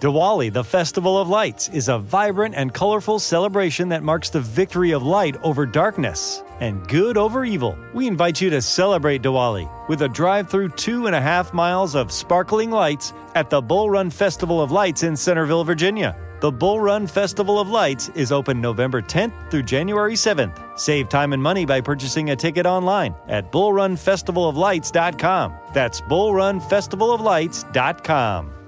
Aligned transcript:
Diwali, 0.00 0.50
the 0.50 0.64
Festival 0.64 1.18
of 1.18 1.28
Lights, 1.28 1.68
is 1.68 1.90
a 1.90 1.98
vibrant 1.98 2.54
and 2.54 2.72
colorful 2.72 3.18
celebration 3.18 3.90
that 3.90 4.02
marks 4.02 4.30
the 4.30 4.40
victory 4.40 4.92
of 4.92 5.02
light 5.02 5.36
over 5.42 5.66
darkness 5.66 6.42
and 6.60 6.88
good 6.88 7.18
over 7.18 7.44
evil. 7.44 7.76
We 7.92 8.06
invite 8.06 8.40
you 8.40 8.48
to 8.48 8.62
celebrate 8.62 9.20
Diwali 9.20 9.68
with 9.90 10.00
a 10.00 10.08
drive 10.08 10.48
through 10.48 10.70
two 10.70 11.06
and 11.06 11.14
a 11.14 11.20
half 11.20 11.52
miles 11.52 11.94
of 11.94 12.10
sparkling 12.10 12.70
lights 12.70 13.12
at 13.34 13.50
the 13.50 13.60
Bull 13.60 13.90
Run 13.90 14.08
Festival 14.08 14.62
of 14.62 14.72
Lights 14.72 15.02
in 15.02 15.14
Centerville, 15.14 15.64
Virginia. 15.64 16.16
The 16.40 16.50
Bull 16.50 16.80
Run 16.80 17.06
Festival 17.06 17.60
of 17.60 17.68
Lights 17.68 18.08
is 18.14 18.32
open 18.32 18.58
November 18.58 19.02
10th 19.02 19.50
through 19.50 19.64
January 19.64 20.14
7th. 20.14 20.78
Save 20.78 21.10
time 21.10 21.34
and 21.34 21.42
money 21.42 21.66
by 21.66 21.82
purchasing 21.82 22.30
a 22.30 22.36
ticket 22.36 22.64
online 22.64 23.14
at 23.28 23.52
bullrunfestivaloflights.com. 23.52 25.54
That's 25.74 26.00
bullrunfestivaloflights.com. 26.00 28.59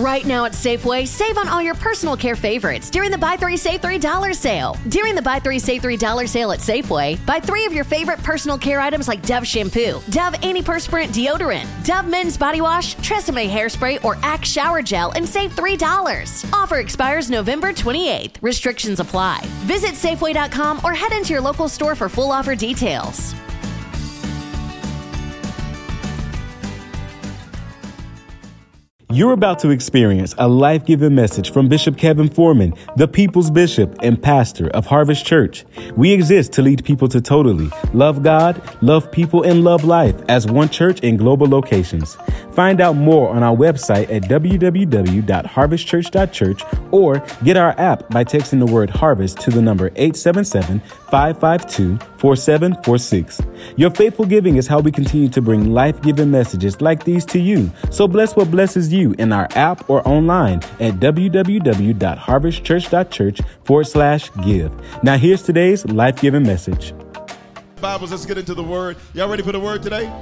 Right 0.00 0.24
now 0.24 0.46
at 0.46 0.52
Safeway, 0.52 1.06
save 1.06 1.36
on 1.36 1.46
all 1.46 1.60
your 1.60 1.74
personal 1.74 2.16
care 2.16 2.34
favorites 2.34 2.88
during 2.88 3.10
the 3.10 3.18
Buy 3.18 3.36
Three 3.36 3.58
Save 3.58 3.82
Three 3.82 3.98
dollar 3.98 4.32
sale. 4.32 4.74
During 4.88 5.14
the 5.14 5.20
Buy 5.20 5.40
Three 5.40 5.58
Save 5.58 5.82
Three 5.82 5.98
dollar 5.98 6.26
sale 6.26 6.52
at 6.52 6.60
Safeway, 6.60 7.18
buy 7.26 7.38
three 7.38 7.66
of 7.66 7.74
your 7.74 7.84
favorite 7.84 8.22
personal 8.22 8.56
care 8.56 8.80
items 8.80 9.08
like 9.08 9.20
Dove 9.20 9.46
shampoo, 9.46 10.00
Dove 10.08 10.32
antiperspirant 10.40 11.08
deodorant, 11.08 11.66
Dove 11.84 12.08
men's 12.08 12.38
body 12.38 12.62
wash, 12.62 12.96
Tresemme 12.96 13.46
hairspray, 13.46 14.02
or 14.02 14.16
Axe 14.22 14.48
shower 14.50 14.80
gel, 14.80 15.12
and 15.12 15.28
save 15.28 15.52
three 15.52 15.76
dollars. 15.76 16.46
Offer 16.50 16.78
expires 16.78 17.28
November 17.28 17.70
28th. 17.70 18.36
Restrictions 18.40 19.00
apply. 19.00 19.42
Visit 19.66 19.90
Safeway.com 19.90 20.80
or 20.82 20.94
head 20.94 21.12
into 21.12 21.34
your 21.34 21.42
local 21.42 21.68
store 21.68 21.94
for 21.94 22.08
full 22.08 22.32
offer 22.32 22.54
details. 22.54 23.34
You're 29.12 29.32
about 29.32 29.58
to 29.60 29.70
experience 29.70 30.36
a 30.38 30.46
life 30.46 30.86
giving 30.86 31.16
message 31.16 31.50
from 31.50 31.68
Bishop 31.68 31.98
Kevin 31.98 32.28
Foreman, 32.28 32.74
the 32.94 33.08
people's 33.08 33.50
bishop 33.50 33.98
and 34.04 34.22
pastor 34.22 34.68
of 34.68 34.86
Harvest 34.86 35.26
Church. 35.26 35.64
We 35.96 36.12
exist 36.12 36.52
to 36.52 36.62
lead 36.62 36.84
people 36.84 37.08
to 37.08 37.20
totally 37.20 37.70
love 37.92 38.22
God, 38.22 38.62
love 38.82 39.10
people, 39.10 39.42
and 39.42 39.64
love 39.64 39.82
life 39.82 40.14
as 40.28 40.46
one 40.46 40.68
church 40.68 41.00
in 41.00 41.16
global 41.16 41.48
locations. 41.48 42.16
Find 42.60 42.80
out 42.82 42.94
more 42.94 43.30
on 43.30 43.42
our 43.42 43.56
website 43.56 44.12
at 44.12 44.24
www.harvestchurch.church 44.24 46.62
or 46.90 47.24
get 47.42 47.56
our 47.56 47.70
app 47.80 48.06
by 48.10 48.22
texting 48.22 48.58
the 48.58 48.66
word 48.66 48.90
harvest 48.90 49.38
to 49.38 49.50
the 49.50 49.62
number 49.62 49.86
877 49.96 50.80
552 51.10 51.96
4746. 52.18 53.40
Your 53.76 53.90
faithful 53.90 54.26
giving 54.26 54.56
is 54.56 54.66
how 54.66 54.78
we 54.78 54.92
continue 54.92 55.30
to 55.30 55.40
bring 55.40 55.72
life 55.72 56.02
giving 56.02 56.30
messages 56.30 56.82
like 56.82 57.04
these 57.04 57.24
to 57.24 57.38
you. 57.38 57.72
So 57.90 58.06
bless 58.06 58.36
what 58.36 58.50
blesses 58.50 58.92
you 58.92 59.14
in 59.18 59.32
our 59.32 59.48
app 59.52 59.88
or 59.88 60.06
online 60.06 60.58
at 60.80 61.00
www.harvestchurch.church 61.00 63.40
forward 63.64 63.86
slash 63.86 64.30
give. 64.44 64.70
Now, 65.02 65.16
here's 65.16 65.42
today's 65.42 65.86
life 65.86 66.20
giving 66.20 66.42
message. 66.42 66.92
Bibles, 67.80 68.10
let's 68.10 68.26
get 68.26 68.36
into 68.36 68.52
the 68.52 68.62
word. 68.62 68.98
Y'all 69.14 69.30
ready 69.30 69.42
for 69.42 69.52
the 69.52 69.60
word 69.60 69.82
today? 69.82 70.12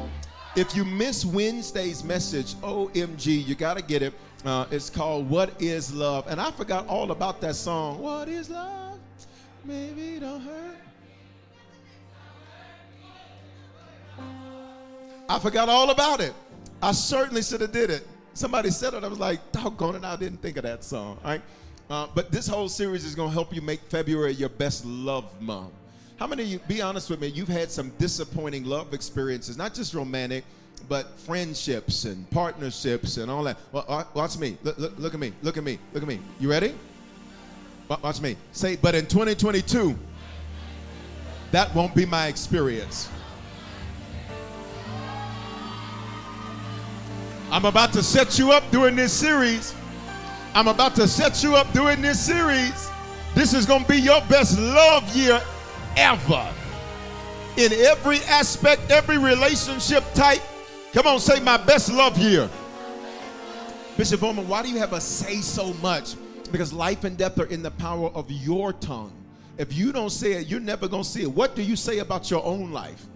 If 0.59 0.75
you 0.75 0.85
miss 0.85 1.25
Wednesday's 1.25 2.03
message, 2.03 2.57
OMG, 2.57 3.47
you 3.47 3.55
got 3.55 3.77
to 3.77 3.83
get 3.83 4.03
it. 4.03 4.13
Uh, 4.45 4.67
it's 4.73 4.91
called 4.91 5.31
What 5.31 5.63
is 5.63 5.95
Love? 5.95 6.27
And 6.27 6.41
I 6.41 6.51
forgot 6.51 6.85
all 6.89 7.13
about 7.13 7.41
that 7.43 7.55
song. 7.55 8.01
What 8.01 8.29
is 8.29 8.51
love? 8.51 8.99
Maybe 9.65 10.19
don't 10.19 10.41
hurt. 10.41 10.77
I 15.29 15.39
forgot 15.39 15.69
all 15.69 15.91
about 15.91 16.21
it. 16.21 16.35
I 16.83 16.91
certainly 16.91 17.43
should 17.43 17.61
have 17.61 17.71
did 17.71 17.91
it. 17.91 18.05
Somebody 18.35 18.71
said 18.71 18.95
it. 18.95 19.05
I 19.05 19.07
was 19.07 19.21
like, 19.21 19.53
doggone 19.53 19.95
it, 19.95 20.03
I 20.03 20.17
didn't 20.17 20.43
think 20.43 20.57
of 20.57 20.65
that 20.65 20.83
song. 20.83 21.21
All 21.23 21.31
right. 21.31 21.43
Uh, 21.89 22.09
but 22.17 22.33
this 22.33 22.49
whole 22.49 22.69
series 22.69 23.05
is 23.05 23.15
going 23.15 23.29
to 23.29 23.33
help 23.33 23.55
you 23.55 23.63
make 23.63 23.81
February 23.83 24.33
your 24.33 24.49
best 24.49 24.85
love 24.85 25.41
month. 25.41 25.73
How 26.19 26.27
many 26.27 26.43
of 26.43 26.49
you, 26.49 26.59
be 26.67 26.83
honest 26.83 27.11
with 27.11 27.21
me, 27.21 27.29
you've 27.29 27.47
had 27.47 27.71
some 27.71 27.91
disappointing 27.99 28.65
love 28.65 28.93
experiences, 28.93 29.57
not 29.57 29.73
just 29.73 29.95
romantic, 29.95 30.45
but 30.89 31.17
friendships 31.21 32.07
and 32.07 32.29
partnerships 32.31 33.19
and 33.19 33.31
all 33.31 33.45
that. 33.45 33.57
Watch 34.15 34.37
me. 34.37 34.59
Look, 34.65 34.79
look, 34.79 34.99
look 34.99 35.15
at 35.15 35.21
me. 35.21 35.33
Look 35.43 35.57
at 35.57 35.63
me. 35.63 35.79
Look 35.93 36.03
at 36.03 36.09
me. 36.09 36.19
You 36.41 36.51
ready? 36.51 36.75
Watch 37.89 38.21
me. 38.21 38.37
Say, 38.51 38.75
but 38.77 38.97
in 38.97 39.07
2022, 39.07 39.97
that 41.53 41.73
won't 41.73 41.95
be 41.95 42.05
my 42.05 42.27
experience. 42.27 43.09
I'm 47.51 47.65
about 47.65 47.93
to 47.93 48.03
set 48.03 48.41
you 48.41 48.51
up 48.51 48.69
during 48.73 48.97
this 48.97 49.13
series. 49.13 49.73
I'm 50.53 50.67
about 50.67 50.97
to 50.97 51.07
set 51.07 51.45
you 51.45 51.55
up 51.55 51.73
during 51.73 52.03
this 52.03 52.19
series. 52.19 52.91
This 53.37 53.55
is 53.55 53.67
going 53.67 53.85
to 53.85 53.89
be 53.89 53.99
your 53.99 54.21
best 54.23 54.59
love 54.59 55.17
year 55.17 55.41
ever. 55.99 56.49
In 57.57 57.73
every 57.73 58.19
aspect, 58.25 58.91
every 58.91 59.19
relationship 59.19 60.05
type. 60.15 60.41
Come 60.93 61.07
on, 61.07 61.19
say 61.19 61.41
my 61.41 61.57
best 61.57 61.93
love 61.93 62.17
here. 62.17 62.49
Bishop 63.97 64.21
Foreman, 64.21 64.47
why 64.47 64.63
do 64.63 64.69
you 64.69 64.79
have 64.79 64.93
a 64.93 65.01
say 65.01 65.41
so 65.41 65.75
much? 65.75 66.15
Because 66.53 66.73
life 66.73 67.03
and 67.03 67.17
death 67.19 67.39
are 67.41 67.47
in 67.47 67.63
the 67.63 67.73
power 67.73 68.11
of 68.11 68.31
your 68.31 68.73
tongue. 68.75 69.13
If 69.59 69.77
you 69.77 69.91
don't 69.91 70.11
say 70.11 70.35
it, 70.35 70.47
you're 70.47 70.61
never 70.61 70.87
going 70.87 71.03
to 71.03 71.09
see 71.09 71.23
it. 71.23 71.31
What 71.31 71.57
do 71.57 71.63
you 71.63 71.75
say 71.75 71.99
about 71.99 72.31
your 72.31 72.45
own 72.45 72.71
life? 72.71 73.07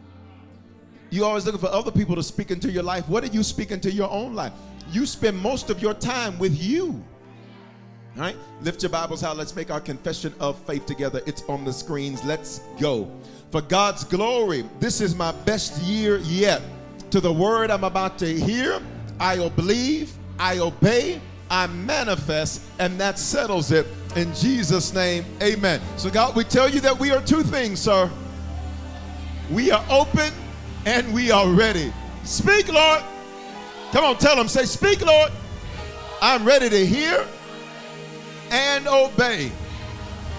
You 1.11 1.25
always 1.25 1.47
looking 1.47 1.61
for 1.61 1.69
other 1.69 1.93
people 1.93 2.17
to 2.17 2.23
speak 2.23 2.51
into 2.51 2.71
your 2.71 2.83
life. 2.83 3.09
What 3.09 3.23
are 3.23 3.29
you 3.29 3.45
speaking 3.45 3.81
to 3.81 3.93
your 3.93 4.11
own 4.11 4.35
life? 4.35 4.53
You 4.91 5.07
spend 5.07 5.39
most 5.39 5.71
of 5.71 5.81
your 5.81 5.95
time 5.95 6.37
with 6.41 6.61
you. 6.61 7.03
All 8.17 8.23
right, 8.23 8.37
lift 8.61 8.83
your 8.83 8.91
Bibles 8.91 9.25
out. 9.25 9.39
Let's 9.39 9.57
make 9.57 9.71
our 9.71 9.81
confession 9.81 10.35
of 10.39 10.59
faith 10.67 10.85
together. 10.85 11.23
It's 11.25 11.43
on 11.45 11.65
the 11.65 11.73
screens. 11.73 12.23
Let's 12.25 12.59
go. 12.79 13.11
For 13.51 13.63
God's 13.63 14.05
glory, 14.05 14.65
this 14.81 15.01
is 15.01 15.15
my 15.15 15.33
best 15.33 15.81
year 15.83 16.19
yet. 16.19 16.61
To 17.11 17.21
the 17.21 17.33
word 17.33 17.71
I'm 17.71 17.85
about 17.85 18.19
to 18.19 18.27
hear, 18.39 18.83
I 19.19 19.49
believe, 19.49 20.13
I 20.39 20.59
obey, 20.59 21.23
I 21.49 21.67
manifest, 21.69 22.61
and 22.79 23.01
that 23.01 23.19
settles 23.19 23.73
it. 23.73 23.87
In 24.15 24.35
Jesus' 24.35 24.93
name, 24.93 25.25
amen. 25.43 25.81
So, 25.97 26.11
God, 26.11 26.37
we 26.37 26.45
tell 26.45 26.69
you 26.69 26.81
that 26.81 26.99
we 26.99 27.13
are 27.13 27.23
two 27.23 27.43
things, 27.43 27.81
sir. 27.81 28.11
We 29.51 29.71
are 29.71 29.85
open 29.89 30.33
and 30.85 31.15
we 31.15 31.31
are 31.31 31.49
ready. 31.49 31.91
Speak, 32.25 32.71
Lord. 32.71 33.03
Come 33.93 34.05
on, 34.05 34.19
tell 34.19 34.37
them. 34.37 34.49
Say, 34.49 34.67
Speak, 34.67 35.05
Lord. 35.05 35.33
I'm 36.21 36.45
ready 36.45 36.69
to 36.69 36.87
hear 36.87 37.27
and 38.53 38.87
obey. 38.87 39.51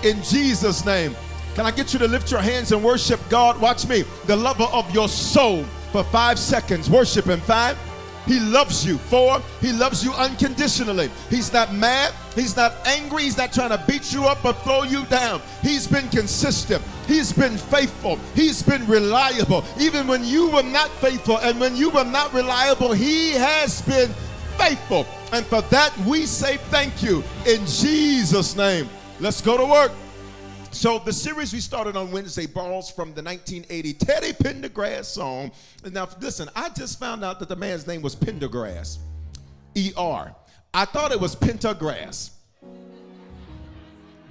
In 0.03 0.21
Jesus' 0.23 0.85
name. 0.85 1.15
Can 1.55 1.65
I 1.65 1.71
get 1.71 1.93
you 1.93 1.99
to 1.99 2.07
lift 2.07 2.31
your 2.31 2.39
hands 2.39 2.71
and 2.71 2.83
worship 2.83 3.19
God? 3.29 3.59
Watch 3.61 3.87
me, 3.87 4.03
the 4.25 4.35
lover 4.35 4.63
of 4.71 4.91
your 4.93 5.07
soul, 5.07 5.63
for 5.91 6.03
five 6.05 6.39
seconds. 6.39 6.89
Worship 6.89 7.25
Him. 7.25 7.39
Five. 7.41 7.77
He 8.25 8.39
loves 8.39 8.85
you. 8.85 8.97
Four, 8.97 9.41
He 9.59 9.71
loves 9.71 10.03
you 10.03 10.13
unconditionally. 10.13 11.11
He's 11.29 11.51
not 11.51 11.73
mad. 11.73 12.13
He's 12.35 12.55
not 12.55 12.73
angry. 12.85 13.23
He's 13.23 13.37
not 13.37 13.51
trying 13.51 13.69
to 13.69 13.83
beat 13.87 14.13
you 14.13 14.25
up 14.25 14.43
or 14.45 14.53
throw 14.53 14.83
you 14.83 15.05
down. 15.05 15.41
He's 15.61 15.87
been 15.87 16.09
consistent. 16.09 16.81
He's 17.07 17.33
been 17.33 17.57
faithful. 17.57 18.17
He's 18.33 18.63
been 18.63 18.87
reliable. 18.87 19.63
Even 19.79 20.07
when 20.07 20.23
you 20.23 20.49
were 20.49 20.63
not 20.63 20.89
faithful 21.01 21.37
and 21.39 21.59
when 21.59 21.75
you 21.75 21.89
were 21.89 22.05
not 22.05 22.33
reliable, 22.33 22.93
He 22.93 23.31
has 23.31 23.81
been 23.81 24.11
faithful. 24.57 25.05
And 25.31 25.45
for 25.45 25.61
that, 25.63 25.95
we 25.99 26.25
say 26.25 26.57
thank 26.57 27.03
you 27.03 27.23
in 27.45 27.65
Jesus' 27.65 28.55
name. 28.55 28.89
Let's 29.19 29.41
go 29.41 29.57
to 29.57 29.65
work. 29.65 29.91
So 30.71 30.97
the 30.97 31.13
series 31.13 31.53
we 31.53 31.59
started 31.59 31.95
on 31.95 32.11
Wednesday 32.11 32.47
borrows 32.47 32.89
from 32.89 33.13
the 33.13 33.21
1980 33.21 33.93
Teddy 33.93 34.33
Pendergrass 34.33 35.05
song. 35.05 35.51
Now 35.91 36.09
listen, 36.19 36.49
I 36.55 36.69
just 36.69 36.99
found 36.99 37.23
out 37.23 37.39
that 37.39 37.47
the 37.47 37.55
man's 37.55 37.85
name 37.85 38.01
was 38.01 38.15
Pendergrass, 38.15 38.97
E-R. 39.75 40.35
I 40.73 40.85
thought 40.85 41.11
it 41.11 41.19
was 41.19 41.35
Pentagrass. 41.35 42.31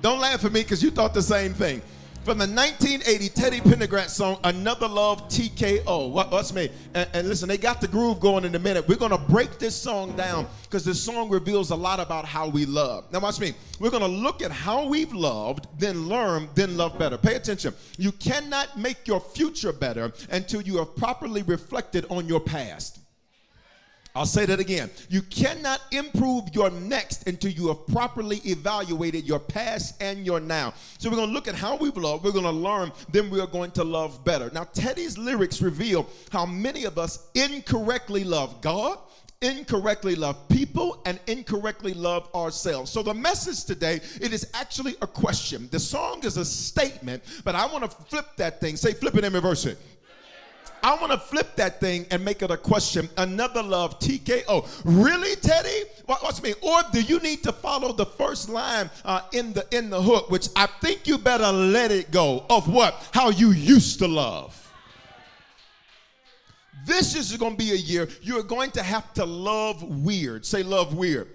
Don't 0.01 0.19
laugh 0.19 0.45
at 0.45 0.51
me 0.51 0.63
because 0.63 0.83
you 0.83 0.91
thought 0.91 1.15
the 1.15 1.23
same 1.23 1.55
thing 1.55 1.81
from 2.25 2.39
the 2.39 2.47
1980 2.47 3.29
Teddy 3.31 3.61
Pendergrass 3.61 4.11
song, 4.11 4.39
Another 4.45 4.87
Love 4.87 5.29
TKO. 5.29 6.11
What, 6.11 6.31
what's 6.31 6.53
me? 6.53 6.71
And, 6.95 7.09
and, 7.15 7.29
listen, 7.29 7.49
they 7.49 7.59
got 7.59 7.81
the 7.81 7.89
groove 7.89 8.21
going 8.21 8.45
in 8.45 8.55
a 8.55 8.61
minute. 8.61 8.87
We're 8.87 8.95
to 9.11 9.19
break 9.19 9.59
this 9.59 9.75
song 9.75 10.15
down 10.15 10.47
because 10.63 10.85
this 10.85 11.03
song 11.03 11.31
reveals 11.31 11.71
a 11.71 11.77
lot 11.77 11.99
about 11.99 12.25
how 12.25 12.49
we 12.49 12.65
love. 12.65 13.11
Now, 13.13 13.19
watch 13.19 13.41
me. 13.41 13.55
We're 13.81 13.91
to 14.03 14.09
look 14.09 14.41
at 14.41 14.53
how 14.53 14.87
we've 14.87 15.13
loved, 15.13 15.67
then 15.81 16.09
learn, 16.09 16.49
then 16.55 16.77
love 16.77 16.97
better. 16.97 17.19
Pay 17.19 17.35
attention. 17.35 17.75
You 17.99 18.13
cannot 18.13 18.79
make 18.79 19.09
your 19.09 19.21
future 19.21 19.73
better 19.73 20.13
until 20.31 20.63
you 20.63 20.79
have 20.79 20.95
properly 20.95 21.43
reflected 21.43 22.07
on 22.09 22.29
your 22.29 22.41
past. 22.41 23.02
I'll 24.15 24.27
say 24.27 24.45
that 24.47 24.61
again. 24.61 24.91
You 25.09 25.23
cannot 25.23 25.81
improve 25.91 26.55
your 26.55 26.71
next 26.71 27.27
until 27.27 27.51
you 27.51 27.69
have 27.69 27.87
properly 27.87 28.39
evaluated 28.45 29.25
your 29.25 29.39
past 29.39 30.03
and 30.03 30.27
your 30.27 30.39
now. 30.39 30.75
So 30.99 31.09
we're 31.09 31.17
going 31.17 31.29
to 31.29 31.35
look 31.35 31.49
at 31.49 31.55
how 31.55 31.77
we've 31.77 31.97
loved, 31.97 32.25
we're 32.25 32.33
going 32.33 32.45
to 32.45 32.51
learn, 32.51 32.93
then 33.11 33.31
we 33.31 33.41
are 33.41 33.47
going 33.47 33.71
to 33.73 33.85
love 33.85 34.23
better. 34.25 34.51
Now, 34.53 34.65
Teddy's 34.65 35.17
lyrics 35.17 35.63
reveal 35.63 36.09
how 36.31 36.45
many 36.45 36.85
of 36.85 36.99
us 36.99 37.29
incorrectly 37.35 38.25
love 38.25 38.61
God 38.61 38.99
incorrectly 39.43 40.15
love 40.15 40.49
people 40.49 41.03
and 41.05 41.19
incorrectly 41.27 41.93
love 41.95 42.29
ourselves. 42.35 42.91
So 42.91 43.03
the 43.03 43.13
message 43.13 43.65
today, 43.65 43.97
it 44.21 44.33
is 44.33 44.49
actually 44.55 44.95
a 45.03 45.07
question. 45.07 45.69
The 45.71 45.81
song 45.81 46.25
is 46.25 46.37
a 46.37 46.45
statement, 46.45 47.23
but 47.45 47.55
I 47.55 47.67
want 47.67 47.83
to 47.83 47.91
flip 47.91 48.27
that 48.37 48.61
thing. 48.61 48.77
Say 48.77 48.93
flip 48.93 49.17
it 49.17 49.25
and 49.25 49.35
reverse 49.35 49.67
it. 49.67 49.79
I 50.83 50.97
want 50.97 51.13
to 51.13 51.19
flip 51.19 51.55
that 51.57 51.81
thing 51.81 52.07
and 52.11 52.25
make 52.25 52.43
it 52.43 52.51
a 52.51 52.57
question. 52.57 53.09
Another 53.17 53.63
love, 53.63 53.99
TKO. 54.01 54.83
Really, 54.85 55.37
Teddy? 55.37 55.85
What's 56.07 56.43
me? 56.43 56.55
Or 56.61 56.81
do 56.93 57.01
you 57.01 57.21
need 57.21 57.43
to 57.45 57.53
follow 57.53 57.93
the 57.93 58.07
first 58.07 58.49
line 58.49 58.91
uh, 59.05 59.23
in 59.33 59.53
the 59.53 59.67
in 59.77 59.91
the 59.91 60.03
hook, 60.03 60.31
which 60.31 60.49
I 60.57 60.67
think 60.81 61.07
you 61.07 61.19
better 61.19 61.51
let 61.53 61.91
it 61.91 62.11
go 62.11 62.45
of 62.51 62.69
what? 62.69 63.09
How 63.13 63.31
you 63.31 63.53
used 63.53 64.01
to 64.01 64.09
love. 64.09 64.59
This 66.85 67.15
is 67.15 67.37
going 67.37 67.53
to 67.53 67.59
be 67.59 67.71
a 67.73 67.77
year 67.77 68.09
you're 68.23 68.43
going 68.43 68.73
to 68.73 68.83
have 68.83 69.13
to 69.15 69.25
love 69.25 69.83
weird. 69.83 70.45
Say 70.45 70.63
love 70.63 70.95
weird. 70.95 71.29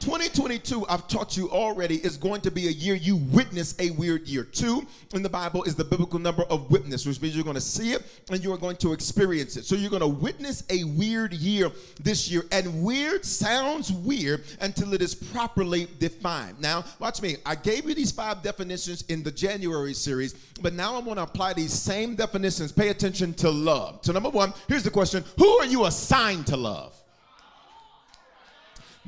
2022, 0.00 0.86
I've 0.88 1.08
taught 1.08 1.36
you 1.36 1.50
already, 1.50 1.96
is 1.96 2.16
going 2.16 2.40
to 2.42 2.50
be 2.50 2.68
a 2.68 2.70
year 2.70 2.94
you 2.94 3.16
witness 3.16 3.74
a 3.78 3.90
weird 3.90 4.26
year. 4.26 4.44
Two 4.44 4.86
in 5.14 5.22
the 5.22 5.28
Bible 5.28 5.64
is 5.64 5.74
the 5.74 5.84
biblical 5.84 6.18
number 6.18 6.44
of 6.44 6.70
witness, 6.70 7.06
which 7.06 7.20
means 7.20 7.34
you're 7.34 7.44
going 7.44 7.54
to 7.54 7.60
see 7.60 7.92
it 7.92 8.02
and 8.30 8.42
you 8.42 8.52
are 8.52 8.58
going 8.58 8.76
to 8.76 8.92
experience 8.92 9.56
it. 9.56 9.64
So 9.64 9.74
you're 9.74 9.90
going 9.90 10.00
to 10.00 10.06
witness 10.06 10.64
a 10.70 10.84
weird 10.84 11.32
year 11.32 11.70
this 12.00 12.30
year. 12.30 12.44
And 12.52 12.82
weird 12.84 13.24
sounds 13.24 13.92
weird 13.92 14.44
until 14.60 14.94
it 14.94 15.02
is 15.02 15.14
properly 15.14 15.88
defined. 15.98 16.60
Now, 16.60 16.84
watch 16.98 17.22
me. 17.22 17.36
I 17.44 17.54
gave 17.54 17.88
you 17.88 17.94
these 17.94 18.12
five 18.12 18.42
definitions 18.42 19.02
in 19.08 19.22
the 19.22 19.30
January 19.30 19.94
series, 19.94 20.34
but 20.62 20.74
now 20.74 20.96
I'm 20.96 21.04
going 21.04 21.16
to 21.16 21.22
apply 21.22 21.54
these 21.54 21.72
same 21.72 22.14
definitions. 22.14 22.72
Pay 22.72 22.88
attention 22.88 23.34
to 23.34 23.50
love. 23.50 24.00
So, 24.02 24.12
number 24.12 24.30
one, 24.30 24.52
here's 24.68 24.82
the 24.82 24.90
question 24.90 25.24
Who 25.38 25.48
are 25.58 25.66
you 25.66 25.86
assigned 25.86 26.46
to 26.48 26.56
love? 26.56 26.94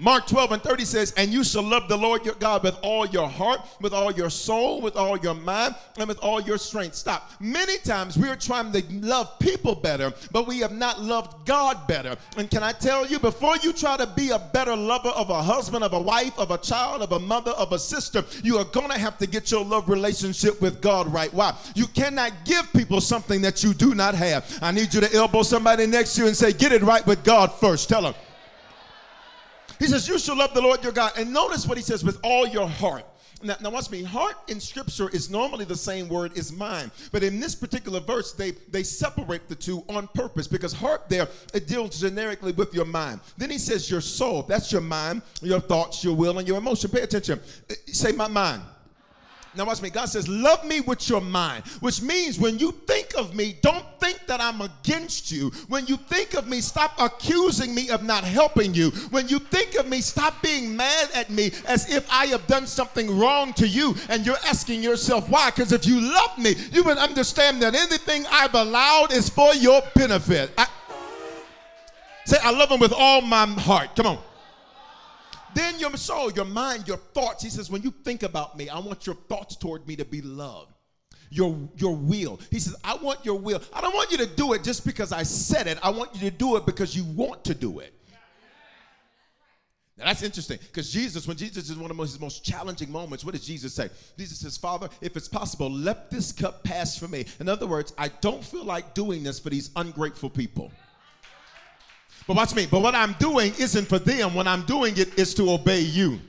Mark 0.00 0.28
12 0.28 0.52
and 0.52 0.62
30 0.62 0.84
says, 0.84 1.12
And 1.16 1.32
you 1.32 1.42
shall 1.42 1.64
love 1.64 1.88
the 1.88 1.96
Lord 1.96 2.24
your 2.24 2.36
God 2.36 2.62
with 2.62 2.78
all 2.82 3.04
your 3.06 3.28
heart, 3.28 3.60
with 3.80 3.92
all 3.92 4.12
your 4.12 4.30
soul, 4.30 4.80
with 4.80 4.94
all 4.94 5.18
your 5.18 5.34
mind, 5.34 5.74
and 5.98 6.06
with 6.06 6.18
all 6.20 6.40
your 6.40 6.56
strength. 6.56 6.94
Stop. 6.94 7.28
Many 7.40 7.78
times 7.78 8.16
we 8.16 8.28
are 8.28 8.36
trying 8.36 8.70
to 8.72 8.82
love 8.90 9.36
people 9.40 9.74
better, 9.74 10.12
but 10.30 10.46
we 10.46 10.60
have 10.60 10.70
not 10.70 11.02
loved 11.02 11.44
God 11.44 11.88
better. 11.88 12.16
And 12.36 12.48
can 12.48 12.62
I 12.62 12.72
tell 12.72 13.06
you, 13.06 13.18
before 13.18 13.56
you 13.56 13.72
try 13.72 13.96
to 13.96 14.06
be 14.06 14.30
a 14.30 14.38
better 14.38 14.76
lover 14.76 15.08
of 15.10 15.30
a 15.30 15.42
husband, 15.42 15.82
of 15.82 15.92
a 15.92 16.00
wife, 16.00 16.38
of 16.38 16.52
a 16.52 16.58
child, 16.58 17.02
of 17.02 17.10
a 17.10 17.18
mother, 17.18 17.50
of 17.52 17.72
a 17.72 17.78
sister, 17.78 18.24
you 18.44 18.56
are 18.58 18.64
going 18.66 18.90
to 18.90 18.98
have 18.98 19.18
to 19.18 19.26
get 19.26 19.50
your 19.50 19.64
love 19.64 19.88
relationship 19.88 20.60
with 20.60 20.80
God 20.80 21.12
right. 21.12 21.34
Why? 21.34 21.56
You 21.74 21.88
cannot 21.88 22.32
give 22.44 22.72
people 22.72 23.00
something 23.00 23.42
that 23.42 23.64
you 23.64 23.74
do 23.74 23.96
not 23.96 24.14
have. 24.14 24.58
I 24.62 24.70
need 24.70 24.94
you 24.94 25.00
to 25.00 25.12
elbow 25.12 25.42
somebody 25.42 25.86
next 25.86 26.14
to 26.14 26.22
you 26.22 26.26
and 26.28 26.36
say, 26.36 26.52
Get 26.52 26.70
it 26.72 26.82
right 26.82 27.04
with 27.04 27.24
God 27.24 27.52
first. 27.52 27.88
Tell 27.88 28.02
them. 28.02 28.14
He 29.78 29.86
says, 29.86 30.08
You 30.08 30.18
shall 30.18 30.36
love 30.36 30.54
the 30.54 30.60
Lord 30.60 30.82
your 30.82 30.92
God. 30.92 31.12
And 31.16 31.32
notice 31.32 31.66
what 31.66 31.78
he 31.78 31.84
says, 31.84 32.04
with 32.04 32.18
all 32.22 32.46
your 32.46 32.68
heart. 32.68 33.04
Now, 33.42 33.56
now 33.60 33.70
watch 33.70 33.90
me. 33.90 34.02
Heart 34.02 34.36
in 34.48 34.58
scripture 34.58 35.08
is 35.10 35.30
normally 35.30 35.64
the 35.64 35.76
same 35.76 36.08
word 36.08 36.36
as 36.36 36.52
mind. 36.52 36.90
But 37.12 37.22
in 37.22 37.38
this 37.38 37.54
particular 37.54 38.00
verse, 38.00 38.32
they, 38.32 38.52
they 38.70 38.82
separate 38.82 39.48
the 39.48 39.54
two 39.54 39.84
on 39.88 40.08
purpose 40.08 40.48
because 40.48 40.72
heart 40.72 41.08
there, 41.08 41.28
it 41.54 41.68
deals 41.68 42.00
generically 42.00 42.52
with 42.52 42.74
your 42.74 42.84
mind. 42.84 43.20
Then 43.36 43.50
he 43.50 43.58
says 43.58 43.90
your 43.90 44.00
soul. 44.00 44.42
That's 44.42 44.72
your 44.72 44.80
mind, 44.80 45.22
your 45.40 45.60
thoughts, 45.60 46.02
your 46.02 46.16
will, 46.16 46.38
and 46.38 46.48
your 46.48 46.58
emotion. 46.58 46.90
Pay 46.90 47.02
attention. 47.02 47.40
Uh, 47.70 47.74
say 47.86 48.12
my 48.12 48.26
mind. 48.26 48.62
Now, 49.58 49.64
watch 49.64 49.82
me. 49.82 49.90
God 49.90 50.04
says, 50.04 50.28
Love 50.28 50.64
me 50.64 50.80
with 50.82 51.08
your 51.08 51.20
mind, 51.20 51.66
which 51.80 52.00
means 52.00 52.38
when 52.38 52.60
you 52.60 52.70
think 52.86 53.08
of 53.18 53.34
me, 53.34 53.56
don't 53.60 53.84
think 53.98 54.20
that 54.28 54.40
I'm 54.40 54.60
against 54.60 55.32
you. 55.32 55.50
When 55.66 55.84
you 55.88 55.96
think 55.96 56.34
of 56.34 56.46
me, 56.46 56.60
stop 56.60 56.92
accusing 57.00 57.74
me 57.74 57.90
of 57.90 58.04
not 58.04 58.22
helping 58.22 58.72
you. 58.72 58.90
When 59.10 59.26
you 59.26 59.40
think 59.40 59.74
of 59.74 59.88
me, 59.88 60.00
stop 60.00 60.40
being 60.42 60.76
mad 60.76 61.08
at 61.12 61.28
me 61.30 61.50
as 61.66 61.92
if 61.92 62.08
I 62.08 62.26
have 62.26 62.46
done 62.46 62.68
something 62.68 63.18
wrong 63.18 63.52
to 63.54 63.66
you. 63.66 63.96
And 64.08 64.24
you're 64.24 64.36
asking 64.46 64.80
yourself 64.80 65.28
why. 65.28 65.50
Because 65.50 65.72
if 65.72 65.84
you 65.86 66.00
love 66.00 66.38
me, 66.38 66.54
you 66.70 66.84
would 66.84 66.98
understand 66.98 67.60
that 67.62 67.74
anything 67.74 68.26
I've 68.30 68.54
allowed 68.54 69.10
is 69.10 69.28
for 69.28 69.52
your 69.56 69.82
benefit. 69.96 70.52
I, 70.56 70.68
say, 72.26 72.36
I 72.44 72.52
love 72.52 72.70
him 72.70 72.78
with 72.78 72.92
all 72.92 73.22
my 73.22 73.44
heart. 73.44 73.96
Come 73.96 74.06
on. 74.06 74.18
Then 75.54 75.78
your 75.78 75.96
soul, 75.96 76.30
your 76.32 76.44
mind, 76.44 76.86
your 76.86 76.96
thoughts. 76.96 77.42
He 77.42 77.50
says, 77.50 77.70
when 77.70 77.82
you 77.82 77.90
think 77.90 78.22
about 78.22 78.56
me, 78.56 78.68
I 78.68 78.78
want 78.78 79.06
your 79.06 79.16
thoughts 79.16 79.56
toward 79.56 79.86
me 79.86 79.96
to 79.96 80.04
be 80.04 80.20
love. 80.22 80.68
Your, 81.30 81.56
your 81.76 81.94
will. 81.94 82.40
He 82.50 82.58
says, 82.58 82.74
I 82.82 82.96
want 82.96 83.24
your 83.24 83.38
will. 83.38 83.60
I 83.72 83.80
don't 83.80 83.94
want 83.94 84.10
you 84.10 84.18
to 84.18 84.26
do 84.26 84.54
it 84.54 84.64
just 84.64 84.86
because 84.86 85.12
I 85.12 85.22
said 85.22 85.66
it. 85.66 85.78
I 85.82 85.90
want 85.90 86.14
you 86.14 86.30
to 86.30 86.30
do 86.30 86.56
it 86.56 86.64
because 86.64 86.96
you 86.96 87.04
want 87.04 87.44
to 87.44 87.54
do 87.54 87.80
it. 87.80 87.94
Now 89.98 90.04
that's 90.04 90.22
interesting 90.22 90.58
because 90.62 90.92
Jesus, 90.92 91.26
when 91.26 91.36
Jesus 91.36 91.70
is 91.70 91.76
one 91.76 91.90
of 91.90 91.98
his 91.98 92.20
most 92.20 92.44
challenging 92.44 92.90
moments, 92.90 93.24
what 93.24 93.34
does 93.34 93.44
Jesus 93.44 93.74
say? 93.74 93.90
Jesus 94.16 94.38
says, 94.38 94.56
Father, 94.56 94.88
if 95.00 95.16
it's 95.16 95.28
possible, 95.28 95.68
let 95.68 96.08
this 96.08 96.30
cup 96.30 96.62
pass 96.62 96.96
from 96.96 97.10
me. 97.10 97.26
In 97.40 97.48
other 97.48 97.66
words, 97.66 97.92
I 97.98 98.08
don't 98.20 98.44
feel 98.44 98.64
like 98.64 98.94
doing 98.94 99.24
this 99.24 99.40
for 99.40 99.50
these 99.50 99.70
ungrateful 99.74 100.30
people. 100.30 100.70
But 102.28 102.36
watch 102.36 102.54
me. 102.54 102.68
But 102.70 102.82
what 102.82 102.94
I'm 102.94 103.14
doing 103.14 103.54
isn't 103.58 103.86
for 103.86 103.98
them. 103.98 104.34
When 104.34 104.46
I'm 104.46 104.62
doing 104.66 104.96
it 104.98 105.18
is 105.18 105.32
to 105.34 105.50
obey 105.50 105.80
you. 105.80 106.20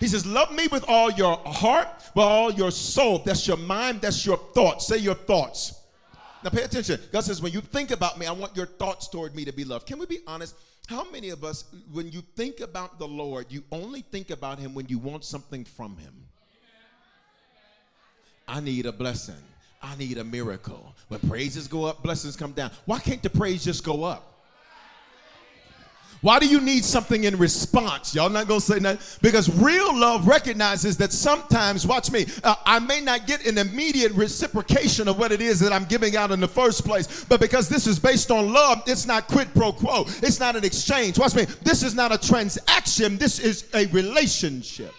He 0.00 0.08
says, 0.08 0.26
Love 0.26 0.52
me 0.52 0.66
with 0.66 0.84
all 0.88 1.12
your 1.12 1.36
heart, 1.46 1.86
with 2.14 2.24
all 2.24 2.50
your 2.52 2.72
soul. 2.72 3.20
That's 3.24 3.46
your 3.46 3.56
mind, 3.56 4.00
that's 4.00 4.26
your 4.26 4.36
thoughts. 4.36 4.88
Say 4.88 4.98
your 4.98 5.14
thoughts. 5.14 5.80
Now 6.42 6.50
pay 6.50 6.64
attention. 6.64 6.98
God 7.12 7.20
says, 7.20 7.40
When 7.40 7.52
you 7.52 7.60
think 7.60 7.92
about 7.92 8.18
me, 8.18 8.26
I 8.26 8.32
want 8.32 8.56
your 8.56 8.66
thoughts 8.66 9.08
toward 9.08 9.36
me 9.36 9.44
to 9.44 9.52
be 9.52 9.64
loved. 9.64 9.86
Can 9.86 9.98
we 9.98 10.06
be 10.06 10.18
honest? 10.26 10.56
How 10.88 11.08
many 11.12 11.28
of 11.28 11.44
us, 11.44 11.66
when 11.92 12.10
you 12.10 12.22
think 12.34 12.58
about 12.58 12.98
the 12.98 13.06
Lord, 13.06 13.46
you 13.48 13.62
only 13.70 14.00
think 14.00 14.30
about 14.30 14.58
him 14.58 14.74
when 14.74 14.88
you 14.88 14.98
want 14.98 15.24
something 15.24 15.64
from 15.64 15.96
him? 15.98 16.14
I 18.48 18.58
need 18.58 18.86
a 18.86 18.92
blessing. 18.92 19.36
I 19.80 19.94
need 19.96 20.18
a 20.18 20.24
miracle. 20.24 20.96
When 21.06 21.20
praises 21.20 21.68
go 21.68 21.84
up, 21.84 22.02
blessings 22.02 22.34
come 22.34 22.52
down. 22.52 22.72
Why 22.86 22.98
can't 22.98 23.22
the 23.22 23.30
praise 23.30 23.62
just 23.62 23.84
go 23.84 24.02
up? 24.02 24.29
Why 26.22 26.38
do 26.38 26.46
you 26.46 26.60
need 26.60 26.84
something 26.84 27.24
in 27.24 27.38
response? 27.38 28.14
Y'all 28.14 28.28
not 28.28 28.46
gonna 28.46 28.60
say 28.60 28.78
that? 28.80 29.00
Because 29.22 29.48
real 29.58 29.96
love 29.96 30.26
recognizes 30.26 30.98
that 30.98 31.12
sometimes, 31.12 31.86
watch 31.86 32.10
me, 32.10 32.26
uh, 32.44 32.56
I 32.66 32.78
may 32.78 33.00
not 33.00 33.26
get 33.26 33.46
an 33.46 33.56
immediate 33.56 34.12
reciprocation 34.12 35.08
of 35.08 35.18
what 35.18 35.32
it 35.32 35.40
is 35.40 35.58
that 35.60 35.72
I'm 35.72 35.86
giving 35.86 36.16
out 36.16 36.30
in 36.30 36.40
the 36.40 36.48
first 36.48 36.84
place, 36.84 37.24
but 37.24 37.40
because 37.40 37.68
this 37.68 37.86
is 37.86 37.98
based 37.98 38.30
on 38.30 38.52
love, 38.52 38.82
it's 38.86 39.06
not 39.06 39.28
quid 39.28 39.52
pro 39.54 39.72
quo. 39.72 40.04
It's 40.22 40.38
not 40.38 40.56
an 40.56 40.64
exchange. 40.64 41.18
Watch 41.18 41.34
me, 41.34 41.44
this 41.62 41.82
is 41.82 41.94
not 41.94 42.12
a 42.12 42.18
transaction, 42.18 43.16
this 43.16 43.38
is 43.38 43.64
a 43.74 43.86
relationship. 43.86 44.94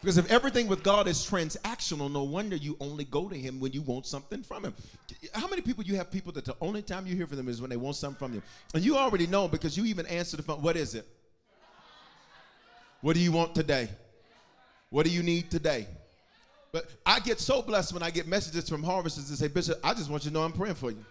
Because 0.00 0.16
if 0.16 0.30
everything 0.30 0.66
with 0.66 0.82
God 0.82 1.06
is 1.06 1.18
transactional, 1.18 2.10
no 2.10 2.22
wonder 2.22 2.56
you 2.56 2.76
only 2.80 3.04
go 3.04 3.28
to 3.28 3.36
Him 3.36 3.60
when 3.60 3.72
you 3.72 3.82
want 3.82 4.06
something 4.06 4.42
from 4.42 4.64
Him. 4.64 4.74
How 5.34 5.46
many 5.46 5.60
people 5.60 5.84
you 5.84 5.96
have 5.96 6.10
people 6.10 6.32
that 6.32 6.46
the 6.46 6.56
only 6.60 6.80
time 6.80 7.06
you 7.06 7.14
hear 7.14 7.26
from 7.26 7.36
them 7.36 7.48
is 7.48 7.60
when 7.60 7.68
they 7.68 7.76
want 7.76 7.96
something 7.96 8.18
from 8.18 8.34
you? 8.34 8.42
And 8.72 8.82
you 8.82 8.96
already 8.96 9.26
know 9.26 9.46
because 9.46 9.76
you 9.76 9.84
even 9.84 10.06
answer 10.06 10.38
the 10.38 10.42
phone, 10.42 10.62
what 10.62 10.76
is 10.76 10.94
it? 10.94 11.06
What 13.02 13.14
do 13.14 13.20
you 13.20 13.32
want 13.32 13.54
today? 13.54 13.88
What 14.88 15.04
do 15.04 15.12
you 15.12 15.22
need 15.22 15.50
today? 15.50 15.86
But 16.72 16.90
I 17.04 17.20
get 17.20 17.38
so 17.38 17.60
blessed 17.60 17.92
when 17.92 18.02
I 18.02 18.10
get 18.10 18.26
messages 18.26 18.68
from 18.68 18.82
harvesters 18.82 19.28
that 19.28 19.36
say, 19.36 19.48
Bishop, 19.48 19.78
I 19.84 19.92
just 19.92 20.10
want 20.10 20.24
you 20.24 20.30
to 20.30 20.34
know 20.34 20.42
I'm 20.42 20.52
praying 20.52 20.76
for 20.76 20.90
you. 20.90 21.04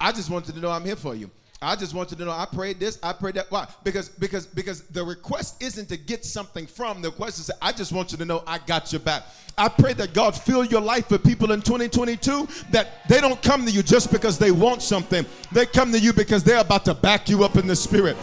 I 0.00 0.12
just 0.12 0.30
want 0.30 0.46
you 0.46 0.54
to 0.54 0.60
know 0.60 0.70
I'm 0.70 0.84
here 0.84 0.96
for 0.96 1.14
you. 1.14 1.30
I 1.62 1.74
just 1.74 1.94
want 1.94 2.10
you 2.10 2.18
to 2.18 2.24
know 2.24 2.30
I 2.30 2.44
prayed 2.44 2.78
this, 2.78 2.98
I 3.02 3.14
prayed 3.14 3.34
that. 3.36 3.50
Why? 3.50 3.66
Because 3.82 4.10
because 4.10 4.46
because 4.46 4.82
the 4.82 5.02
request 5.02 5.62
isn't 5.62 5.88
to 5.88 5.96
get 5.96 6.24
something 6.24 6.66
from. 6.66 7.00
The 7.00 7.08
request 7.08 7.38
is 7.38 7.50
I 7.62 7.72
just 7.72 7.92
want 7.92 8.12
you 8.12 8.18
to 8.18 8.24
know 8.26 8.42
I 8.46 8.58
got 8.58 8.92
your 8.92 9.00
back. 9.00 9.24
I 9.56 9.68
pray 9.70 9.94
that 9.94 10.12
God 10.12 10.38
fill 10.38 10.64
your 10.64 10.82
life 10.82 11.10
with 11.10 11.24
people 11.24 11.52
in 11.52 11.62
2022 11.62 12.46
that 12.72 13.08
they 13.08 13.22
don't 13.22 13.40
come 13.40 13.64
to 13.64 13.70
you 13.70 13.82
just 13.82 14.12
because 14.12 14.38
they 14.38 14.50
want 14.50 14.82
something. 14.82 15.24
They 15.50 15.64
come 15.64 15.92
to 15.92 15.98
you 15.98 16.12
because 16.12 16.44
they're 16.44 16.60
about 16.60 16.84
to 16.84 16.94
back 16.94 17.30
you 17.30 17.42
up 17.42 17.56
in 17.56 17.66
the 17.66 17.76
spirit. 17.76 18.18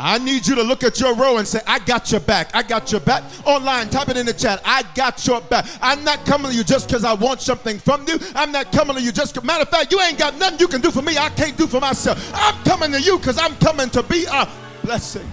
I 0.00 0.18
need 0.18 0.46
you 0.46 0.54
to 0.54 0.62
look 0.62 0.84
at 0.84 1.00
your 1.00 1.14
row 1.16 1.38
and 1.38 1.46
say, 1.46 1.60
I 1.66 1.80
got 1.80 2.12
your 2.12 2.20
back. 2.20 2.54
I 2.54 2.62
got 2.62 2.92
your 2.92 3.00
back. 3.00 3.24
Online, 3.44 3.88
type 3.90 4.08
it 4.08 4.16
in 4.16 4.26
the 4.26 4.32
chat. 4.32 4.60
I 4.64 4.84
got 4.94 5.26
your 5.26 5.40
back. 5.40 5.66
I'm 5.82 6.04
not 6.04 6.24
coming 6.24 6.52
to 6.52 6.56
you 6.56 6.62
just 6.62 6.86
because 6.86 7.04
I 7.04 7.14
want 7.14 7.40
something 7.40 7.78
from 7.80 8.06
you. 8.06 8.18
I'm 8.36 8.52
not 8.52 8.70
coming 8.70 8.94
to 8.94 9.02
you 9.02 9.10
just, 9.10 9.42
matter 9.42 9.62
of 9.62 9.68
fact, 9.70 9.90
you 9.90 10.00
ain't 10.00 10.16
got 10.16 10.38
nothing 10.38 10.60
you 10.60 10.68
can 10.68 10.80
do 10.80 10.92
for 10.92 11.02
me. 11.02 11.18
I 11.18 11.30
can't 11.30 11.56
do 11.56 11.66
for 11.66 11.80
myself. 11.80 12.30
I'm 12.32 12.54
coming 12.62 12.92
to 12.92 13.00
you 13.00 13.18
because 13.18 13.38
I'm 13.38 13.56
coming 13.56 13.90
to 13.90 14.04
be 14.04 14.24
a 14.30 14.48
blessing. 14.84 15.28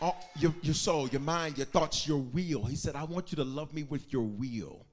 Oh, 0.00 0.16
your, 0.38 0.54
your 0.62 0.74
soul, 0.74 1.08
your 1.08 1.20
mind, 1.20 1.58
your 1.58 1.66
thoughts, 1.66 2.08
your 2.08 2.18
will. 2.18 2.64
He 2.64 2.74
said, 2.76 2.96
I 2.96 3.04
want 3.04 3.32
you 3.32 3.36
to 3.36 3.44
love 3.44 3.74
me 3.74 3.82
with 3.82 4.10
your 4.10 4.22
will. 4.22 4.86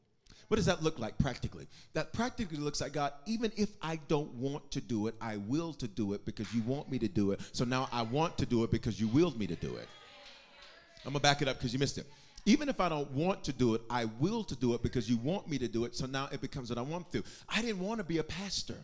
What 0.47 0.55
does 0.55 0.65
that 0.67 0.81
look 0.81 0.97
like 0.97 1.17
practically? 1.17 1.67
That 1.93 2.13
practically 2.13 2.57
looks 2.57 2.79
like 2.79 2.93
God, 2.93 3.11
even 3.25 3.51
if 3.57 3.69
I 3.81 3.99
don't 4.07 4.33
want 4.35 4.71
to 4.71 4.81
do 4.81 5.07
it, 5.07 5.15
I 5.19 5.37
will 5.37 5.73
to 5.73 5.87
do 5.87 6.13
it 6.13 6.25
because 6.25 6.53
you 6.53 6.61
want 6.61 6.89
me 6.89 6.99
to 6.99 7.07
do 7.07 7.31
it. 7.31 7.41
So 7.51 7.65
now 7.65 7.89
I 7.91 8.03
want 8.03 8.37
to 8.37 8.45
do 8.45 8.63
it 8.63 8.71
because 8.71 8.99
you 8.99 9.07
willed 9.09 9.37
me 9.37 9.47
to 9.47 9.55
do 9.55 9.75
it. 9.75 9.87
I'm 11.05 11.13
gonna 11.13 11.19
back 11.19 11.41
it 11.41 11.47
up 11.47 11.57
because 11.57 11.73
you 11.73 11.79
missed 11.79 11.97
it. 11.97 12.07
Even 12.45 12.69
if 12.69 12.79
I 12.79 12.87
don't 12.87 13.11
want 13.11 13.43
to 13.43 13.51
do 13.51 13.75
it, 13.75 13.81
I 13.89 14.05
will 14.19 14.43
to 14.45 14.55
do 14.55 14.73
it 14.73 14.81
because 14.81 15.09
you 15.09 15.17
want 15.17 15.49
me 15.49 15.57
to 15.57 15.67
do 15.67 15.83
it. 15.83 15.95
So 15.95 16.05
now 16.05 16.29
it 16.31 16.39
becomes 16.39 16.69
what 16.69 16.77
I 16.77 16.81
want 16.81 17.11
to. 17.11 17.23
I 17.49 17.61
didn't 17.61 17.79
want 17.79 17.97
to 17.99 18.05
be 18.05 18.19
a 18.19 18.23
pastor. 18.23 18.77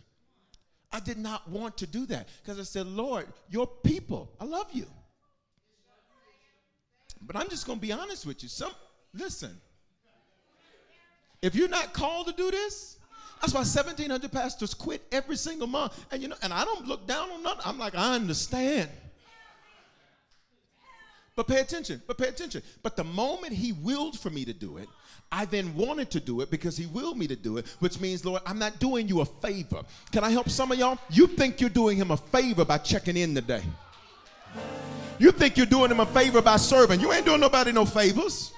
I 0.92 1.00
did 1.00 1.16
not 1.16 1.48
want 1.48 1.78
to 1.78 1.86
do 1.86 2.04
that 2.06 2.28
because 2.42 2.60
I 2.60 2.62
said, 2.62 2.86
Lord, 2.86 3.26
your 3.48 3.66
people, 3.66 4.30
I 4.38 4.44
love 4.44 4.68
you. 4.72 4.86
But 7.22 7.36
I'm 7.36 7.48
just 7.48 7.66
going 7.66 7.78
to 7.78 7.82
be 7.82 7.90
honest 7.90 8.26
with 8.26 8.42
you. 8.42 8.50
Some 8.50 8.72
listen. 9.14 9.58
If 11.44 11.54
you're 11.54 11.68
not 11.68 11.92
called 11.92 12.26
to 12.28 12.32
do 12.32 12.50
this, 12.50 12.96
that's 13.42 13.52
why 13.52 13.60
1,700 13.60 14.32
pastors 14.32 14.72
quit 14.72 15.02
every 15.12 15.36
single 15.36 15.66
month. 15.66 16.02
And 16.10 16.22
you 16.22 16.28
know, 16.28 16.36
and 16.42 16.54
I 16.54 16.64
don't 16.64 16.88
look 16.88 17.06
down 17.06 17.30
on 17.30 17.42
nothing. 17.42 17.60
I'm 17.66 17.78
like, 17.78 17.94
I 17.94 18.14
understand. 18.14 18.88
But 21.36 21.46
pay 21.46 21.60
attention, 21.60 22.00
but 22.06 22.16
pay 22.16 22.28
attention. 22.28 22.62
But 22.82 22.96
the 22.96 23.04
moment 23.04 23.52
he 23.52 23.72
willed 23.72 24.18
for 24.18 24.30
me 24.30 24.46
to 24.46 24.54
do 24.54 24.78
it, 24.78 24.88
I 25.30 25.44
then 25.44 25.74
wanted 25.74 26.10
to 26.12 26.20
do 26.20 26.40
it 26.40 26.50
because 26.50 26.78
he 26.78 26.86
willed 26.86 27.18
me 27.18 27.26
to 27.26 27.36
do 27.36 27.58
it, 27.58 27.66
which 27.80 28.00
means, 28.00 28.24
Lord, 28.24 28.40
I'm 28.46 28.58
not 28.58 28.78
doing 28.78 29.06
you 29.06 29.20
a 29.20 29.26
favor. 29.26 29.82
Can 30.12 30.24
I 30.24 30.30
help 30.30 30.48
some 30.48 30.72
of 30.72 30.78
y'all? 30.78 30.98
You 31.10 31.26
think 31.26 31.60
you're 31.60 31.68
doing 31.68 31.98
him 31.98 32.10
a 32.10 32.16
favor 32.16 32.64
by 32.64 32.78
checking 32.78 33.18
in 33.18 33.34
today. 33.34 33.64
You 35.18 35.30
think 35.30 35.58
you're 35.58 35.66
doing 35.66 35.90
him 35.90 36.00
a 36.00 36.06
favor 36.06 36.40
by 36.40 36.56
serving. 36.56 37.00
You 37.00 37.12
ain't 37.12 37.26
doing 37.26 37.40
nobody 37.40 37.70
no 37.70 37.84
favors. 37.84 38.54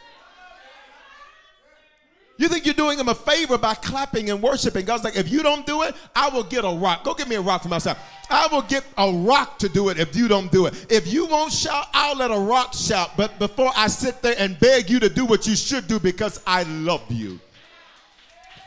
You 2.39 2.49
think 2.49 2.67
you're 2.67 2.75
doing 2.75 2.99
him 2.99 3.09
a 3.09 3.15
favor 3.15 3.57
by 3.57 3.75
clapping 3.75 4.29
and 4.29 4.43
worshiping. 4.43 4.85
God's 4.85 5.05
like, 5.05 5.17
if 5.17 5.31
you 5.31 5.43
don't 5.43 5.65
do 5.67 5.83
it, 5.83 5.95
I 6.15 6.29
will 6.29 6.43
get 6.43 6.65
a 6.65 6.69
rock. 6.69 7.03
Go 7.03 7.15
get 7.15 7.29
me 7.29 7.37
a 7.37 7.41
rock 7.41 7.63
from 7.63 7.73
outside. 7.73 7.97
I 8.29 8.47
will 8.53 8.63
get 8.63 8.85
a 8.99 9.11
rock 9.11 9.59
to 9.61 9.69
do 9.69 9.89
it 9.89 9.99
if 9.99 10.15
you 10.15 10.29
don't 10.29 10.53
do 10.53 10.67
it. 10.67 10.87
If 10.91 11.11
you 11.11 11.27
won't 11.27 11.53
shout, 11.53 11.87
I'll 11.95 12.17
let 12.17 12.31
a 12.31 12.39
rock 12.39 12.75
shout. 12.75 13.13
But 13.17 13.39
before 13.39 13.71
I 13.75 13.87
sit 13.87 14.21
there 14.21 14.35
and 14.39 14.59
beg 14.61 14.91
you 14.91 15.01
to 15.01 15.09
do 15.09 15.25
what 15.25 15.47
you 15.47 15.57
should 15.57 15.89
do 15.89 15.99
because 15.99 16.43
I 16.47 16.65
love 16.65 17.05
you. 17.11 17.41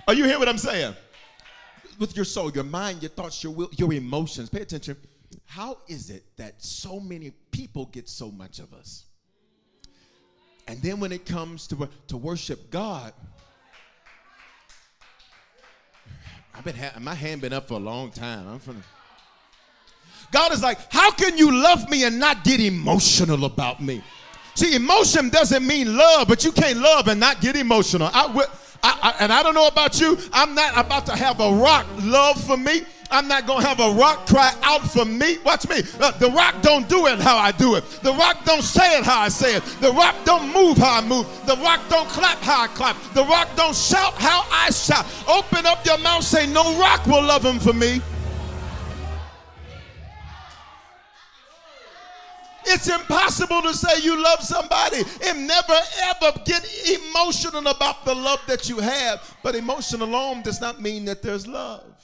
Are 0.07 0.15
you 0.15 0.23
hearing 0.23 0.39
what 0.39 0.49
I'm 0.49 0.57
saying? 0.57 0.95
With 1.99 2.15
your 2.15 2.25
soul, 2.25 2.51
your 2.51 2.63
mind, 2.63 3.03
your 3.03 3.09
thoughts, 3.09 3.43
your 3.43 3.53
will, 3.53 3.69
your 3.73 3.93
emotions. 3.93 4.49
Pay 4.49 4.61
attention. 4.61 4.97
How 5.45 5.77
is 5.87 6.09
it 6.09 6.23
that 6.37 6.63
so 6.63 6.99
many 6.99 7.33
people 7.51 7.85
get 7.87 8.09
so 8.09 8.31
much 8.31 8.57
of 8.57 8.73
us? 8.73 9.05
And 10.67 10.81
then 10.81 10.99
when 10.99 11.11
it 11.11 11.25
comes 11.25 11.67
to, 11.67 11.89
to 12.07 12.17
worship 12.17 12.71
God, 12.71 13.13
I've 16.59 16.65
been 16.65 16.75
ha- 16.75 16.99
my 16.99 17.15
hand 17.15 17.39
been 17.39 17.53
up 17.53 17.69
for 17.69 17.75
a 17.75 17.77
long 17.77 18.11
time. 18.11 18.45
I'm 18.45 18.59
from. 18.59 18.83
God 20.29 20.51
is 20.51 20.61
like, 20.61 20.77
how 20.91 21.09
can 21.09 21.37
you 21.37 21.53
love 21.53 21.89
me 21.89 22.03
and 22.03 22.19
not 22.19 22.43
get 22.43 22.59
emotional 22.59 23.45
about 23.45 23.81
me? 23.81 24.03
See, 24.55 24.75
emotion 24.75 25.29
doesn't 25.29 25.65
mean 25.65 25.95
love, 25.95 26.27
but 26.27 26.43
you 26.43 26.51
can't 26.51 26.79
love 26.79 27.07
and 27.07 27.17
not 27.17 27.39
get 27.39 27.55
emotional. 27.55 28.09
I, 28.13 28.45
I, 28.83 28.99
I, 29.01 29.15
and 29.21 29.31
I 29.31 29.41
don't 29.41 29.53
know 29.53 29.67
about 29.67 30.01
you. 30.01 30.17
I'm 30.33 30.53
not 30.53 30.85
about 30.85 31.05
to 31.05 31.15
have 31.15 31.39
a 31.39 31.49
rock 31.49 31.85
love 32.01 32.43
for 32.43 32.57
me. 32.57 32.81
I'm 33.11 33.27
not 33.27 33.47
going 33.47 33.61
to 33.61 33.67
have 33.67 33.79
a 33.79 33.91
rock 33.91 34.27
cry 34.27 34.53
out 34.61 34.81
for 34.81 35.03
me. 35.03 35.37
Watch 35.43 35.67
me. 35.67 35.81
Uh, 35.99 36.11
the 36.11 36.29
rock 36.29 36.61
don't 36.61 36.87
do 36.87 37.07
it 37.07 37.19
how 37.19 37.37
I 37.37 37.51
do 37.51 37.75
it. 37.75 37.83
The 38.03 38.13
rock 38.13 38.45
don't 38.45 38.61
say 38.61 38.99
it 38.99 39.03
how 39.03 39.21
I 39.21 39.29
say 39.29 39.55
it. 39.55 39.63
The 39.81 39.91
rock 39.91 40.15
don't 40.25 40.53
move 40.53 40.77
how 40.77 40.99
I 40.99 41.01
move. 41.01 41.25
The 41.47 41.55
rock 41.57 41.81
don't 41.89 42.07
clap 42.09 42.37
how 42.39 42.63
I 42.63 42.67
clap. 42.67 42.95
The 43.13 43.23
rock 43.23 43.49
don't 43.55 43.75
shout 43.75 44.13
how 44.13 44.45
I 44.51 44.69
shout. 44.69 45.05
Open 45.27 45.65
up 45.65 45.83
your 45.85 45.97
mouth, 45.99 46.23
say, 46.23 46.45
no 46.45 46.79
rock 46.79 47.05
will 47.07 47.23
love 47.23 47.43
him 47.43 47.59
for 47.59 47.73
me. 47.73 48.01
It's 52.65 52.87
impossible 52.87 53.63
to 53.63 53.73
say 53.73 54.01
you 54.03 54.21
love 54.21 54.41
somebody 54.41 55.01
and 55.25 55.47
never 55.47 55.73
ever 56.03 56.39
get 56.45 56.63
emotional 56.87 57.65
about 57.67 58.05
the 58.05 58.13
love 58.13 58.41
that 58.47 58.69
you 58.69 58.77
have. 58.77 59.35
But 59.41 59.55
emotion 59.55 60.01
alone 60.01 60.43
does 60.43 60.61
not 60.61 60.79
mean 60.79 61.05
that 61.05 61.23
there's 61.23 61.47
love. 61.47 61.98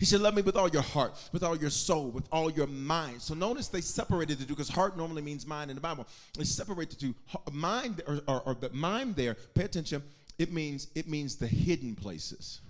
He 0.00 0.06
said, 0.06 0.22
Love 0.22 0.34
me 0.34 0.40
with 0.40 0.56
all 0.56 0.68
your 0.68 0.82
heart, 0.82 1.12
with 1.30 1.42
all 1.42 1.54
your 1.54 1.68
soul, 1.68 2.10
with 2.10 2.26
all 2.32 2.50
your 2.50 2.66
mind. 2.66 3.20
So 3.20 3.34
notice 3.34 3.68
they 3.68 3.82
separated 3.82 4.38
the 4.38 4.46
two 4.46 4.54
because 4.54 4.70
heart 4.70 4.96
normally 4.96 5.20
means 5.20 5.46
mind 5.46 5.70
in 5.70 5.74
the 5.74 5.80
Bible. 5.82 6.06
They 6.38 6.44
separate 6.44 6.88
the 6.88 6.96
two. 6.96 7.14
Mind 7.52 8.00
or, 8.08 8.22
or, 8.26 8.40
or 8.46 8.54
the 8.54 8.70
mind 8.70 9.14
there, 9.14 9.36
pay 9.54 9.64
attention, 9.64 10.02
it 10.38 10.52
means 10.52 10.88
it 10.94 11.06
means 11.06 11.36
the 11.36 11.46
hidden 11.46 11.94
places. 11.94 12.62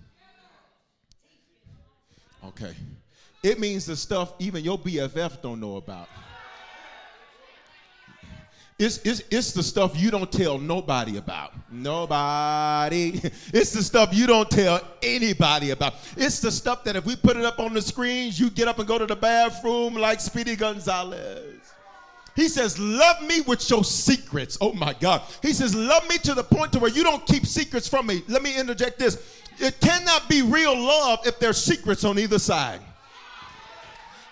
Okay. 2.45 2.73
It 3.41 3.61
means 3.61 3.85
the 3.85 3.95
stuff 3.95 4.33
even 4.39 4.61
your 4.65 4.77
BFF 4.77 5.41
don't 5.41 5.61
know 5.61 5.77
about. 5.77 6.09
It's, 8.81 8.97
it's, 9.03 9.21
it's 9.29 9.51
the 9.51 9.61
stuff 9.61 9.95
you 9.95 10.09
don't 10.09 10.31
tell 10.31 10.57
nobody 10.57 11.17
about. 11.17 11.53
Nobody. 11.71 13.21
It's 13.53 13.71
the 13.71 13.83
stuff 13.83 14.09
you 14.11 14.25
don't 14.25 14.49
tell 14.49 14.81
anybody 15.03 15.69
about. 15.69 15.93
It's 16.17 16.39
the 16.39 16.51
stuff 16.51 16.83
that 16.85 16.95
if 16.95 17.05
we 17.05 17.15
put 17.15 17.37
it 17.37 17.45
up 17.45 17.59
on 17.59 17.73
the 17.73 17.81
screens, 17.81 18.39
you 18.39 18.49
get 18.49 18.67
up 18.67 18.79
and 18.79 18.87
go 18.87 18.97
to 18.97 19.05
the 19.05 19.15
bathroom 19.15 19.93
like 19.93 20.19
Speedy 20.19 20.55
Gonzalez. 20.55 21.59
He 22.35 22.47
says, 22.47 22.79
Love 22.79 23.21
me 23.21 23.41
with 23.41 23.69
your 23.69 23.83
secrets. 23.83 24.57
Oh 24.61 24.73
my 24.73 24.93
God. 24.93 25.21
He 25.41 25.53
says, 25.53 25.75
Love 25.75 26.07
me 26.09 26.17
to 26.19 26.33
the 26.33 26.43
point 26.43 26.73
to 26.73 26.79
where 26.79 26.91
you 26.91 27.03
don't 27.03 27.25
keep 27.27 27.45
secrets 27.45 27.87
from 27.87 28.07
me. 28.07 28.23
Let 28.27 28.41
me 28.41 28.57
interject 28.57 28.97
this. 28.97 29.41
It 29.59 29.79
cannot 29.79 30.27
be 30.27 30.41
real 30.41 30.75
love 30.75 31.19
if 31.27 31.37
there's 31.39 31.63
secrets 31.63 32.03
on 32.03 32.17
either 32.17 32.39
side. 32.39 32.79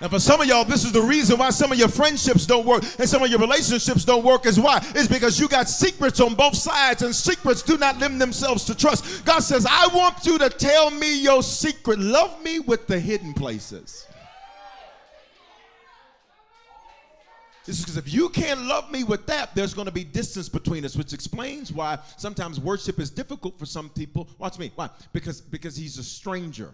And 0.02 0.10
for 0.10 0.20
some 0.20 0.40
of 0.40 0.48
y'all, 0.48 0.64
this 0.64 0.86
is 0.86 0.94
the 0.94 1.02
reason 1.02 1.38
why 1.38 1.50
some 1.50 1.74
of 1.74 1.78
your 1.78 1.90
friendships 1.90 2.46
don't 2.46 2.66
work 2.66 2.84
and 2.98 3.10
some 3.10 3.22
of 3.22 3.30
your 3.30 3.40
relationships 3.40 4.06
don't 4.06 4.24
work 4.24 4.46
is 4.46 4.58
why? 4.58 4.78
It's 4.96 5.10
because 5.10 5.40
you 5.40 5.50
got 5.50 5.68
secrets 5.68 6.22
on 6.22 6.36
both 6.36 6.56
sides 6.56 7.02
and 7.02 7.14
secrets 7.14 7.62
do 7.62 7.78
not 7.78 8.00
lend 8.00 8.22
themselves 8.22 8.64
to 8.66 8.76
trust. 8.76 9.26
God 9.26 9.40
says, 9.40 9.66
I 9.70 9.88
want 9.88 10.26
you 10.26 10.38
to 10.38 10.50
tell 10.50 10.90
me 10.90 11.22
your 11.22 11.44
secret. 11.44 12.00
Love 12.00 12.42
me 12.44 12.60
with 12.60 12.88
the 12.88 12.98
hidden 12.98 13.34
places. 13.34 14.08
This 17.66 17.80
is 17.80 17.86
because 17.86 17.98
if 17.98 18.12
you 18.12 18.30
can't 18.30 18.62
love 18.62 18.90
me 18.90 19.04
with 19.04 19.28
that, 19.28 19.54
there's 19.54 19.74
going 19.74 19.86
to 19.86 19.92
be 19.92 20.06
distance 20.06 20.48
between 20.48 20.86
us, 20.86 20.96
which 20.96 21.12
explains 21.12 21.74
why 21.74 22.00
sometimes 22.18 22.60
worship 22.60 23.00
is 23.00 23.10
difficult 23.10 23.60
for 23.60 23.66
some 23.66 23.90
people. 23.90 24.30
Watch 24.40 24.58
me. 24.58 24.72
Why? 24.76 24.90
Because 25.12 25.42
because 25.42 25.76
he's 25.76 25.98
a 26.00 26.04
stranger. 26.04 26.74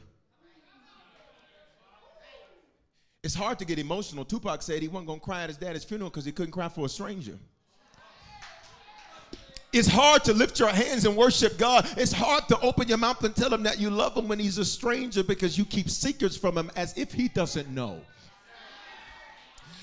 It's 3.25 3.33
hard 3.33 3.57
to 3.57 3.65
get 3.65 3.79
emotional. 3.79 4.23
Tupac 4.23 4.61
said 4.61 4.83
he 4.83 4.87
wasn't 4.87 5.07
going 5.07 5.19
to 5.19 5.25
cry 5.25 5.41
at 5.41 5.49
his 5.49 5.57
dad's 5.57 5.83
funeral 5.83 6.11
because 6.11 6.25
he 6.25 6.31
couldn't 6.31 6.51
cry 6.51 6.69
for 6.69 6.85
a 6.85 6.89
stranger. 6.89 7.39
It's 9.73 9.87
hard 9.87 10.23
to 10.25 10.33
lift 10.33 10.59
your 10.59 10.69
hands 10.69 11.05
and 11.05 11.17
worship 11.17 11.57
God. 11.57 11.89
It's 11.97 12.11
hard 12.11 12.47
to 12.49 12.59
open 12.59 12.87
your 12.87 12.99
mouth 12.99 13.23
and 13.23 13.35
tell 13.35 13.51
him 13.51 13.63
that 13.63 13.79
you 13.79 13.89
love 13.89 14.15
him 14.15 14.27
when 14.27 14.37
he's 14.37 14.59
a 14.59 14.63
stranger 14.63 15.23
because 15.23 15.57
you 15.57 15.65
keep 15.65 15.89
secrets 15.89 16.37
from 16.37 16.55
him 16.55 16.69
as 16.75 16.95
if 16.99 17.11
he 17.11 17.27
doesn't 17.27 17.67
know. 17.67 17.99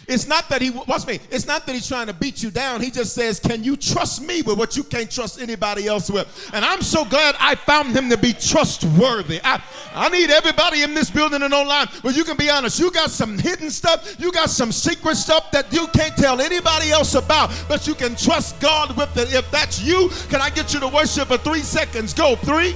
It's 0.08 0.26
not 0.26 0.48
that 0.48 0.60
he, 0.60 0.70
watch 0.70 1.06
me, 1.06 1.20
it's 1.30 1.46
not 1.46 1.64
that 1.66 1.72
he's 1.72 1.86
trying 1.86 2.08
to 2.08 2.12
beat 2.12 2.42
you 2.42 2.50
down. 2.50 2.80
He 2.80 2.90
just 2.90 3.14
says, 3.14 3.38
Can 3.38 3.62
you 3.62 3.76
trust 3.76 4.20
me 4.22 4.42
with 4.42 4.58
what 4.58 4.76
you 4.76 4.82
can't 4.82 5.10
trust 5.10 5.40
anybody 5.40 5.86
else 5.86 6.10
with? 6.10 6.50
And 6.52 6.64
I'm 6.64 6.82
so 6.82 7.04
glad 7.04 7.36
I 7.38 7.54
found 7.54 7.96
him 7.96 8.10
to 8.10 8.16
be 8.16 8.32
trustworthy. 8.32 9.40
I, 9.44 9.62
I 9.94 10.08
need 10.08 10.30
everybody 10.30 10.82
in 10.82 10.94
this 10.94 11.10
building 11.10 11.42
and 11.42 11.54
online 11.54 11.86
where 12.02 12.12
you 12.12 12.24
can 12.24 12.36
be 12.36 12.50
honest. 12.50 12.80
You 12.80 12.90
got 12.90 13.10
some 13.10 13.38
hidden 13.38 13.70
stuff, 13.70 14.16
you 14.18 14.32
got 14.32 14.50
some 14.50 14.72
secret 14.72 15.16
stuff 15.16 15.50
that 15.52 15.72
you 15.72 15.86
can't 15.88 16.16
tell 16.16 16.40
anybody 16.40 16.90
else 16.90 17.14
about, 17.14 17.50
but 17.68 17.86
you 17.86 17.94
can 17.94 18.16
trust 18.16 18.60
God 18.60 18.96
with 18.96 19.16
it. 19.16 19.32
If 19.32 19.50
that's 19.50 19.80
you, 19.80 20.10
can 20.28 20.40
I 20.40 20.50
get 20.50 20.74
you 20.74 20.80
to 20.80 20.88
worship 20.88 21.28
for 21.28 21.38
three 21.38 21.60
seconds? 21.60 22.12
Go, 22.12 22.34
three. 22.36 22.74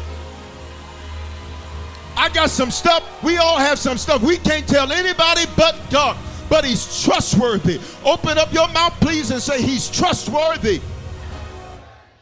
I 2.16 2.30
got 2.30 2.50
some 2.50 2.70
stuff. 2.70 3.22
We 3.22 3.36
all 3.36 3.58
have 3.58 3.78
some 3.78 3.98
stuff 3.98 4.22
we 4.22 4.38
can't 4.38 4.66
tell 4.66 4.90
anybody 4.90 5.42
but 5.56 5.76
God 5.90 6.16
but 6.48 6.64
he's 6.64 7.04
trustworthy. 7.04 7.80
Open 8.04 8.38
up 8.38 8.52
your 8.52 8.68
mouth, 8.68 8.94
please, 9.00 9.30
and 9.30 9.40
say, 9.40 9.62
He's 9.62 9.90
trustworthy 9.90 10.80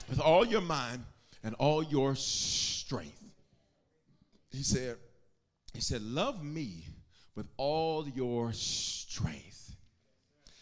with 0.09 0.21
all 0.21 0.45
your 0.47 0.61
mind 0.61 1.05
and 1.43 1.55
all 1.57 1.83
your 1.83 2.15
strength. 2.15 3.23
He 4.51 4.63
said, 4.63 4.97
He 5.73 5.81
said, 5.81 6.03
Love 6.03 6.43
me 6.43 6.87
with 7.35 7.49
all 7.57 8.09
your 8.09 8.53
strength. 8.53 9.75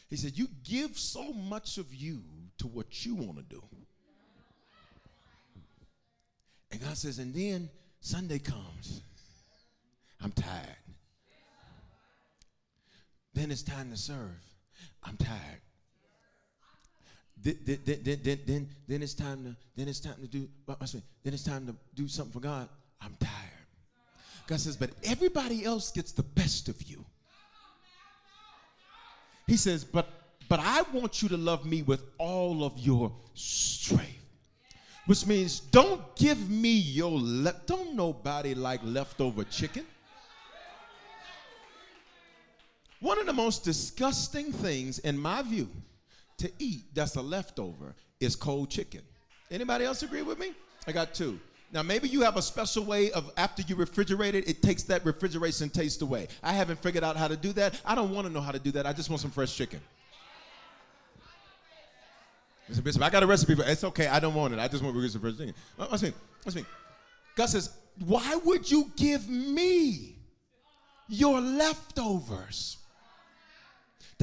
He 0.08 0.16
said, 0.16 0.36
You 0.36 0.48
give 0.64 0.98
so 0.98 1.32
much 1.32 1.78
of 1.78 1.94
you 1.94 2.22
to 2.58 2.66
what 2.66 3.04
you 3.04 3.14
want 3.14 3.36
to 3.36 3.44
do. 3.44 3.62
And 6.70 6.80
God 6.80 6.96
says, 6.96 7.18
And 7.18 7.34
then 7.34 7.70
Sunday 8.00 8.38
comes. 8.38 9.02
I'm 10.22 10.32
tired. 10.32 10.76
Then 13.34 13.50
it's 13.50 13.62
time 13.62 13.90
to 13.90 13.96
serve. 13.96 14.42
I'm 15.02 15.16
tired. 15.16 15.60
Then, 17.42 17.58
then, 17.64 18.00
then, 18.22 18.40
then, 18.46 18.68
then 18.86 19.02
it's 19.02 19.14
time 19.14 19.44
to 19.44 19.56
then 19.76 19.88
it's 19.88 19.98
time 19.98 20.14
to 20.20 20.28
do 20.28 20.48
then 21.24 21.34
it's 21.34 21.42
time 21.42 21.66
to 21.66 21.74
do 21.94 22.06
something 22.06 22.32
for 22.32 22.40
God. 22.40 22.68
I'm 23.00 23.16
tired. 23.18 23.32
God 24.46 24.60
says, 24.60 24.76
but 24.76 24.90
everybody 25.02 25.64
else 25.64 25.90
gets 25.90 26.12
the 26.12 26.22
best 26.22 26.68
of 26.68 26.80
you. 26.82 27.04
He 29.46 29.56
says, 29.56 29.84
but 29.84 30.08
but 30.48 30.60
I 30.60 30.82
want 30.92 31.22
you 31.22 31.28
to 31.30 31.36
love 31.36 31.64
me 31.64 31.82
with 31.82 32.04
all 32.18 32.62
of 32.62 32.78
your 32.78 33.10
strength. 33.34 34.18
Which 35.06 35.26
means 35.26 35.60
don't 35.60 36.14
give 36.14 36.48
me 36.48 36.70
your 36.70 37.18
le- 37.18 37.60
don't 37.66 37.94
nobody 37.94 38.54
like 38.54 38.80
leftover 38.84 39.42
chicken. 39.44 39.84
One 43.02 43.18
of 43.18 43.26
the 43.26 43.32
most 43.32 43.64
disgusting 43.64 44.52
things, 44.52 45.00
in 45.00 45.18
my 45.18 45.42
view, 45.42 45.68
to 46.38 46.50
eat 46.60 46.84
that's 46.94 47.16
a 47.16 47.20
leftover 47.20 47.96
is 48.20 48.36
cold 48.36 48.70
chicken. 48.70 49.00
Anybody 49.50 49.84
else 49.84 50.04
agree 50.04 50.22
with 50.22 50.38
me? 50.38 50.52
I 50.86 50.92
got 50.92 51.12
two. 51.12 51.40
Now, 51.72 51.82
maybe 51.82 52.08
you 52.08 52.20
have 52.22 52.36
a 52.36 52.42
special 52.42 52.84
way 52.84 53.10
of 53.10 53.32
after 53.36 53.62
you 53.62 53.74
refrigerate 53.74 54.34
it, 54.34 54.48
it 54.48 54.62
takes 54.62 54.84
that 54.84 55.04
refrigeration 55.04 55.68
taste 55.68 56.00
away. 56.02 56.28
I 56.44 56.52
haven't 56.52 56.80
figured 56.80 57.02
out 57.02 57.16
how 57.16 57.26
to 57.26 57.36
do 57.36 57.52
that. 57.54 57.80
I 57.84 57.96
don't 57.96 58.14
want 58.14 58.28
to 58.28 58.32
know 58.32 58.40
how 58.40 58.52
to 58.52 58.60
do 58.60 58.70
that. 58.70 58.86
I 58.86 58.92
just 58.92 59.10
want 59.10 59.20
some 59.20 59.32
fresh 59.32 59.56
chicken. 59.56 59.80
Mr. 62.70 62.84
Bishop, 62.84 63.02
I 63.02 63.10
got 63.10 63.24
a 63.24 63.26
recipe 63.26 63.56
for 63.56 63.62
it. 63.62 63.68
It's 63.70 63.82
okay. 63.82 64.06
I 64.06 64.20
don't 64.20 64.34
want 64.34 64.54
it. 64.54 64.60
I 64.60 64.68
just 64.68 64.80
want 64.82 64.94
to 64.94 65.08
some 65.08 65.20
fresh 65.20 65.36
chicken. 65.38 65.54
Uh, 65.76 65.86
What's 65.86 66.04
me? 66.04 66.12
What's 66.44 66.54
me? 66.54 66.64
God 67.34 67.46
says, 67.46 67.70
Why 68.06 68.36
would 68.44 68.70
you 68.70 68.92
give 68.94 69.28
me 69.28 70.14
your 71.08 71.40
leftovers 71.40 72.76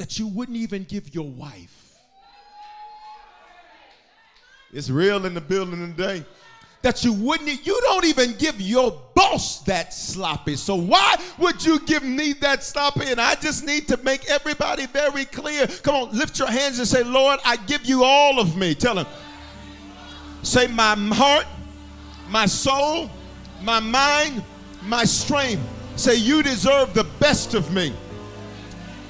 that 0.00 0.18
you 0.18 0.26
wouldn't 0.26 0.56
even 0.56 0.84
give 0.84 1.14
your 1.14 1.28
wife? 1.28 1.98
It's 4.72 4.88
real 4.88 5.26
in 5.26 5.34
the 5.34 5.40
building 5.40 5.94
today 5.94 6.24
that 6.82 7.04
you 7.04 7.12
wouldn't, 7.12 7.66
you 7.66 7.78
don't 7.82 8.06
even 8.06 8.34
give 8.38 8.58
your 8.58 8.98
boss 9.14 9.60
that 9.64 9.92
sloppy. 9.92 10.56
So 10.56 10.74
why 10.74 11.16
would 11.38 11.62
you 11.62 11.78
give 11.80 12.02
me 12.02 12.32
that 12.34 12.64
sloppy? 12.64 13.08
And 13.08 13.20
I 13.20 13.34
just 13.34 13.66
need 13.66 13.88
to 13.88 13.98
make 13.98 14.30
everybody 14.30 14.86
very 14.86 15.26
clear. 15.26 15.66
Come 15.66 15.94
on, 15.94 16.16
lift 16.16 16.38
your 16.38 16.48
hands 16.48 16.78
and 16.78 16.88
say, 16.88 17.02
Lord, 17.02 17.38
I 17.44 17.56
give 17.56 17.84
you 17.84 18.02
all 18.02 18.40
of 18.40 18.56
me. 18.56 18.74
Tell 18.74 18.96
him. 18.96 19.06
Say, 20.42 20.66
my 20.68 20.94
heart, 21.12 21.46
my 22.30 22.46
soul, 22.46 23.10
my 23.60 23.80
mind, 23.80 24.42
my 24.82 25.04
strength. 25.04 25.62
Say, 25.96 26.14
you 26.14 26.42
deserve 26.42 26.94
the 26.94 27.04
best 27.04 27.52
of 27.52 27.70
me. 27.74 27.92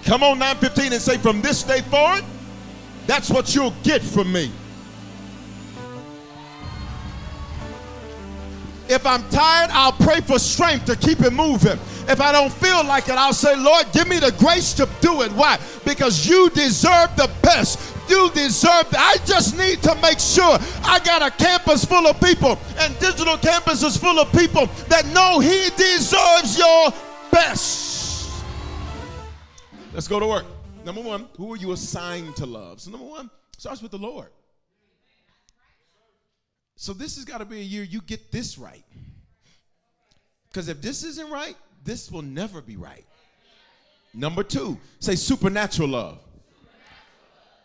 Come 0.05 0.23
on, 0.23 0.39
915 0.39 0.93
and 0.93 1.03
say, 1.03 1.19
from 1.19 1.43
this 1.43 1.63
day 1.63 1.83
forward, 1.83 2.25
that's 3.07 3.31
what 3.31 3.55
you'll 3.55 3.75
get 3.83 4.03
from 4.03 4.33
me. 4.33 4.51
If 8.89 9.07
I'm 9.07 9.23
tired, 9.29 9.71
I'll 9.73 9.93
pray 9.93 10.21
for 10.21 10.39
strength 10.41 10.87
to 10.87 10.97
keep 10.97 11.21
it 11.21 11.33
moving. 11.33 11.79
If 12.09 12.21
I 12.21 12.33
don't 12.33 12.53
feel 12.53 12.85
like 12.85 13.09
it, 13.09 13.15
I'll 13.15 13.33
say, 13.33 13.55
Lord, 13.57 13.87
give 13.93 14.09
me 14.09 14.19
the 14.19 14.33
grace 14.33 14.73
to 14.75 14.89
do 15.01 15.23
it. 15.23 15.31
Why? 15.33 15.61
Because 15.85 16.27
you 16.27 16.51
deserve 16.51 17.15
the 17.15 17.31
best. 17.41 17.79
You 18.09 18.31
deserve 18.31 18.87
I 18.99 19.19
just 19.25 19.57
need 19.57 19.81
to 19.85 19.95
make 20.03 20.19
sure 20.19 20.59
I 20.83 20.99
got 21.05 21.23
a 21.23 21.31
campus 21.31 21.85
full 21.85 22.09
of 22.09 22.21
people 22.21 22.59
and 22.79 22.99
digital 22.99 23.37
campus 23.39 23.85
is 23.85 23.97
full 23.97 24.19
of 24.19 24.33
people 24.33 24.67
that 24.89 25.07
know 25.15 25.39
he 25.39 25.71
deserves 25.77 26.59
your 26.59 26.93
best. 27.31 27.90
Let's 30.01 30.09
go 30.09 30.19
to 30.19 30.27
work. 30.27 30.47
Number 30.87 31.03
one, 31.03 31.29
who 31.37 31.53
are 31.53 31.59
you 31.59 31.73
assigned 31.73 32.35
to 32.37 32.47
love? 32.47 32.81
So 32.81 32.91
number 32.91 33.05
one 33.05 33.29
starts 33.59 33.83
with 33.83 33.91
the 33.91 33.99
Lord. 33.99 34.29
So 36.75 36.95
this 36.95 37.17
has 37.17 37.27
got 37.27 37.41
to 37.41 37.45
be 37.45 37.61
a 37.61 37.63
year 37.63 37.83
you 37.83 38.01
get 38.01 38.33
this 38.33 38.57
right. 38.57 38.83
Because 40.49 40.71
if 40.71 40.81
this 40.81 41.05
isn't 41.05 41.31
right, 41.31 41.55
this 41.85 42.11
will 42.11 42.23
never 42.23 42.63
be 42.63 42.79
right. 42.79 43.05
Number 44.15 44.43
two, 44.43 44.79
say 45.01 45.17
supernatural 45.17 45.91
love. 45.91 46.19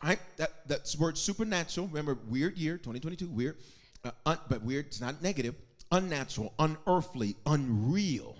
Right, 0.04 0.20
that, 0.36 0.68
that's 0.68 0.98
word 0.98 1.18
supernatural. 1.18 1.88
Remember, 1.88 2.18
weird 2.28 2.58
year, 2.58 2.74
2022, 2.76 3.30
weird, 3.30 3.56
uh, 4.04 4.12
un, 4.26 4.40
but 4.50 4.62
weird, 4.62 4.88
it's 4.88 5.00
not 5.00 5.24
negative. 5.24 5.56
Unnatural, 5.90 6.54
unearthly, 6.60 7.38
unreal. 7.46 8.36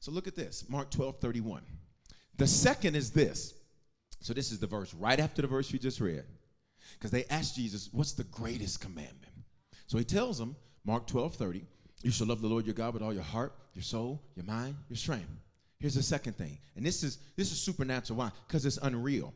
So 0.00 0.10
look 0.10 0.26
at 0.26 0.36
this, 0.36 0.64
Mark 0.70 0.90
12, 0.90 1.18
31. 1.20 1.60
The 2.36 2.46
second 2.46 2.96
is 2.96 3.10
this. 3.10 3.54
So 4.20 4.32
this 4.32 4.52
is 4.52 4.58
the 4.58 4.66
verse 4.66 4.92
right 4.94 5.20
after 5.20 5.42
the 5.42 5.48
verse 5.48 5.70
you 5.72 5.78
just 5.78 6.00
read. 6.00 6.24
Because 6.94 7.10
they 7.10 7.24
asked 7.26 7.56
Jesus, 7.56 7.88
what's 7.92 8.12
the 8.12 8.24
greatest 8.24 8.80
commandment? 8.80 9.32
So 9.86 9.98
he 9.98 10.04
tells 10.04 10.38
them, 10.38 10.56
Mark 10.84 11.06
12, 11.06 11.34
30, 11.34 11.64
you 12.02 12.10
shall 12.10 12.26
love 12.26 12.40
the 12.40 12.48
Lord 12.48 12.66
your 12.66 12.74
God 12.74 12.94
with 12.94 13.02
all 13.02 13.12
your 13.12 13.22
heart, 13.22 13.52
your 13.74 13.82
soul, 13.82 14.22
your 14.34 14.44
mind, 14.44 14.76
your 14.88 14.96
strength. 14.96 15.28
Here's 15.78 15.94
the 15.94 16.02
second 16.02 16.36
thing. 16.36 16.58
And 16.74 16.84
this 16.84 17.02
is 17.02 17.18
this 17.36 17.52
is 17.52 17.60
supernatural. 17.60 18.18
Why? 18.18 18.30
Because 18.46 18.64
it's 18.64 18.78
unreal. 18.78 19.34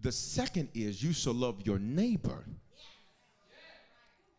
The 0.00 0.12
second 0.12 0.68
is 0.74 1.02
you 1.02 1.12
shall 1.12 1.34
love 1.34 1.62
your 1.66 1.78
neighbor 1.78 2.44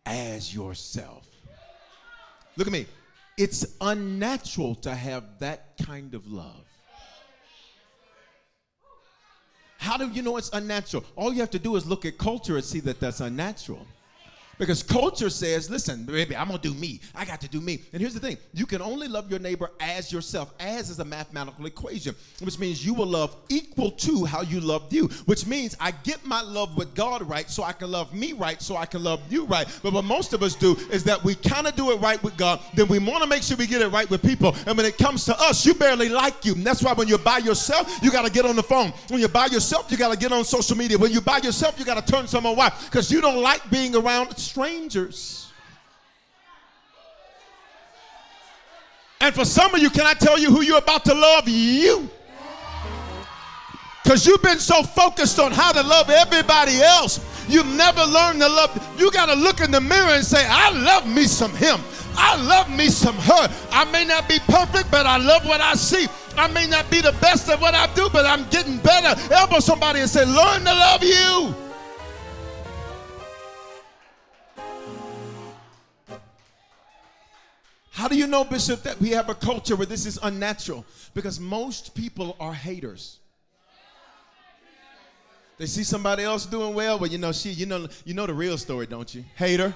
as 0.05 0.53
yourself. 0.53 1.27
Look 2.57 2.67
at 2.67 2.73
me. 2.73 2.85
It's 3.37 3.75
unnatural 3.81 4.75
to 4.75 4.95
have 4.95 5.39
that 5.39 5.77
kind 5.85 6.15
of 6.15 6.25
love. 6.27 6.65
How 9.85 9.97
do 9.97 10.09
you 10.09 10.23
know 10.23 10.37
it's 10.37 10.49
unnatural? 10.51 11.03
All 11.15 11.31
you 11.31 11.41
have 11.41 11.51
to 11.51 11.59
do 11.59 11.75
is 11.75 11.85
look 11.85 12.05
at 12.05 12.17
culture 12.17 12.55
and 12.55 12.65
see 12.65 12.79
that 12.79 12.99
that's 12.99 13.21
unnatural. 13.21 13.85
Because 14.57 14.83
culture 14.83 15.29
says, 15.29 15.69
listen, 15.69 16.05
baby, 16.05 16.35
I'm 16.35 16.47
gonna 16.47 16.59
do 16.59 16.73
me. 16.73 17.01
I 17.13 17.25
got 17.25 17.41
to 17.41 17.47
do 17.47 17.59
me. 17.59 17.81
And 17.91 18.01
here's 18.01 18.13
the 18.13 18.19
thing 18.19 18.37
you 18.53 18.65
can 18.65 18.81
only 18.81 19.07
love 19.07 19.29
your 19.29 19.39
neighbor 19.39 19.71
as 19.79 20.11
yourself. 20.11 20.53
As 20.59 20.89
is 20.89 20.99
a 20.99 21.05
mathematical 21.05 21.65
equation, 21.65 22.15
which 22.41 22.59
means 22.59 22.85
you 22.85 22.93
will 22.93 23.07
love 23.07 23.35
equal 23.49 23.91
to 23.91 24.25
how 24.25 24.41
you 24.41 24.59
loved 24.59 24.93
you, 24.93 25.07
which 25.25 25.45
means 25.45 25.75
I 25.79 25.91
get 25.91 26.25
my 26.25 26.41
love 26.41 26.77
with 26.77 26.93
God 26.95 27.21
right 27.23 27.49
so 27.49 27.63
I 27.63 27.73
can 27.73 27.91
love 27.91 28.13
me 28.13 28.33
right 28.33 28.61
so 28.61 28.77
I 28.77 28.85
can 28.85 29.03
love 29.03 29.21
you 29.29 29.45
right. 29.45 29.67
But 29.83 29.93
what 29.93 30.05
most 30.05 30.33
of 30.33 30.41
us 30.43 30.55
do 30.55 30.75
is 30.91 31.03
that 31.03 31.23
we 31.23 31.35
kind 31.35 31.67
of 31.67 31.75
do 31.75 31.91
it 31.91 31.97
right 31.97 32.21
with 32.23 32.37
God, 32.37 32.59
then 32.73 32.87
we 32.87 32.99
wanna 32.99 33.27
make 33.27 33.43
sure 33.43 33.57
we 33.57 33.67
get 33.67 33.81
it 33.81 33.89
right 33.89 34.09
with 34.09 34.21
people. 34.21 34.55
And 34.65 34.77
when 34.77 34.85
it 34.85 34.97
comes 34.97 35.25
to 35.25 35.39
us, 35.39 35.65
you 35.65 35.73
barely 35.73 36.09
like 36.09 36.45
you. 36.45 36.53
And 36.53 36.65
that's 36.65 36.81
why 36.81 36.93
when 36.93 37.07
you're 37.07 37.17
by 37.17 37.39
yourself, 37.39 37.99
you 38.01 38.11
gotta 38.11 38.31
get 38.31 38.45
on 38.45 38.55
the 38.55 38.63
phone. 38.63 38.91
When 39.09 39.19
you're 39.19 39.29
by 39.29 39.47
yourself, 39.47 39.91
you 39.91 39.97
gotta 39.97 40.17
get 40.17 40.31
on 40.31 40.45
social 40.45 40.77
media. 40.77 40.97
When 40.97 41.11
you're 41.11 41.21
by 41.21 41.37
yourself, 41.39 41.77
you 41.77 41.85
gotta 41.85 42.05
turn 42.05 42.27
someone 42.27 42.55
Why? 42.55 42.71
Because 42.85 43.11
you 43.11 43.21
don't 43.21 43.41
like 43.41 43.69
being 43.69 43.95
around 43.95 44.44
strangers. 44.45 45.51
And 49.21 49.33
for 49.33 49.45
some 49.45 49.73
of 49.73 49.81
you, 49.81 49.89
can 49.89 50.05
I 50.05 50.13
tell 50.13 50.37
you 50.37 50.51
who 50.51 50.61
you're 50.61 50.77
about 50.77 51.05
to 51.05 51.13
love? 51.13 51.47
You. 51.47 52.09
Because 54.03 54.27
you've 54.27 54.43
been 54.43 54.59
so 54.59 54.83
focused 54.83 55.39
on 55.39 55.51
how 55.51 55.71
to 55.71 55.81
love 55.81 56.11
everybody 56.11 56.79
else, 56.79 57.19
you've 57.49 57.65
never 57.65 58.03
learned 58.03 58.39
to 58.41 58.47
love. 58.47 58.95
You 58.99 59.09
got 59.09 59.25
to 59.25 59.33
look 59.33 59.61
in 59.61 59.71
the 59.71 59.81
mirror 59.81 60.11
and 60.11 60.23
say, 60.23 60.45
I 60.47 60.69
love 60.69 61.07
me 61.07 61.23
some 61.23 61.55
him. 61.55 61.79
I 62.15 62.35
love 62.35 62.69
me 62.69 62.87
some 62.89 63.15
her. 63.15 63.49
I 63.71 63.85
may 63.91 64.05
not 64.05 64.29
be 64.29 64.37
perfect, 64.47 64.91
but 64.91 65.07
I 65.07 65.17
love 65.17 65.43
what 65.45 65.59
I 65.59 65.73
see. 65.73 66.07
I 66.37 66.47
may 66.49 66.67
not 66.67 66.89
be 66.91 67.01
the 67.01 67.13
best 67.13 67.49
at 67.49 67.59
what 67.59 67.73
I 67.73 67.91
do, 67.95 68.07
but 68.13 68.25
I'm 68.25 68.47
getting 68.49 68.77
better. 68.77 69.19
Elbow 69.33 69.59
somebody 69.59 70.01
and 70.01 70.09
say, 70.09 70.23
Learn 70.23 70.63
to 70.65 70.73
love 70.73 71.03
you. 71.03 71.64
How 77.95 78.09
do 78.09 78.17
you 78.17 78.27
know, 78.27 78.43
Bishop, 78.43 78.83
that 78.83 78.99
we 78.99 79.11
have 79.11 79.29
a 79.29 79.33
culture 79.33 79.77
where 79.77 79.85
this 79.85 80.05
is 80.05 80.19
unnatural? 80.21 80.85
Because 81.13 81.39
most 81.39 81.95
people 81.95 82.35
are 82.41 82.53
haters. 82.53 83.19
They 85.57 85.65
see 85.65 85.85
somebody 85.85 86.23
else 86.23 86.45
doing 86.45 86.75
well, 86.75 86.99
but 86.99 87.09
you 87.09 87.17
know, 87.17 87.31
she, 87.31 87.51
you 87.51 87.65
know, 87.65 87.87
you 88.03 88.13
know 88.13 88.25
the 88.25 88.33
real 88.33 88.57
story, 88.57 88.85
don't 88.85 89.15
you? 89.15 89.23
Hater. 89.37 89.73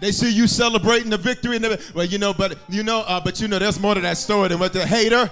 They 0.00 0.12
see 0.12 0.32
you 0.32 0.46
celebrating 0.46 1.10
the 1.10 1.18
victory, 1.18 1.56
and 1.56 1.64
the, 1.66 1.92
well, 1.94 2.06
you 2.06 2.16
know, 2.16 2.32
but 2.32 2.56
you 2.70 2.82
know, 2.82 3.00
uh, 3.00 3.20
but 3.22 3.38
you 3.38 3.48
know, 3.48 3.58
there's 3.58 3.78
more 3.78 3.94
to 3.94 4.00
that 4.00 4.16
story 4.16 4.48
than 4.48 4.58
what 4.58 4.72
the 4.72 4.86
hater. 4.86 5.30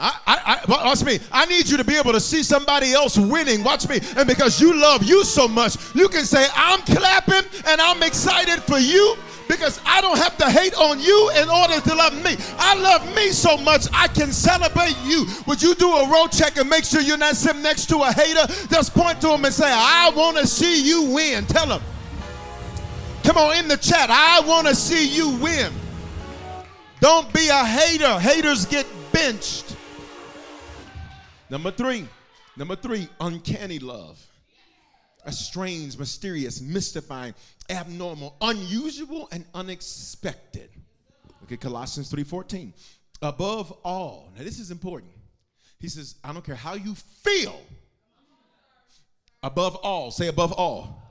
I, 0.00 0.18
I, 0.26 0.60
I, 0.66 0.84
watch 0.84 1.04
me. 1.04 1.20
I 1.30 1.44
need 1.46 1.68
you 1.68 1.76
to 1.76 1.84
be 1.84 1.96
able 1.96 2.12
to 2.12 2.20
see 2.20 2.42
somebody 2.42 2.92
else 2.92 3.18
winning. 3.18 3.62
Watch 3.62 3.88
me. 3.88 4.00
And 4.16 4.26
because 4.26 4.60
you 4.60 4.74
love 4.74 5.04
you 5.04 5.24
so 5.24 5.46
much, 5.46 5.76
you 5.94 6.08
can 6.08 6.24
say, 6.24 6.46
I'm 6.54 6.80
clapping 6.80 7.42
and 7.66 7.80
I'm 7.80 8.02
excited 8.02 8.62
for 8.62 8.78
you 8.78 9.16
because 9.46 9.80
I 9.84 10.00
don't 10.00 10.16
have 10.16 10.38
to 10.38 10.48
hate 10.48 10.74
on 10.74 11.00
you 11.00 11.30
in 11.36 11.50
order 11.50 11.80
to 11.80 11.94
love 11.94 12.14
me. 12.24 12.36
I 12.56 12.76
love 12.76 13.14
me 13.14 13.30
so 13.30 13.58
much, 13.58 13.88
I 13.92 14.06
can 14.08 14.32
celebrate 14.32 14.96
you. 15.04 15.26
Would 15.46 15.60
you 15.60 15.74
do 15.74 15.92
a 15.92 16.08
road 16.08 16.28
check 16.28 16.56
and 16.56 16.70
make 16.70 16.84
sure 16.84 17.00
you're 17.00 17.18
not 17.18 17.36
sitting 17.36 17.62
next 17.62 17.86
to 17.90 17.98
a 17.98 18.12
hater? 18.12 18.46
Just 18.70 18.94
point 18.94 19.20
to 19.22 19.34
him 19.34 19.44
and 19.44 19.52
say, 19.52 19.68
I 19.68 20.10
want 20.16 20.38
to 20.38 20.46
see 20.46 20.82
you 20.82 21.10
win. 21.10 21.44
Tell 21.46 21.66
him. 21.66 21.82
Come 23.24 23.36
on 23.36 23.56
in 23.56 23.68
the 23.68 23.76
chat. 23.76 24.08
I 24.08 24.40
want 24.46 24.66
to 24.68 24.74
see 24.74 25.06
you 25.06 25.30
win. 25.36 25.72
Don't 27.00 27.32
be 27.34 27.48
a 27.48 27.64
hater. 27.64 28.18
Haters 28.18 28.66
get 28.66 28.86
benched. 29.12 29.76
Number 31.50 31.72
three, 31.72 32.06
number 32.56 32.76
three, 32.76 33.08
uncanny 33.20 33.80
love. 33.80 34.24
A 35.24 35.32
strange, 35.32 35.98
mysterious, 35.98 36.60
mystifying, 36.60 37.34
abnormal, 37.68 38.36
unusual, 38.40 39.28
and 39.32 39.44
unexpected. 39.52 40.70
Look 41.40 41.52
at 41.52 41.60
Colossians 41.60 42.10
3:14. 42.10 42.72
Above 43.20 43.72
all, 43.84 44.32
now 44.36 44.44
this 44.44 44.58
is 44.58 44.70
important. 44.70 45.12
He 45.78 45.88
says, 45.88 46.14
I 46.22 46.32
don't 46.32 46.44
care 46.44 46.54
how 46.54 46.74
you 46.74 46.94
feel. 46.94 47.60
Above 49.42 49.76
all, 49.76 50.10
say 50.10 50.28
above 50.28 50.52
all. 50.52 51.02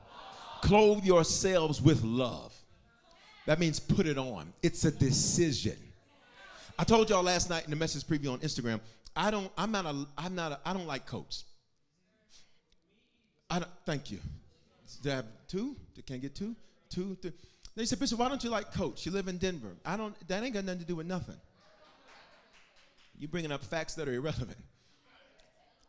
Clothe 0.62 1.04
yourselves 1.04 1.82
with 1.82 2.04
love. 2.04 2.56
That 3.46 3.60
means 3.60 3.80
put 3.80 4.06
it 4.06 4.18
on. 4.18 4.54
It's 4.62 4.86
a 4.86 4.92
decision. 4.92 5.78
I 6.78 6.84
told 6.84 7.10
y'all 7.10 7.24
last 7.24 7.50
night 7.50 7.66
in 7.66 7.72
the 7.72 7.76
message 7.76 8.04
preview 8.04 8.32
on 8.32 8.40
Instagram, 8.40 8.80
I 9.20 9.32
don't, 9.32 9.52
I'm 9.58 9.70
not 9.74 9.86
a, 9.86 10.06
I'm 10.18 10.34
not 10.34 10.54
a, 10.54 10.60
I 10.66 10.72
don't 10.72 10.88
like 10.88 11.06
coats. 11.06 11.44
I 13.50 13.60
don't, 13.60 13.70
thank 13.86 14.10
you. 14.10 14.20
Do 15.02 15.12
I 15.12 15.16
have 15.16 15.26
two? 15.50 15.76
Can't 16.06 16.22
get 16.22 16.36
two? 16.36 16.56
Two, 16.90 17.18
three. 17.22 17.34
They 17.76 17.84
said, 17.84 18.00
Bishop, 18.00 18.18
why 18.18 18.30
don't 18.30 18.42
you 18.42 18.50
like 18.50 18.74
coats? 18.74 19.06
You 19.06 19.12
live 19.12 19.28
in 19.28 19.38
Denver. 19.38 19.76
I 19.86 19.98
don't, 19.98 20.16
that 20.30 20.42
ain't 20.42 20.54
got 20.54 20.64
nothing 20.64 20.80
to 20.80 20.86
do 20.86 20.96
with 20.96 21.06
nothing. 21.06 21.36
You're 23.18 23.28
bringing 23.28 23.52
up 23.52 23.62
facts 23.62 23.96
that 23.96 24.08
are 24.08 24.14
irrelevant. 24.14 24.58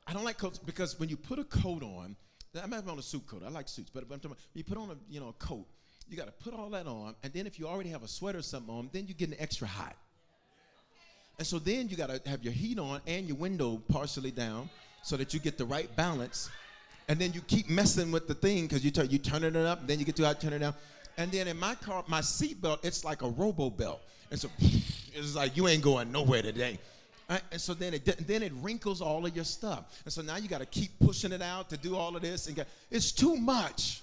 I 0.08 0.12
don't 0.12 0.24
like 0.24 0.36
coats 0.36 0.58
because 0.58 0.98
when 0.98 1.08
you 1.08 1.16
put 1.16 1.38
a 1.38 1.44
coat 1.44 1.84
on, 1.84 2.16
I'm 2.60 2.70
not 2.70 2.88
on 2.88 2.98
a 2.98 3.02
suit 3.02 3.28
coat. 3.28 3.44
I 3.46 3.48
like 3.50 3.68
suits, 3.68 3.90
but 3.94 4.02
I'm 4.02 4.08
talking 4.08 4.32
about, 4.32 4.38
you 4.54 4.64
put 4.64 4.76
on 4.76 4.90
a 4.90 4.96
you 5.08 5.20
know 5.20 5.28
a 5.28 5.32
coat, 5.34 5.66
you 6.08 6.16
got 6.16 6.26
to 6.26 6.32
put 6.32 6.52
all 6.52 6.68
that 6.70 6.88
on, 6.88 7.14
and 7.22 7.32
then 7.32 7.46
if 7.46 7.60
you 7.60 7.68
already 7.68 7.90
have 7.90 8.02
a 8.02 8.08
sweater 8.08 8.40
or 8.40 8.42
something 8.42 8.74
on, 8.74 8.90
then 8.92 9.06
you 9.06 9.14
get 9.14 9.28
an 9.28 9.36
extra 9.38 9.68
hot. 9.68 9.94
And 11.40 11.46
so 11.46 11.58
then 11.58 11.88
you 11.88 11.96
got 11.96 12.10
to 12.10 12.20
have 12.28 12.44
your 12.44 12.52
heat 12.52 12.78
on 12.78 13.00
and 13.06 13.26
your 13.26 13.38
window 13.38 13.80
partially 13.88 14.30
down 14.30 14.68
so 15.02 15.16
that 15.16 15.32
you 15.32 15.40
get 15.40 15.56
the 15.56 15.64
right 15.64 15.88
balance. 15.96 16.50
And 17.08 17.18
then 17.18 17.32
you 17.32 17.40
keep 17.40 17.70
messing 17.70 18.12
with 18.12 18.28
the 18.28 18.34
thing 18.34 18.66
because 18.66 18.84
you 18.84 18.90
turn 18.90 19.08
you 19.08 19.16
turning 19.16 19.54
it 19.54 19.64
up, 19.64 19.86
then 19.86 19.98
you 19.98 20.04
get 20.04 20.16
to 20.16 20.26
out 20.26 20.38
turn 20.38 20.52
it 20.52 20.58
down. 20.58 20.74
And 21.16 21.32
then 21.32 21.48
in 21.48 21.58
my 21.58 21.76
car, 21.76 22.04
my 22.08 22.20
seat 22.20 22.60
belt, 22.60 22.80
it's 22.82 23.06
like 23.06 23.22
a 23.22 23.28
robo 23.30 23.70
belt. 23.70 24.02
And 24.30 24.38
so 24.38 24.50
it's 24.60 25.34
like 25.34 25.56
you 25.56 25.66
ain't 25.66 25.82
going 25.82 26.12
nowhere 26.12 26.42
today. 26.42 26.78
And 27.30 27.58
so 27.58 27.72
then 27.72 27.94
it 27.94 28.04
then 28.26 28.42
it 28.42 28.52
wrinkles 28.56 29.00
all 29.00 29.24
of 29.24 29.34
your 29.34 29.46
stuff. 29.46 30.02
And 30.04 30.12
so 30.12 30.20
now 30.20 30.36
you 30.36 30.46
got 30.46 30.60
to 30.60 30.66
keep 30.66 30.90
pushing 30.98 31.32
it 31.32 31.40
out 31.40 31.70
to 31.70 31.78
do 31.78 31.96
all 31.96 32.14
of 32.16 32.20
this. 32.20 32.48
And 32.48 32.56
get, 32.56 32.68
it's 32.90 33.12
too 33.12 33.34
much. 33.38 34.02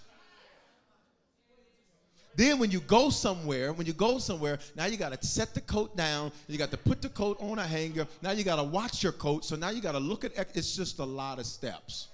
Then 2.38 2.60
when 2.60 2.70
you 2.70 2.82
go 2.82 3.10
somewhere, 3.10 3.74
when 3.74 3.88
you 3.88 3.94
go 3.94 4.20
somewhere, 4.20 4.60
now 4.76 4.86
you 4.86 4.96
got 4.96 5.12
to 5.20 5.28
set 5.28 5.56
the 5.56 5.62
coat 5.62 5.98
down. 5.98 6.32
You 6.48 6.60
got 6.60 6.70
to 6.70 6.78
put 6.78 7.02
the 7.02 7.10
coat 7.10 7.36
on 7.42 7.58
a 7.58 7.66
hanger. 7.66 8.08
Now 8.22 8.30
you 8.30 8.44
got 8.44 8.58
to 8.58 8.64
watch 8.64 9.02
your 9.02 9.12
coat. 9.12 9.44
So 9.44 9.56
now 9.56 9.72
you 9.72 9.82
got 9.82 9.94
to 9.94 10.00
look 10.00 10.24
at 10.24 10.34
it's 10.56 10.76
just 10.76 11.00
a 11.00 11.04
lot 11.04 11.40
of 11.40 11.48
steps. 11.48 12.10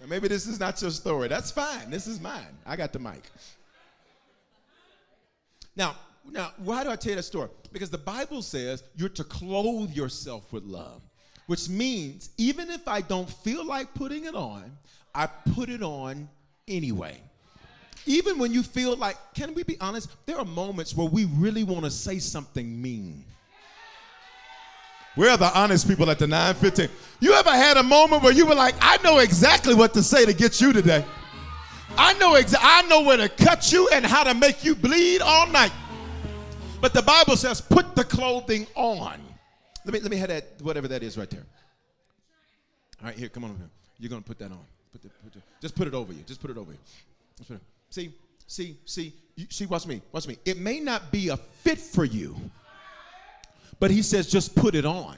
Now 0.00 0.06
maybe 0.06 0.28
this 0.28 0.46
is 0.46 0.58
not 0.58 0.80
your 0.80 0.90
story. 0.90 1.28
That's 1.28 1.50
fine. 1.50 1.90
This 1.90 2.06
is 2.06 2.22
mine. 2.22 2.56
I 2.64 2.74
got 2.74 2.94
the 2.94 2.98
mic. 2.98 3.22
Now, 5.76 5.96
now, 6.30 6.52
why 6.56 6.84
do 6.84 6.90
I 6.90 6.96
tell 6.96 7.10
you 7.10 7.16
that 7.16 7.24
story? 7.24 7.50
Because 7.70 7.90
the 7.90 7.98
Bible 7.98 8.40
says 8.40 8.82
you're 8.96 9.10
to 9.10 9.24
clothe 9.24 9.90
yourself 9.90 10.54
with 10.54 10.64
love, 10.64 11.02
which 11.48 11.68
means 11.68 12.30
even 12.38 12.70
if 12.70 12.88
I 12.88 13.02
don't 13.02 13.28
feel 13.28 13.66
like 13.66 13.92
putting 13.92 14.24
it 14.24 14.34
on, 14.34 14.72
I 15.14 15.26
put 15.26 15.68
it 15.68 15.82
on 15.82 16.30
anyway. 16.66 17.20
Even 18.08 18.38
when 18.38 18.54
you 18.54 18.62
feel 18.62 18.96
like, 18.96 19.16
can 19.34 19.52
we 19.52 19.62
be 19.62 19.78
honest? 19.80 20.08
There 20.24 20.38
are 20.38 20.44
moments 20.44 20.96
where 20.96 21.06
we 21.06 21.26
really 21.26 21.62
want 21.62 21.84
to 21.84 21.90
say 21.90 22.18
something 22.18 22.80
mean. 22.80 23.22
Where 25.14 25.30
are 25.30 25.36
the 25.36 25.56
honest 25.56 25.86
people 25.86 26.08
at 26.10 26.18
the 26.18 26.26
915? 26.26 26.88
You 27.20 27.34
ever 27.34 27.50
had 27.50 27.76
a 27.76 27.82
moment 27.82 28.22
where 28.22 28.32
you 28.32 28.46
were 28.46 28.54
like, 28.54 28.74
I 28.80 28.96
know 29.02 29.18
exactly 29.18 29.74
what 29.74 29.92
to 29.92 30.02
say 30.02 30.24
to 30.24 30.32
get 30.32 30.58
you 30.58 30.72
today. 30.72 31.04
I 31.98 32.14
know 32.14 32.32
exa- 32.32 32.56
I 32.60 32.82
know 32.82 33.02
where 33.02 33.18
to 33.18 33.28
cut 33.28 33.70
you 33.72 33.88
and 33.92 34.06
how 34.06 34.24
to 34.24 34.32
make 34.32 34.64
you 34.64 34.74
bleed 34.74 35.20
all 35.20 35.46
night. 35.48 35.72
But 36.80 36.94
the 36.94 37.02
Bible 37.02 37.36
says, 37.36 37.60
put 37.60 37.94
the 37.94 38.04
clothing 38.04 38.66
on. 38.74 39.20
Let 39.84 39.92
me 39.92 40.00
let 40.00 40.10
me 40.10 40.16
have 40.16 40.28
that, 40.28 40.44
whatever 40.62 40.88
that 40.88 41.02
is 41.02 41.18
right 41.18 41.28
there. 41.28 41.44
All 43.02 43.08
right, 43.08 43.18
here, 43.18 43.28
come 43.28 43.44
on 43.44 43.50
over 43.50 43.58
here. 43.58 43.70
You're 43.98 44.10
gonna 44.10 44.22
put 44.22 44.38
that 44.38 44.50
on. 44.50 44.64
Put 44.92 45.02
the, 45.02 45.08
put 45.08 45.32
the, 45.34 45.40
just 45.60 45.74
put 45.74 45.88
it 45.88 45.94
over 45.94 46.12
you. 46.12 46.22
Just 46.26 46.40
put 46.40 46.50
it 46.50 46.56
over 46.56 46.72
you. 46.72 47.58
See, 47.90 48.12
see, 48.46 48.76
see, 48.84 49.14
see, 49.48 49.66
watch 49.66 49.86
me, 49.86 50.02
watch 50.12 50.26
me. 50.26 50.36
It 50.44 50.58
may 50.58 50.80
not 50.80 51.10
be 51.10 51.28
a 51.28 51.36
fit 51.36 51.78
for 51.78 52.04
you, 52.04 52.36
but 53.80 53.90
he 53.90 54.02
says 54.02 54.26
just 54.28 54.54
put 54.54 54.74
it 54.74 54.84
on. 54.84 55.16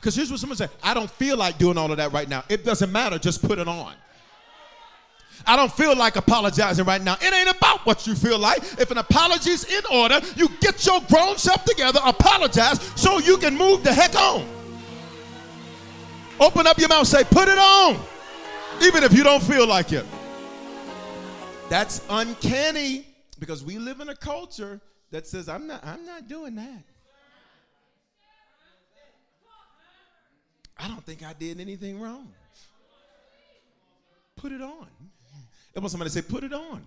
Because 0.00 0.14
here's 0.14 0.30
what 0.30 0.40
someone 0.40 0.56
said 0.56 0.70
I 0.82 0.94
don't 0.94 1.10
feel 1.10 1.36
like 1.36 1.58
doing 1.58 1.78
all 1.78 1.90
of 1.90 1.96
that 1.98 2.12
right 2.12 2.28
now. 2.28 2.44
It 2.48 2.64
doesn't 2.64 2.92
matter, 2.92 3.18
just 3.18 3.42
put 3.42 3.58
it 3.58 3.68
on. 3.68 3.94
I 5.46 5.56
don't 5.56 5.72
feel 5.72 5.94
like 5.96 6.16
apologizing 6.16 6.84
right 6.86 7.02
now. 7.02 7.16
It 7.20 7.34
ain't 7.34 7.54
about 7.54 7.84
what 7.84 8.06
you 8.06 8.14
feel 8.14 8.38
like. 8.38 8.62
If 8.78 8.90
an 8.90 8.98
apology 8.98 9.50
is 9.50 9.64
in 9.64 9.82
order, 9.92 10.20
you 10.36 10.48
get 10.60 10.86
your 10.86 11.00
grown 11.02 11.36
self 11.36 11.64
together, 11.64 12.00
apologize 12.04 12.80
so 12.96 13.18
you 13.18 13.36
can 13.36 13.56
move 13.56 13.84
the 13.84 13.92
heck 13.92 14.14
on. 14.14 14.48
Open 16.40 16.66
up 16.66 16.78
your 16.78 16.88
mouth, 16.88 17.06
say, 17.06 17.24
put 17.24 17.48
it 17.48 17.58
on, 17.58 18.00
even 18.82 19.04
if 19.04 19.12
you 19.12 19.22
don't 19.22 19.42
feel 19.42 19.66
like 19.66 19.92
it. 19.92 20.04
That's 21.68 22.02
uncanny 22.10 23.06
because 23.38 23.64
we 23.64 23.78
live 23.78 24.00
in 24.00 24.08
a 24.08 24.16
culture 24.16 24.80
that 25.10 25.26
says, 25.26 25.48
I'm 25.48 25.66
not, 25.66 25.84
I'm 25.84 26.04
not 26.04 26.28
doing 26.28 26.54
that. 26.56 26.84
I 30.76 30.88
don't 30.88 31.04
think 31.04 31.22
I 31.22 31.32
did 31.32 31.60
anything 31.60 32.00
wrong. 32.00 32.32
Put 34.36 34.52
it 34.52 34.60
on. 34.60 34.88
I 35.76 35.80
want 35.80 35.90
somebody 35.90 36.10
say, 36.10 36.22
put 36.22 36.44
it 36.44 36.52
on. 36.52 36.86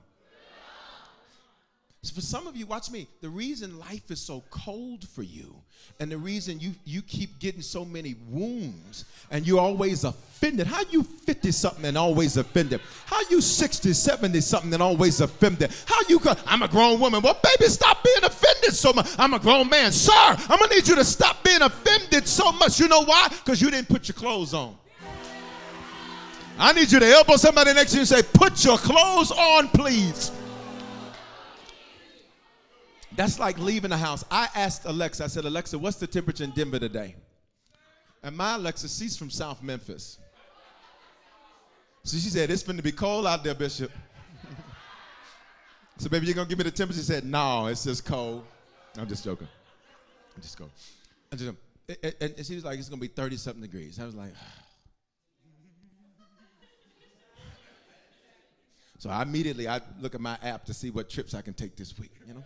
So 2.04 2.14
for 2.14 2.22
some 2.22 2.48
of 2.48 2.56
you, 2.56 2.66
watch 2.68 2.92
me. 2.92 3.08
The 3.22 3.30
reason 3.30 3.80
life 3.80 4.12
is 4.12 4.22
so 4.22 4.44
cold 4.50 5.08
for 5.08 5.24
you, 5.24 5.56
and 6.00 6.12
the 6.12 6.18
reason 6.18 6.60
you 6.60 6.74
you 6.86 7.02
keep 7.02 7.40
getting 7.40 7.62
so 7.62 7.84
many 7.84 8.16
wounds, 8.30 9.06
and 9.32 9.46
you're 9.48 9.60
always 9.60 10.04
offended. 10.04 10.68
How 10.68 10.84
you 10.92 11.04
50 11.04 11.52
something 11.52 11.86
and 11.86 11.98
always 11.98 12.38
offended? 12.38 12.82
How 13.08 13.20
you 13.30 13.42
60, 13.42 13.92
70 13.94 14.40
something 14.42 14.74
and 14.74 14.84
always 14.84 15.22
offended? 15.22 15.72
How 15.86 16.00
you 16.08 16.20
go, 16.20 16.36
I'm 16.46 16.62
a 16.62 16.68
grown 16.68 17.00
woman. 17.00 17.22
Well, 17.22 17.38
baby, 17.44 17.70
stop 17.70 18.04
being 18.04 18.24
offended 18.24 18.74
so 18.74 18.94
much. 18.94 19.08
I'm 19.18 19.34
a 19.34 19.40
grown 19.40 19.68
man. 19.68 19.92
Sir, 19.92 20.14
I'm 20.14 20.60
gonna 20.60 20.76
need 20.76 20.88
you 20.88 20.96
to 20.96 21.06
stop 21.06 21.44
being 21.44 21.64
offended 21.64 22.28
so 22.28 22.52
much. 22.52 22.80
You 22.80 22.88
know 22.88 23.04
why? 23.04 23.28
Because 23.30 23.60
you 23.62 23.72
didn't 23.72 23.90
put 23.90 24.08
your 24.08 24.16
clothes 24.16 24.54
on. 24.54 24.78
I 26.60 26.74
need 26.74 26.92
you 26.92 27.00
to 27.00 27.06
elbow 27.06 27.36
somebody 27.36 27.74
next 27.74 27.92
to 27.92 27.98
you 27.98 28.02
and 28.02 28.08
say, 28.08 28.22
Put 28.34 28.64
your 28.64 28.78
clothes 28.78 29.32
on, 29.32 29.68
please. 29.70 30.32
That's 33.18 33.40
like 33.40 33.58
leaving 33.58 33.90
the 33.90 33.98
house. 33.98 34.24
I 34.30 34.48
asked 34.54 34.86
Alexa, 34.86 35.24
I 35.24 35.28
said, 35.28 35.44
Alexa, 35.44 35.80
what's 35.80 35.98
the 35.98 36.06
temperature 36.06 36.44
in 36.44 36.52
Denver 36.52 36.78
today? 36.78 37.16
And 38.22 38.38
my 38.38 38.54
Alexa, 38.54 38.88
she's 38.88 39.18
from 39.18 39.32
South 39.32 39.64
Memphis. 39.64 40.20
So 42.04 42.16
she 42.18 42.30
said, 42.30 42.52
It's 42.52 42.62
to 42.62 42.74
be 42.76 42.92
cold 42.92 43.26
out 43.26 43.44
there, 43.44 43.56
Bishop. 43.56 43.92
so, 45.98 46.10
baby, 46.10 46.28
you're 46.28 46.36
to 46.36 46.46
give 46.46 46.60
me 46.60 46.64
the 46.64 46.72
temperature? 46.72 47.02
She 47.02 47.06
said, 47.06 47.26
No, 47.26 47.66
it's 47.66 47.84
just 47.84 48.06
cold. 48.06 48.46
I'm 49.00 49.08
just 49.08 49.24
joking. 49.24 49.48
I'm 50.36 50.42
just 50.44 50.58
going. 50.60 50.70
I'm 51.32 51.38
just, 51.40 51.52
and, 52.22 52.46
she 52.46 52.54
was 52.54 52.66
like, 52.66 52.78
It's 52.78 52.88
to 52.88 52.98
be 52.98 53.08
30 53.08 53.38
something 53.38 53.64
degrees. 53.64 54.00
I 54.00 54.06
was 54.06 54.14
like, 54.14 54.30
So 59.00 59.10
I 59.10 59.24
immediately 59.24 59.68
I 59.68 59.82
look 60.00 60.14
at 60.14 60.22
my 60.22 60.38
app 60.44 60.66
to 60.66 60.74
see 60.74 60.92
what 60.92 61.10
trips 61.10 61.34
I 61.34 61.42
can 61.42 61.56
take 61.56 61.76
this 61.76 61.98
week, 61.98 62.12
you 62.28 62.36
know? 62.36 62.44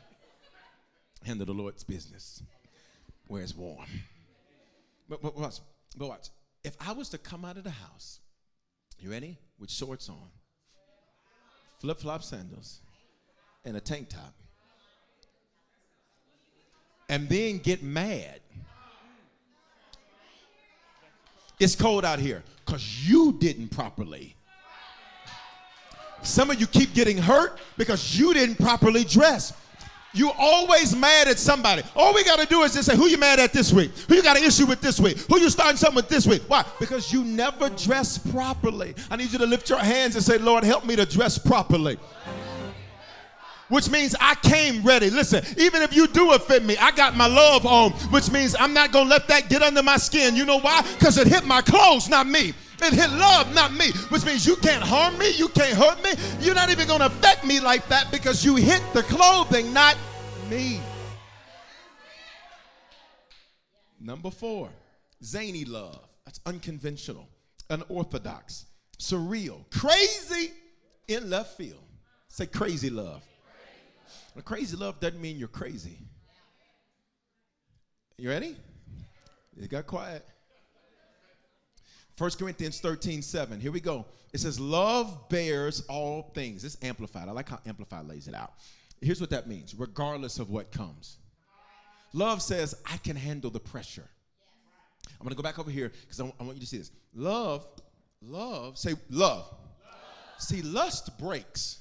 Handle 1.25 1.45
the 1.45 1.53
Lord's 1.53 1.83
business 1.83 2.41
where 3.27 3.41
it's 3.41 3.55
warm. 3.55 3.85
But, 5.07 5.21
but 5.21 5.37
watch, 5.37 5.59
but 5.97 6.07
watch. 6.09 6.29
If 6.63 6.75
I 6.79 6.93
was 6.93 7.09
to 7.09 7.17
come 7.17 7.45
out 7.45 7.57
of 7.57 7.63
the 7.63 7.69
house, 7.69 8.19
you 8.99 9.11
ready? 9.11 9.37
With 9.59 9.69
shorts 9.69 10.09
on, 10.09 10.29
flip 11.79 11.99
flop 11.99 12.23
sandals, 12.23 12.81
and 13.65 13.77
a 13.77 13.79
tank 13.79 14.09
top, 14.09 14.33
and 17.09 17.29
then 17.29 17.59
get 17.59 17.83
mad. 17.83 18.39
It's 21.59 21.75
cold 21.75 22.05
out 22.05 22.19
here 22.19 22.43
because 22.65 23.07
you 23.07 23.37
didn't 23.39 23.69
properly 23.69 24.35
some 26.23 26.51
of 26.51 26.59
you 26.59 26.67
keep 26.67 26.93
getting 26.93 27.17
hurt 27.17 27.59
because 27.77 28.17
you 28.17 28.33
didn't 28.33 28.55
properly 28.55 29.03
dress. 29.03 29.53
You 30.13 30.31
always 30.37 30.95
mad 30.95 31.29
at 31.29 31.39
somebody. 31.39 31.83
All 31.95 32.13
we 32.13 32.23
got 32.23 32.39
to 32.39 32.45
do 32.45 32.63
is 32.63 32.73
just 32.73 32.89
say, 32.89 32.97
who 32.97 33.07
you 33.07 33.17
mad 33.17 33.39
at 33.39 33.53
this 33.53 33.71
week? 33.71 33.91
Who 34.09 34.15
you 34.15 34.23
got 34.23 34.37
an 34.37 34.43
issue 34.43 34.65
with 34.65 34.81
this 34.81 34.99
week? 34.99 35.17
Who 35.29 35.39
you 35.39 35.49
starting 35.49 35.77
something 35.77 35.95
with 35.95 36.09
this 36.09 36.27
week? 36.27 36.43
Why? 36.47 36.65
Because 36.79 37.13
you 37.13 37.23
never 37.23 37.69
dress 37.69 38.17
properly. 38.17 38.93
I 39.09 39.15
need 39.15 39.31
you 39.31 39.39
to 39.39 39.45
lift 39.45 39.69
your 39.69 39.79
hands 39.79 40.15
and 40.15 40.23
say, 40.23 40.37
Lord, 40.37 40.65
help 40.65 40.85
me 40.85 40.97
to 40.97 41.05
dress 41.05 41.37
properly. 41.37 41.97
Which 43.69 43.89
means 43.89 44.13
I 44.19 44.35
came 44.35 44.83
ready. 44.83 45.09
Listen, 45.09 45.45
even 45.57 45.81
if 45.81 45.95
you 45.95 46.07
do 46.07 46.33
offend 46.33 46.67
me, 46.67 46.75
I 46.75 46.91
got 46.91 47.15
my 47.15 47.27
love 47.27 47.65
on, 47.65 47.91
which 48.11 48.29
means 48.29 48.53
I'm 48.59 48.73
not 48.73 48.91
going 48.91 49.05
to 49.05 49.09
let 49.09 49.29
that 49.29 49.47
get 49.47 49.61
under 49.61 49.81
my 49.81 49.95
skin. 49.95 50.35
You 50.35 50.43
know 50.43 50.59
why? 50.59 50.81
Because 50.99 51.17
it 51.17 51.27
hit 51.27 51.45
my 51.45 51.61
clothes, 51.61 52.09
not 52.09 52.27
me. 52.27 52.53
It 52.81 52.93
hit 52.93 53.11
love, 53.11 53.53
not 53.53 53.73
me, 53.73 53.91
which 54.09 54.25
means 54.25 54.45
you 54.45 54.55
can't 54.55 54.83
harm 54.83 55.17
me, 55.19 55.31
you 55.37 55.49
can't 55.49 55.77
hurt 55.77 56.03
me. 56.03 56.11
You're 56.39 56.55
not 56.55 56.71
even 56.71 56.87
going 56.87 56.99
to 56.99 57.05
affect 57.05 57.45
me 57.45 57.59
like 57.59 57.87
that 57.89 58.11
because 58.11 58.43
you 58.43 58.55
hit 58.55 58.81
the 58.93 59.03
clothing, 59.03 59.71
not 59.71 59.95
me. 60.49 60.81
Number 63.99 64.31
four, 64.31 64.69
zany 65.23 65.63
love. 65.63 65.99
That's 66.25 66.39
unconventional, 66.45 67.27
unorthodox, 67.69 68.65
surreal, 68.99 69.63
crazy 69.69 70.51
in 71.07 71.29
left 71.29 71.57
field. 71.57 71.83
Say 72.29 72.47
crazy 72.47 72.89
love. 72.89 73.21
A 74.35 74.41
crazy 74.41 74.75
love 74.75 74.99
doesn't 74.99 75.21
mean 75.21 75.37
you're 75.37 75.49
crazy. 75.49 75.97
You 78.17 78.29
ready? 78.29 78.55
It 79.61 79.69
got 79.69 79.85
quiet. 79.85 80.25
1 82.21 82.29
Corinthians 82.37 82.79
13, 82.79 83.23
7. 83.23 83.59
Here 83.59 83.71
we 83.71 83.79
go. 83.79 84.05
It 84.31 84.39
says, 84.39 84.59
Love 84.59 85.27
bears 85.27 85.83
all 85.89 86.31
things. 86.35 86.63
It's 86.63 86.77
amplified. 86.83 87.27
I 87.27 87.31
like 87.31 87.49
how 87.49 87.59
amplified 87.65 88.07
lays 88.07 88.27
it 88.27 88.35
out. 88.35 88.53
Here's 89.01 89.19
what 89.19 89.31
that 89.31 89.47
means 89.47 89.73
regardless 89.73 90.37
of 90.37 90.51
what 90.51 90.71
comes. 90.71 91.17
Love 92.13 92.43
says, 92.43 92.75
I 92.85 92.97
can 92.97 93.15
handle 93.15 93.49
the 93.49 93.59
pressure. 93.59 94.07
I'm 95.19 95.23
going 95.23 95.31
to 95.31 95.35
go 95.35 95.41
back 95.41 95.57
over 95.57 95.71
here 95.71 95.91
because 96.01 96.19
I, 96.19 96.23
want 96.23 96.53
you 96.53 96.59
to 96.59 96.65
see 96.67 96.77
this. 96.77 96.91
Love, 97.15 97.65
love, 98.21 98.77
say 98.77 98.91
love. 99.09 99.49
love. 99.49 99.55
See, 100.37 100.61
lust 100.61 101.17
breaks. 101.17 101.79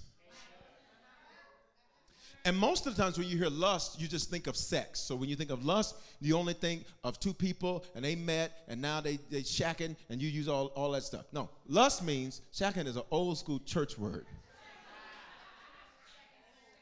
And 2.44 2.56
most 2.56 2.86
of 2.86 2.96
the 2.96 3.02
times 3.02 3.18
when 3.18 3.28
you 3.28 3.36
hear 3.36 3.50
lust, 3.50 4.00
you 4.00 4.08
just 4.08 4.30
think 4.30 4.46
of 4.46 4.56
sex. 4.56 4.98
So 4.98 5.14
when 5.14 5.28
you 5.28 5.36
think 5.36 5.50
of 5.50 5.64
lust, 5.64 5.96
you 6.20 6.36
only 6.36 6.54
think 6.54 6.84
of 7.04 7.20
two 7.20 7.34
people 7.34 7.84
and 7.94 8.04
they 8.04 8.16
met 8.16 8.64
and 8.68 8.80
now 8.80 9.00
they 9.00 9.18
they 9.30 9.42
shacking 9.42 9.94
and 10.08 10.22
you 10.22 10.28
use 10.28 10.48
all, 10.48 10.68
all 10.68 10.90
that 10.92 11.02
stuff. 11.02 11.26
No, 11.32 11.50
lust 11.68 12.02
means 12.02 12.40
shacking 12.54 12.86
is 12.86 12.96
an 12.96 13.02
old 13.10 13.36
school 13.36 13.60
church 13.66 13.98
word. 13.98 14.26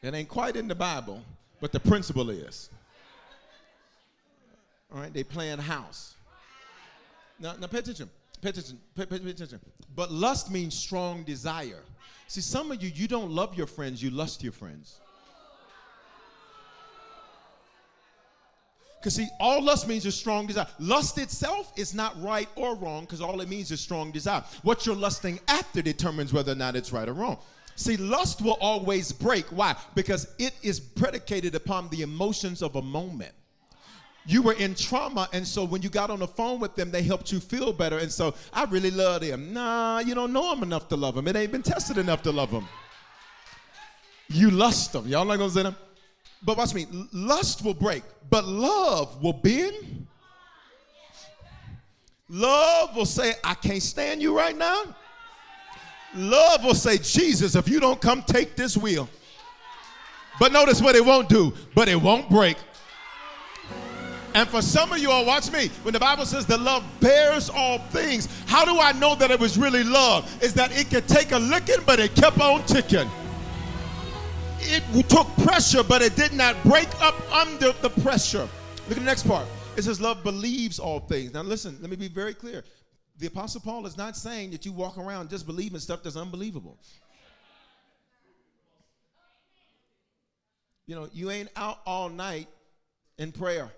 It 0.01 0.15
ain't 0.15 0.29
quite 0.29 0.55
in 0.55 0.69
the 0.69 0.77
Bible, 0.77 1.23
but 1.61 1.73
the 1.73 1.81
principle 1.81 2.31
is. 2.31 2.71
All 4.93 5.01
right, 5.01 5.13
they 5.13 5.25
playing 5.25 5.59
house. 5.59 6.15
Now, 7.41 7.55
now 7.61 7.67
pay 7.67 7.79
attention. 7.79 8.09
Pay 8.41 8.51
attention. 8.51 8.79
Pay, 8.95 9.07
pay, 9.07 9.19
pay 9.19 9.31
attention. 9.31 9.61
But 9.95 10.13
lust 10.13 10.53
means 10.53 10.75
strong 10.75 11.25
desire. 11.25 11.83
See, 12.29 12.41
some 12.41 12.71
of 12.71 12.83
you, 12.83 12.91
you 12.95 13.09
don't 13.09 13.33
love 13.33 13.57
your 13.57 13.67
friends, 13.67 14.03
you 14.03 14.11
lust 14.11 14.43
your 14.43 14.53
friends. 14.53 15.01
Because 19.01 19.15
see, 19.15 19.29
all 19.39 19.63
lust 19.63 19.87
means 19.87 20.05
is 20.07 20.15
strong 20.15 20.47
desire. 20.47 20.67
Lust 20.81 21.19
itself 21.19 21.73
is 21.77 21.95
not 21.95 22.21
right 22.21 22.49
or 22.57 22.75
wrong 22.75 23.03
because 23.03 23.21
all 23.21 23.41
it 23.41 23.49
means 23.49 23.71
is 23.71 23.81
strong 23.81 24.11
desire. 24.11 24.43
What 24.63 24.87
you're 24.87 24.97
lusting 24.97 25.39
after 25.47 25.83
determines 25.83 26.33
whether 26.33 26.53
or 26.53 26.57
not 26.57 26.75
it's 26.75 26.93
right 26.93 27.09
or 27.09 27.13
wrong. 27.13 27.39
See, 27.77 27.97
lust 27.97 28.43
will 28.43 28.59
always 28.61 29.13
break. 29.13 29.47
Why? 29.47 29.77
Because 29.95 30.35
it 30.41 30.53
is 30.63 30.81
predicated 30.81 31.55
upon 31.55 31.89
the 31.91 32.03
emotions 32.03 32.61
of 32.61 32.75
a 32.75 32.83
moment. 32.83 33.33
You 34.27 34.43
were 34.43 34.55
in 34.55 34.75
trauma, 34.75 35.29
and 35.33 35.47
so 35.47 35.65
when 35.65 35.81
you 35.81 35.89
got 35.89 36.11
on 36.11 36.19
the 36.19 36.27
phone 36.27 36.59
with 36.59 36.75
them, 36.75 36.91
they 36.91 37.03
helped 37.03 37.31
you 37.31 37.39
feel 37.39 37.73
better. 37.73 37.99
And 37.99 38.11
so 38.11 38.35
I 38.53 38.65
really 38.65 38.91
love 38.91 39.21
them. 39.21 39.53
Nah, 39.53 40.01
you 40.01 40.15
don't 40.17 40.33
know 40.33 40.53
them 40.53 40.65
enough 40.65 40.89
to 40.89 40.97
love 40.97 41.15
them. 41.15 41.29
It 41.29 41.37
ain't 41.37 41.53
been 41.53 41.63
tested 41.63 41.99
enough 41.99 42.23
to 42.25 42.33
love 42.33 42.51
them. 42.51 42.67
You 44.29 44.51
lust 44.51 44.93
them. 44.93 45.07
Y'all 45.07 45.25
not 45.25 45.39
gonna 45.39 45.51
say 45.51 45.63
them? 45.63 45.77
But 46.43 46.57
watch 46.57 46.75
me. 46.75 46.87
Lust 47.13 47.65
will 47.65 47.75
break, 47.75 48.03
but 48.31 48.47
love 48.47 49.23
will 49.23 49.33
bend. 49.33 50.07
Love 52.29 52.95
will 52.95 53.07
say, 53.07 53.35
I 53.43 53.55
can't 53.55 53.83
stand 53.83 54.21
you 54.21 54.37
right 54.37 54.57
now. 54.57 54.95
Love 56.15 56.65
will 56.65 56.75
say, 56.75 56.99
Jesus, 56.99 57.55
if 57.55 57.69
you 57.69 57.81
don't 57.81 58.01
come 58.01 58.23
take 58.23 58.55
this 58.55 58.77
wheel. 58.77 59.09
But 60.39 60.53
notice 60.53 60.81
what 60.81 60.95
it 60.95 61.05
won't 61.05 61.29
do, 61.29 61.53
but 61.75 61.89
it 61.89 62.01
won't 62.01 62.31
break. 62.31 62.57
And 64.35 64.49
for 64.49 64.63
some 64.63 64.93
of 64.93 64.99
you 64.99 65.11
all, 65.11 65.25
watch 65.25 65.51
me. 65.51 65.69
When 65.83 65.93
the 65.93 65.99
Bible 65.99 66.25
says 66.25 66.47
that 66.47 66.61
love 66.61 66.85
bears 67.01 67.51
all 67.51 67.79
things, 67.79 68.29
how 68.47 68.65
do 68.65 68.79
I 68.79 68.93
know 68.93 69.15
that 69.17 69.31
it 69.31 69.41
was 69.41 69.59
really 69.59 69.83
love? 69.83 70.31
Is 70.43 70.55
that 70.55 70.79
it 70.79 70.91
could 70.91 71.09
take 71.09 71.33
a 71.33 71.39
licking, 71.39 71.83
but 71.87 71.99
it 71.99 72.15
kept 72.15 72.39
on 72.41 72.65
ticking 72.65 73.11
it 74.61 75.09
took 75.09 75.27
pressure, 75.39 75.83
but 75.83 76.03
it 76.03 76.17
did 76.17 76.33
not 76.33 76.63
break 76.65 76.89
up 77.01 77.15
under 77.33 77.73
the 77.73 77.91
pressure. 78.03 78.49
Look 78.89 78.97
at 78.97 78.97
the 78.97 79.01
next 79.01 79.27
part. 79.27 79.47
It 79.77 79.83
says, 79.83 80.01
Love 80.01 80.23
believes 80.25 80.79
all 80.79 81.01
things. 81.01 81.35
Now, 81.35 81.43
listen, 81.43 81.79
let 81.81 81.91
me 81.91 81.97
be 81.97 82.09
very 82.09 82.35
clear. 82.35 82.65
The 83.19 83.27
Apostle 83.27 83.61
Paul 83.61 83.87
is 83.87 83.97
not 83.97 84.17
saying 84.17 84.51
that 84.53 84.65
you 84.65 84.73
walk 84.73 84.97
around 84.97 85.31
just 85.31 85.47
believing 85.47 85.79
stuff 85.81 86.03
that's 86.03 86.17
unbelievable. 86.17 86.79
You 90.87 90.95
know, 90.95 91.09
you 91.13 91.31
ain't 91.31 91.51
out 91.55 91.81
all 91.85 92.09
night 92.09 92.49
in 93.19 93.33
prayer. 93.33 93.71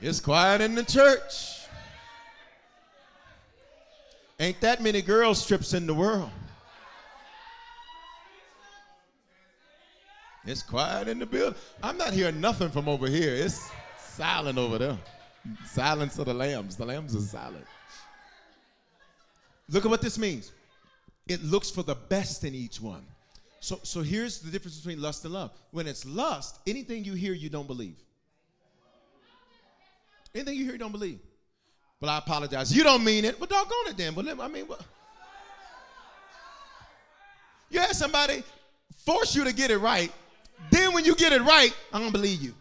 It's 0.00 0.20
quiet 0.20 0.60
in 0.60 0.76
the 0.76 0.84
church. 0.84 1.57
Ain't 4.40 4.60
that 4.60 4.80
many 4.80 5.02
girl 5.02 5.34
strips 5.34 5.74
in 5.74 5.86
the 5.86 5.94
world. 5.94 6.30
It's 10.44 10.62
quiet 10.62 11.08
in 11.08 11.18
the 11.18 11.26
building. 11.26 11.58
I'm 11.82 11.98
not 11.98 12.12
hearing 12.12 12.40
nothing 12.40 12.70
from 12.70 12.88
over 12.88 13.08
here. 13.08 13.34
It's 13.34 13.70
silent 13.98 14.56
over 14.56 14.78
there. 14.78 14.98
Silence 15.66 16.18
of 16.18 16.26
the 16.26 16.34
lambs. 16.34 16.76
The 16.76 16.86
lambs 16.86 17.16
are 17.16 17.20
silent. 17.20 17.66
Look 19.68 19.84
at 19.84 19.90
what 19.90 20.00
this 20.00 20.18
means. 20.18 20.52
It 21.26 21.42
looks 21.42 21.70
for 21.70 21.82
the 21.82 21.94
best 21.94 22.44
in 22.44 22.54
each 22.54 22.80
one. 22.80 23.04
So, 23.60 23.80
so 23.82 24.02
here's 24.02 24.38
the 24.38 24.50
difference 24.50 24.78
between 24.78 25.02
lust 25.02 25.24
and 25.24 25.34
love. 25.34 25.50
When 25.72 25.86
it's 25.86 26.06
lust, 26.06 26.60
anything 26.66 27.04
you 27.04 27.14
hear, 27.14 27.34
you 27.34 27.50
don't 27.50 27.66
believe. 27.66 27.96
Anything 30.34 30.54
you 30.54 30.64
hear, 30.64 30.72
you 30.72 30.78
don't 30.78 30.92
believe. 30.92 31.18
But 32.00 32.10
I 32.10 32.18
apologize. 32.18 32.74
You 32.74 32.84
don't 32.84 33.02
mean 33.02 33.24
it. 33.24 33.38
Well, 33.40 33.48
doggone 33.48 33.88
it 33.88 33.96
then. 33.96 34.14
But 34.14 34.28
I 34.40 34.48
mean, 34.48 34.66
what? 34.66 34.82
You 37.70 37.80
had 37.80 37.92
somebody 37.92 38.42
force 39.04 39.34
you 39.34 39.44
to 39.44 39.52
get 39.52 39.70
it 39.70 39.78
right. 39.78 40.12
Then 40.70 40.92
when 40.92 41.04
you 41.04 41.14
get 41.14 41.32
it 41.32 41.42
right, 41.42 41.74
I'm 41.92 42.00
going 42.02 42.12
to 42.12 42.18
believe 42.18 42.40
you. 42.40 42.54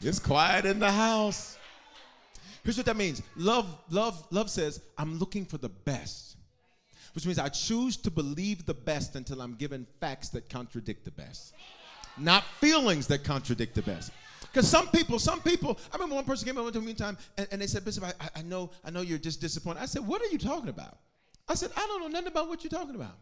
It's 0.00 0.18
quiet 0.18 0.64
in 0.64 0.80
the 0.80 0.90
house. 0.90 1.56
Here's 2.64 2.76
what 2.76 2.86
that 2.86 2.96
means. 2.96 3.22
Love, 3.36 3.66
love, 3.90 4.26
love 4.30 4.50
says, 4.50 4.80
I'm 4.98 5.18
looking 5.18 5.44
for 5.44 5.58
the 5.58 5.68
best. 5.68 6.36
Which 7.14 7.26
means 7.26 7.38
I 7.38 7.48
choose 7.48 7.96
to 7.98 8.10
believe 8.10 8.64
the 8.64 8.74
best 8.74 9.16
until 9.16 9.42
I'm 9.42 9.54
given 9.54 9.86
facts 10.00 10.30
that 10.30 10.48
contradict 10.48 11.04
the 11.04 11.10
best 11.10 11.52
not 12.16 12.44
feelings 12.60 13.06
that 13.08 13.24
contradict 13.24 13.74
the 13.74 13.82
best. 13.82 14.12
Because 14.40 14.68
some 14.68 14.88
people, 14.88 15.18
some 15.18 15.40
people, 15.40 15.78
I 15.90 15.96
remember 15.96 16.16
one 16.16 16.24
person 16.24 16.46
came 16.46 16.58
over 16.58 16.70
to 16.70 16.80
me 16.80 16.88
one 16.88 16.94
time 16.94 17.18
and, 17.38 17.48
and 17.52 17.62
they 17.62 17.66
said, 17.66 17.84
Bishop, 17.84 18.04
I, 18.04 18.12
I, 18.36 18.42
know, 18.42 18.70
I 18.84 18.90
know 18.90 19.00
you're 19.00 19.18
just 19.18 19.40
disappointed. 19.40 19.80
I 19.80 19.86
said, 19.86 20.06
What 20.06 20.20
are 20.20 20.26
you 20.26 20.38
talking 20.38 20.68
about? 20.68 20.98
I 21.48 21.54
said, 21.54 21.70
I 21.76 21.86
don't 21.86 22.02
know 22.02 22.08
nothing 22.08 22.28
about 22.28 22.48
what 22.48 22.62
you're 22.62 22.70
talking 22.70 22.94
about. 22.94 23.16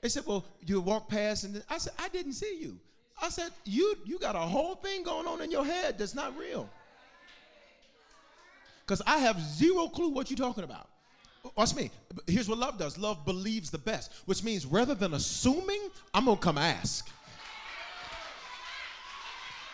They 0.00 0.08
said, 0.08 0.24
Well, 0.26 0.44
you 0.64 0.80
walk 0.80 1.08
past, 1.08 1.44
and 1.44 1.62
I 1.68 1.78
said, 1.78 1.92
I 1.98 2.08
didn't 2.08 2.34
see 2.34 2.58
you. 2.60 2.78
I 3.20 3.30
said, 3.30 3.50
You 3.64 3.96
you 4.04 4.18
got 4.18 4.36
a 4.36 4.40
whole 4.40 4.76
thing 4.76 5.02
going 5.02 5.26
on 5.26 5.40
in 5.42 5.50
your 5.50 5.64
head 5.64 5.98
that's 5.98 6.14
not 6.14 6.36
real. 6.38 6.68
Because 8.86 9.02
I 9.06 9.18
have 9.18 9.40
zero 9.40 9.88
clue 9.88 10.10
what 10.10 10.30
you're 10.30 10.36
talking 10.36 10.62
about. 10.62 10.88
Watch 11.56 11.74
me. 11.74 11.90
Here's 12.26 12.48
what 12.48 12.58
love 12.58 12.78
does 12.78 12.96
love 12.96 13.24
believes 13.24 13.70
the 13.70 13.78
best, 13.78 14.12
which 14.26 14.42
means 14.44 14.66
rather 14.66 14.94
than 14.94 15.14
assuming, 15.14 15.80
I'm 16.12 16.26
to 16.26 16.36
come 16.36 16.58
ask. 16.58 17.10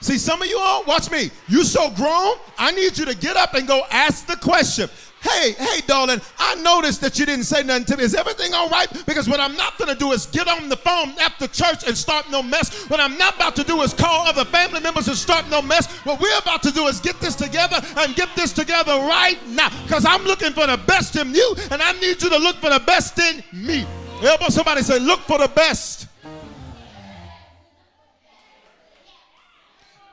See, 0.02 0.16
some 0.16 0.40
of 0.40 0.48
you 0.48 0.58
all, 0.58 0.82
watch 0.84 1.10
me. 1.10 1.30
You 1.48 1.62
so 1.62 1.90
grown, 1.90 2.36
I 2.56 2.70
need 2.72 2.96
you 2.96 3.04
to 3.04 3.14
get 3.14 3.36
up 3.36 3.54
and 3.54 3.68
go 3.68 3.82
ask 3.90 4.26
the 4.26 4.36
question. 4.36 4.88
Hey, 5.20 5.52
hey, 5.52 5.82
darling, 5.86 6.22
I 6.38 6.54
noticed 6.54 7.02
that 7.02 7.18
you 7.18 7.26
didn't 7.26 7.44
say 7.44 7.62
nothing 7.62 7.84
to 7.84 7.96
me. 7.98 8.04
Is 8.04 8.14
everything 8.14 8.54
all 8.54 8.70
right? 8.70 8.88
Because 9.04 9.28
what 9.28 9.38
I'm 9.38 9.54
not 9.54 9.76
going 9.76 9.92
to 9.92 9.98
do 9.98 10.12
is 10.12 10.24
get 10.24 10.48
on 10.48 10.70
the 10.70 10.78
phone 10.78 11.10
after 11.20 11.46
church 11.46 11.86
and 11.86 11.94
start 11.94 12.30
no 12.30 12.42
mess. 12.42 12.88
What 12.88 13.00
I'm 13.00 13.18
not 13.18 13.36
about 13.36 13.54
to 13.56 13.64
do 13.64 13.82
is 13.82 13.92
call 13.92 14.26
other 14.26 14.46
family 14.46 14.80
members 14.80 15.08
and 15.08 15.16
start 15.18 15.46
no 15.50 15.60
mess. 15.60 15.92
What 16.06 16.18
we're 16.18 16.38
about 16.38 16.62
to 16.62 16.70
do 16.70 16.86
is 16.86 17.00
get 17.00 17.20
this 17.20 17.36
together 17.36 17.82
and 17.98 18.16
get 18.16 18.30
this 18.34 18.54
together 18.54 18.92
right 18.92 19.38
now. 19.48 19.68
Because 19.82 20.06
I'm 20.06 20.24
looking 20.24 20.52
for 20.54 20.66
the 20.66 20.80
best 20.86 21.14
in 21.16 21.34
you, 21.34 21.54
and 21.70 21.82
I 21.82 21.92
need 22.00 22.22
you 22.22 22.30
to 22.30 22.38
look 22.38 22.56
for 22.56 22.70
the 22.70 22.80
best 22.80 23.18
in 23.18 23.44
me. 23.52 23.86
Elbow 24.22 24.48
somebody 24.48 24.80
say, 24.80 24.98
look 24.98 25.20
for 25.20 25.36
the 25.36 25.48
best 25.48 26.06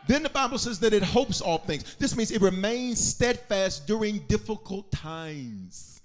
Then 0.07 0.23
the 0.23 0.29
Bible 0.29 0.57
says 0.57 0.79
that 0.79 0.93
it 0.93 1.03
hopes 1.03 1.41
all 1.41 1.57
things. 1.57 1.95
This 1.95 2.15
means 2.15 2.31
it 2.31 2.41
remains 2.41 3.05
steadfast 3.05 3.87
during 3.87 4.19
difficult 4.19 4.91
times. 4.91 6.01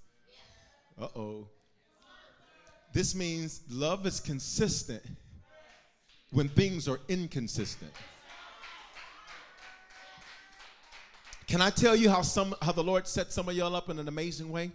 Uh 1.00 1.08
oh. 1.16 1.48
This 2.92 3.14
means 3.14 3.62
love 3.70 4.06
is 4.06 4.20
consistent 4.20 5.02
when 6.30 6.48
things 6.48 6.88
are 6.88 7.00
inconsistent. 7.08 7.92
Can 11.46 11.60
I 11.60 11.70
tell 11.70 11.94
you 11.94 12.10
how 12.10 12.22
some 12.22 12.54
how 12.60 12.72
the 12.72 12.82
Lord 12.82 13.06
set 13.06 13.32
some 13.32 13.48
of 13.48 13.54
y'all 13.54 13.76
up 13.76 13.88
in 13.88 13.98
an 13.98 14.08
amazing 14.08 14.50
way? 14.50 14.72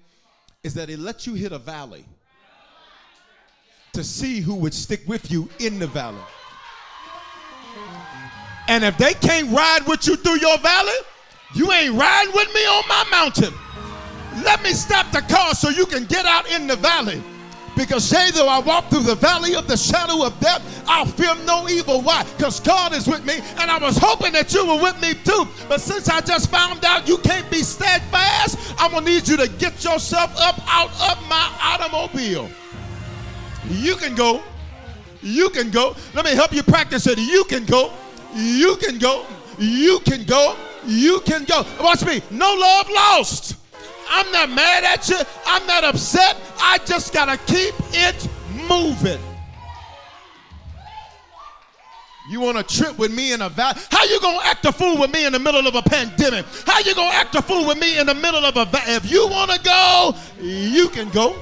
Is 0.64 0.74
that 0.76 0.90
He 0.90 0.96
let 0.96 1.28
you 1.28 1.34
hit 1.34 1.52
a 1.52 1.60
valley 1.60 2.06
to 3.94 4.04
see 4.04 4.42
who 4.42 4.56
would 4.56 4.74
stick 4.74 5.02
with 5.08 5.32
you 5.32 5.50
in 5.60 5.80
the 5.80 5.88
valley. 5.88 6.22
And 8.68 8.84
if 8.84 8.98
they 8.98 9.14
can't 9.14 9.50
ride 9.52 9.88
with 9.88 10.08
you 10.08 10.16
through 10.18 10.40
your 10.40 10.58
valley, 10.60 11.00
you 11.54 11.72
ain't 11.72 11.96
riding 11.96 12.34
with 12.34 12.54
me 12.54 12.62
on 12.62 12.84
my 12.88 13.06
mountain. 13.10 13.54
Let 14.44 14.62
me 14.62 14.74
stop 14.74 15.12
the 15.12 15.22
car 15.22 15.54
so 15.56 15.70
you 15.70 15.86
can 15.86 16.06
get 16.06 16.26
out 16.26 16.50
in 16.52 16.68
the 16.68 16.76
valley. 16.76 17.22
Because 17.76 18.04
say 18.04 18.32
though 18.32 18.48
I 18.48 18.60
walk 18.60 18.90
through 18.90 19.04
the 19.04 19.16
valley 19.16 19.56
of 19.56 19.68
the 19.68 19.78
shadow 19.78 20.26
of 20.26 20.38
death, 20.40 20.84
I'll 20.88 21.06
fear 21.06 21.34
no 21.46 21.70
evil. 21.70 22.02
Why? 22.02 22.24
Because 22.36 22.60
God 22.60 22.92
is 22.92 23.08
with 23.08 23.24
me, 23.24 23.36
and 23.60 23.70
I 23.70 23.78
was 23.78 23.98
hoping 23.98 24.34
that 24.34 24.52
you 24.52 24.66
were 24.66 24.82
with 24.82 25.00
me 25.00 25.14
too. 25.14 25.48
But 25.70 25.80
since 25.80 26.10
I 26.10 26.22
just 26.22 26.50
found 26.50 26.84
out 26.84 27.08
you 27.08 27.18
can't 27.20 27.50
be 27.52 27.62
steadfast, 27.62 28.58
I'm 28.80 28.92
gonna 28.92 29.06
need 29.06 29.28
you 29.28 29.38
to 29.38 29.48
get 29.48 29.84
yourself 29.84 30.36
up 30.40 30.60
out 30.68 30.90
of 31.12 31.30
my 31.30 31.52
automobile. 31.62 32.50
You 33.70 33.96
can 33.96 34.16
go. 34.16 34.42
You 35.22 35.50
can 35.50 35.70
go. 35.70 35.96
Let 36.16 36.26
me 36.26 36.32
help 36.32 36.54
you 36.54 36.64
practice 36.64 37.06
it. 37.06 37.20
You 37.20 37.44
can 37.44 37.66
go. 37.66 37.94
You 38.38 38.76
can 38.78 39.00
go. 39.00 39.26
You 39.58 40.00
can 40.06 40.24
go. 40.24 40.56
You 40.86 41.20
can 41.22 41.44
go. 41.44 41.66
Watch 41.82 42.06
me. 42.06 42.22
No 42.30 42.54
love 42.54 42.90
lost. 42.90 43.56
I'm 44.10 44.32
not 44.32 44.50
mad 44.50 44.84
at 44.84 45.10
you. 45.10 45.18
I'm 45.46 45.66
not 45.66 45.84
upset. 45.84 46.38
I 46.60 46.78
just 46.86 47.14
got 47.14 47.26
to 47.26 47.38
keep 47.52 47.74
it 47.94 48.30
moving. 48.70 49.20
You 52.30 52.42
want 52.42 52.58
to 52.58 52.64
trip 52.64 52.98
with 53.00 53.12
me 53.14 53.32
in 53.32 53.42
a 53.42 53.50
valley? 53.50 53.80
How 53.90 54.04
you 54.04 54.20
to 54.20 54.40
act 54.44 54.66
a 54.66 54.72
fool 54.72 55.00
with 55.00 55.12
me 55.14 55.26
in 55.26 55.34
the 55.34 55.40
middle 55.40 55.66
of 55.66 55.76
a 55.76 55.82
pandemic? 55.82 56.46
How 56.66 56.80
you 56.80 56.94
to 56.94 57.02
act 57.02 57.36
a 57.36 57.42
fool 57.42 57.66
with 57.66 57.80
me 57.80 57.98
in 57.98 58.06
the 58.06 58.14
middle 58.14 58.46
of 58.46 58.56
a 58.58 58.66
valley? 58.66 58.94
If 58.94 59.10
you 59.10 59.28
want 59.28 59.50
to 59.52 59.60
go, 59.62 60.14
you 60.42 60.90
can 60.90 61.10
go. 61.10 61.36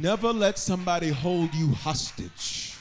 Never 0.00 0.32
let 0.32 0.58
somebody 0.58 1.10
hold 1.10 1.54
you 1.54 1.68
hostage. 1.68 2.74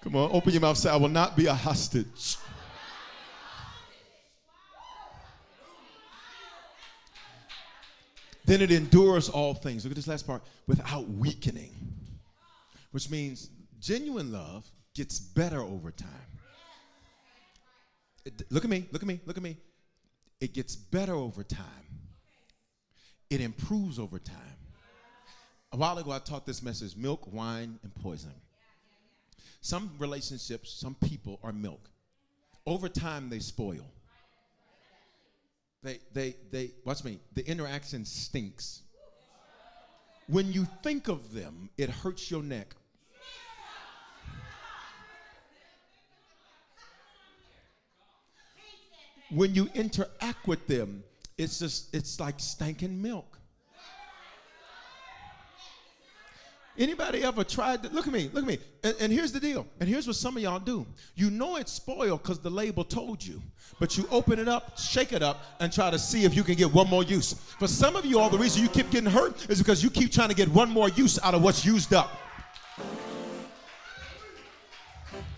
Come 0.00 0.14
on, 0.14 0.30
open 0.32 0.52
your 0.52 0.60
mouth. 0.60 0.76
Say, 0.76 0.88
I 0.88 0.94
will 0.94 1.08
not 1.08 1.36
be 1.36 1.46
a 1.46 1.54
hostage. 1.54 2.36
Then 8.44 8.62
it 8.62 8.70
endures 8.70 9.28
all 9.28 9.54
things. 9.54 9.84
Look 9.84 9.90
at 9.90 9.96
this 9.96 10.06
last 10.06 10.24
part 10.24 10.42
without 10.68 11.08
weakening, 11.08 11.74
which 12.92 13.10
means 13.10 13.50
genuine 13.80 14.30
love 14.30 14.70
gets 14.94 15.18
better 15.18 15.62
over 15.62 15.90
time. 15.90 16.08
It, 18.24 18.42
look 18.50 18.62
at 18.62 18.70
me, 18.70 18.86
look 18.92 19.02
at 19.02 19.08
me, 19.08 19.20
look 19.26 19.36
at 19.36 19.42
me. 19.42 19.56
It 20.40 20.54
gets 20.54 20.76
better 20.76 21.14
over 21.14 21.42
time, 21.42 21.64
it 23.30 23.40
improves 23.40 23.98
over 23.98 24.18
time. 24.18 24.36
A 25.72 25.76
while 25.76 25.98
ago, 25.98 26.12
I 26.12 26.18
taught 26.18 26.46
this 26.46 26.62
message 26.62 26.96
milk, 26.96 27.30
wine, 27.30 27.78
and 27.82 27.94
poison. 27.96 28.32
Some 29.60 29.90
relationships, 29.98 30.72
some 30.72 30.94
people 30.94 31.38
are 31.42 31.52
milk. 31.52 31.90
Over 32.66 32.88
time, 32.88 33.28
they 33.28 33.38
spoil. 33.38 33.84
They, 35.82 36.00
they, 36.12 36.36
they, 36.50 36.70
watch 36.84 37.04
me, 37.04 37.18
the 37.34 37.46
interaction 37.46 38.04
stinks. 38.04 38.82
When 40.26 40.52
you 40.52 40.66
think 40.82 41.08
of 41.08 41.32
them, 41.32 41.70
it 41.76 41.90
hurts 41.90 42.30
your 42.30 42.42
neck. 42.42 42.74
When 49.30 49.54
you 49.54 49.68
interact 49.74 50.46
with 50.46 50.66
them, 50.66 51.04
it's 51.36 51.58
just, 51.58 51.94
it's 51.94 52.18
like 52.18 52.40
stinking 52.40 53.00
milk. 53.00 53.38
Anybody 56.78 57.24
ever 57.24 57.42
tried 57.42 57.82
to 57.82 57.88
look 57.88 58.06
at 58.06 58.12
me, 58.12 58.30
look 58.32 58.44
at 58.44 58.48
me. 58.48 58.58
And, 58.84 58.94
and, 59.00 59.12
here's 59.12 59.32
the 59.32 59.40
deal. 59.40 59.66
And 59.80 59.88
here's 59.88 60.06
what 60.06 60.14
some 60.14 60.36
of 60.36 60.42
y'all 60.44 60.60
do. 60.60 60.86
You 61.16 61.28
know 61.28 61.56
it's 61.56 61.72
spoiled 61.72 62.22
because 62.22 62.38
the 62.38 62.50
label 62.50 62.84
told 62.84 63.24
you. 63.24 63.42
But 63.80 63.98
you 63.98 64.06
open 64.12 64.38
it 64.38 64.46
up, 64.46 64.78
shake 64.78 65.12
it 65.12 65.20
up, 65.20 65.42
and 65.58 65.72
try 65.72 65.90
to 65.90 65.98
see 65.98 66.24
if 66.24 66.36
you 66.36 66.44
can 66.44 66.54
get 66.54 66.72
one 66.72 66.88
more 66.88 67.02
use. 67.02 67.32
For 67.32 67.66
some 67.66 67.96
of 67.96 68.06
you, 68.06 68.20
all 68.20 68.30
the 68.30 68.38
reason 68.38 68.62
you 68.62 68.68
keep 68.68 68.90
getting 68.90 69.10
hurt 69.10 69.50
is 69.50 69.58
because 69.58 69.82
you 69.82 69.90
keep 69.90 70.12
trying 70.12 70.28
to 70.28 70.36
get 70.36 70.48
one 70.48 70.70
more 70.70 70.88
use 70.90 71.18
out 71.24 71.34
of 71.34 71.42
what's 71.42 71.64
used 71.64 71.92
up. 71.92 72.16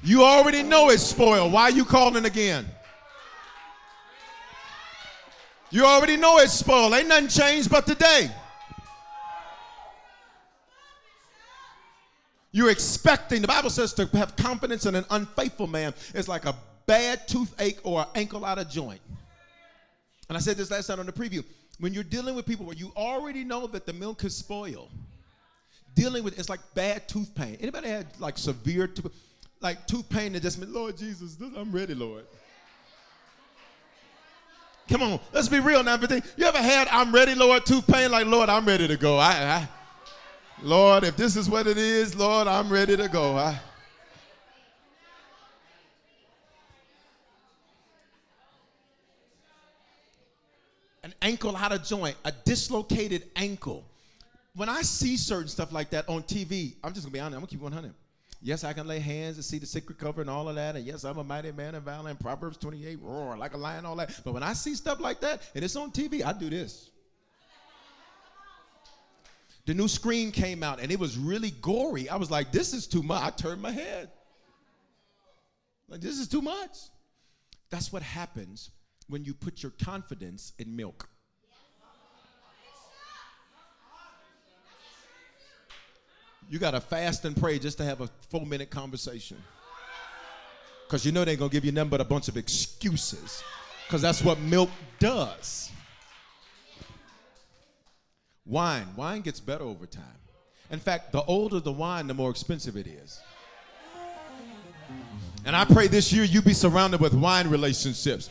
You 0.03 0.25
already 0.25 0.63
know 0.63 0.91
it's 0.91 1.03
spoiled. 1.03 1.53
Why 1.53 1.63
are 1.63 1.71
you 1.71 1.87
calling 1.87 2.27
again? 2.27 2.67
You 5.71 5.85
already 5.85 6.17
know 6.17 6.39
it's 6.39 6.53
spoiled. 6.53 6.93
Ain't 6.95 7.09
nothing 7.09 7.29
changed 7.29 7.71
but 7.71 7.87
today. 7.87 8.31
You're 12.53 12.71
expecting, 12.71 13.43
the 13.43 13.49
Bible 13.49 13.71
says 13.71 13.93
to 13.95 14.07
have 14.17 14.35
confidence 14.35 14.85
in 14.85 14.97
an 14.97 15.05
unfaithful 15.11 15.69
man 15.69 15.95
is 16.15 16.27
like 16.27 16.47
a 16.47 16.57
bad 16.87 17.29
toothache 17.29 17.79
or 17.85 18.01
an 18.01 18.09
ankle 18.17 18.45
out 18.45 18.59
of 18.59 18.69
joint. 18.69 19.01
And 20.29 20.37
I 20.37 20.41
said 20.41 20.57
this 20.57 20.71
last 20.71 20.89
night 20.89 20.99
on 20.99 21.07
the 21.07 21.13
preview. 21.13 21.45
When 21.79 21.95
you're 21.95 22.05
dealing 22.05 22.35
with 22.35 22.47
people 22.47 22.67
where 22.67 22.77
you 22.77 22.93
already 22.97 23.45
know 23.45 23.67
that 23.69 23.87
the 23.87 23.93
milk 23.93 24.25
is 24.25 24.37
spoiled, 24.37 24.91
dealing 25.95 26.25
with 26.25 26.39
it's 26.39 26.49
like 26.49 26.61
bad 26.75 27.09
tooth 27.09 27.35
pain. 27.35 27.57
Anybody 27.61 27.89
had 27.89 28.07
like 28.19 28.37
severe 28.37 28.87
tooth, 28.89 29.13
like 29.61 29.87
tooth 29.87 30.09
pain 30.11 30.33
that 30.33 30.43
just 30.43 30.59
meant, 30.59 30.73
Lord 30.73 30.97
Jesus, 30.97 31.37
I'm 31.57 31.71
ready, 31.71 31.95
Lord. 31.95 32.25
Come 34.91 35.03
on, 35.03 35.21
let's 35.33 35.49
be 35.49 35.61
real 35.61 35.85
now. 35.85 35.95
Everything 35.95 36.21
you 36.37 36.45
ever 36.45 36.59
had, 36.59 36.89
I'm 36.89 37.13
ready, 37.13 37.37
Lord, 37.37 37.65
tooth 37.65 37.87
pain, 37.87 38.11
like 38.11 38.27
Lord, 38.27 38.49
I'm 38.49 38.67
ready 38.67 38.89
to 38.89 38.97
go. 38.97 39.19
I, 39.19 39.31
I 39.31 39.69
Lord, 40.63 41.05
if 41.05 41.17
this 41.17 41.37
is 41.37 41.49
what 41.49 41.69
it 41.69 41.79
is, 41.79 42.17
Lord, 42.17 42.49
I'm 42.49 42.69
ready 42.69 42.97
to 42.97 43.07
go. 43.07 43.37
I, 43.37 43.57
an 51.05 51.15
ankle 51.23 51.57
out 51.57 51.71
of 51.71 51.85
joint, 51.85 52.17
a 52.25 52.33
dislocated 52.33 53.31
ankle. 53.37 53.85
When 54.57 54.69
I 54.69 54.83
see 54.83 55.17
certain 55.17 55.47
stuff 55.47 55.73
like 55.73 55.91
that 55.91 56.09
on 56.09 56.25
TV, 56.25 56.75
I'm 56.83 56.93
just 56.93 57.07
gonna 57.07 57.13
be 57.13 57.21
honest, 57.21 57.37
I'm 57.37 57.41
gonna 57.43 57.47
keep 57.47 57.61
100. 57.61 57.95
Yes, 58.43 58.65
I 58.65 58.73
can 58.73 58.87
lay 58.87 59.01
hands 59.01 59.37
and 59.37 59.45
see 59.45 59.59
the 59.59 59.67
sick 59.67 59.89
recover 59.89 60.23
and 60.23 60.31
all 60.31 60.49
of 60.49 60.55
that. 60.55 60.75
And 60.75 60.85
yes, 60.85 61.05
I'm 61.05 61.19
a 61.19 61.25
mighty 61.25 61.53
man 61.53 61.75
of 61.75 61.83
valor 61.83 62.09
and 62.09 62.19
Proverbs 62.19 62.57
28, 62.57 62.99
roar 63.03 63.37
like 63.37 63.53
a 63.53 63.59
lion, 63.59 63.85
all 63.85 63.97
that. 63.97 64.19
But 64.25 64.33
when 64.33 64.43
I 64.43 64.55
see 64.55 64.75
stuff 64.75 64.99
like 64.99 65.21
that 65.21 65.43
and 65.55 65.63
it's 65.63 65.77
on 65.77 65.91
TV, 65.91 66.25
I 66.25 66.33
do 66.33 66.49
this 66.49 66.91
the 69.67 69.75
new 69.75 69.87
screen 69.87 70.33
came 70.33 70.65
out 70.65 70.81
and 70.81 70.91
it 70.91 70.99
was 70.99 71.17
really 71.17 71.51
gory. 71.51 72.09
I 72.09 72.17
was 72.17 72.29
like, 72.29 72.51
this 72.51 72.73
is 72.73 72.89
too 72.89 73.05
much. 73.05 73.23
I 73.23 73.31
turned 73.31 73.63
my 73.63 73.71
head. 73.71 74.11
Like, 75.89 76.01
this 76.01 76.19
is 76.19 76.27
too 76.27 76.43
much. 76.43 76.77
That's 77.71 77.93
what 77.93 78.03
happens 78.03 78.71
when 79.09 79.25
you 79.25 79.33
put 79.35 79.63
your 79.63 79.71
confidence 79.71 80.55
in 80.59 80.75
milk. 80.75 81.09
You 86.51 86.59
got 86.59 86.73
to 86.73 86.81
fast 86.81 87.25
and 87.25 87.37
pray 87.37 87.61
just 87.61 87.79
to 87.79 87.85
have 87.85 88.01
a 88.01 88.11
four 88.29 88.45
minute 88.45 88.71
conversation. 88.71 89.37
Because 90.85 91.07
you 91.07 91.13
know 91.13 91.25
they're 91.25 91.37
going 91.37 91.49
to 91.49 91.55
give 91.55 91.65
you 91.65 91.71
nothing 91.71 91.91
but 91.91 92.01
a 92.01 92.05
bunch 92.05 92.27
of 92.27 92.37
excuses. 92.37 93.45
Because 93.87 94.03
that's 94.03 94.21
what 94.23 94.41
milk 94.41 94.69
does. 94.99 95.71
Wine, 98.45 98.89
wine 98.97 99.21
gets 99.21 99.39
better 99.39 99.63
over 99.63 99.87
time. 99.87 100.03
In 100.73 100.81
fact, 100.81 101.13
the 101.13 101.23
older 101.23 101.61
the 101.61 101.71
wine, 101.71 102.09
the 102.09 102.15
more 102.15 102.31
expensive 102.31 102.77
it 102.77 102.89
is. 102.89 103.21
And 105.45 105.55
I 105.55 105.65
pray 105.65 105.87
this 105.87 106.13
year 106.13 106.25
you 106.25 106.43
be 106.43 106.53
surrounded 106.53 107.01
with 107.01 107.15
wine 107.15 107.49
relationships 107.49 108.29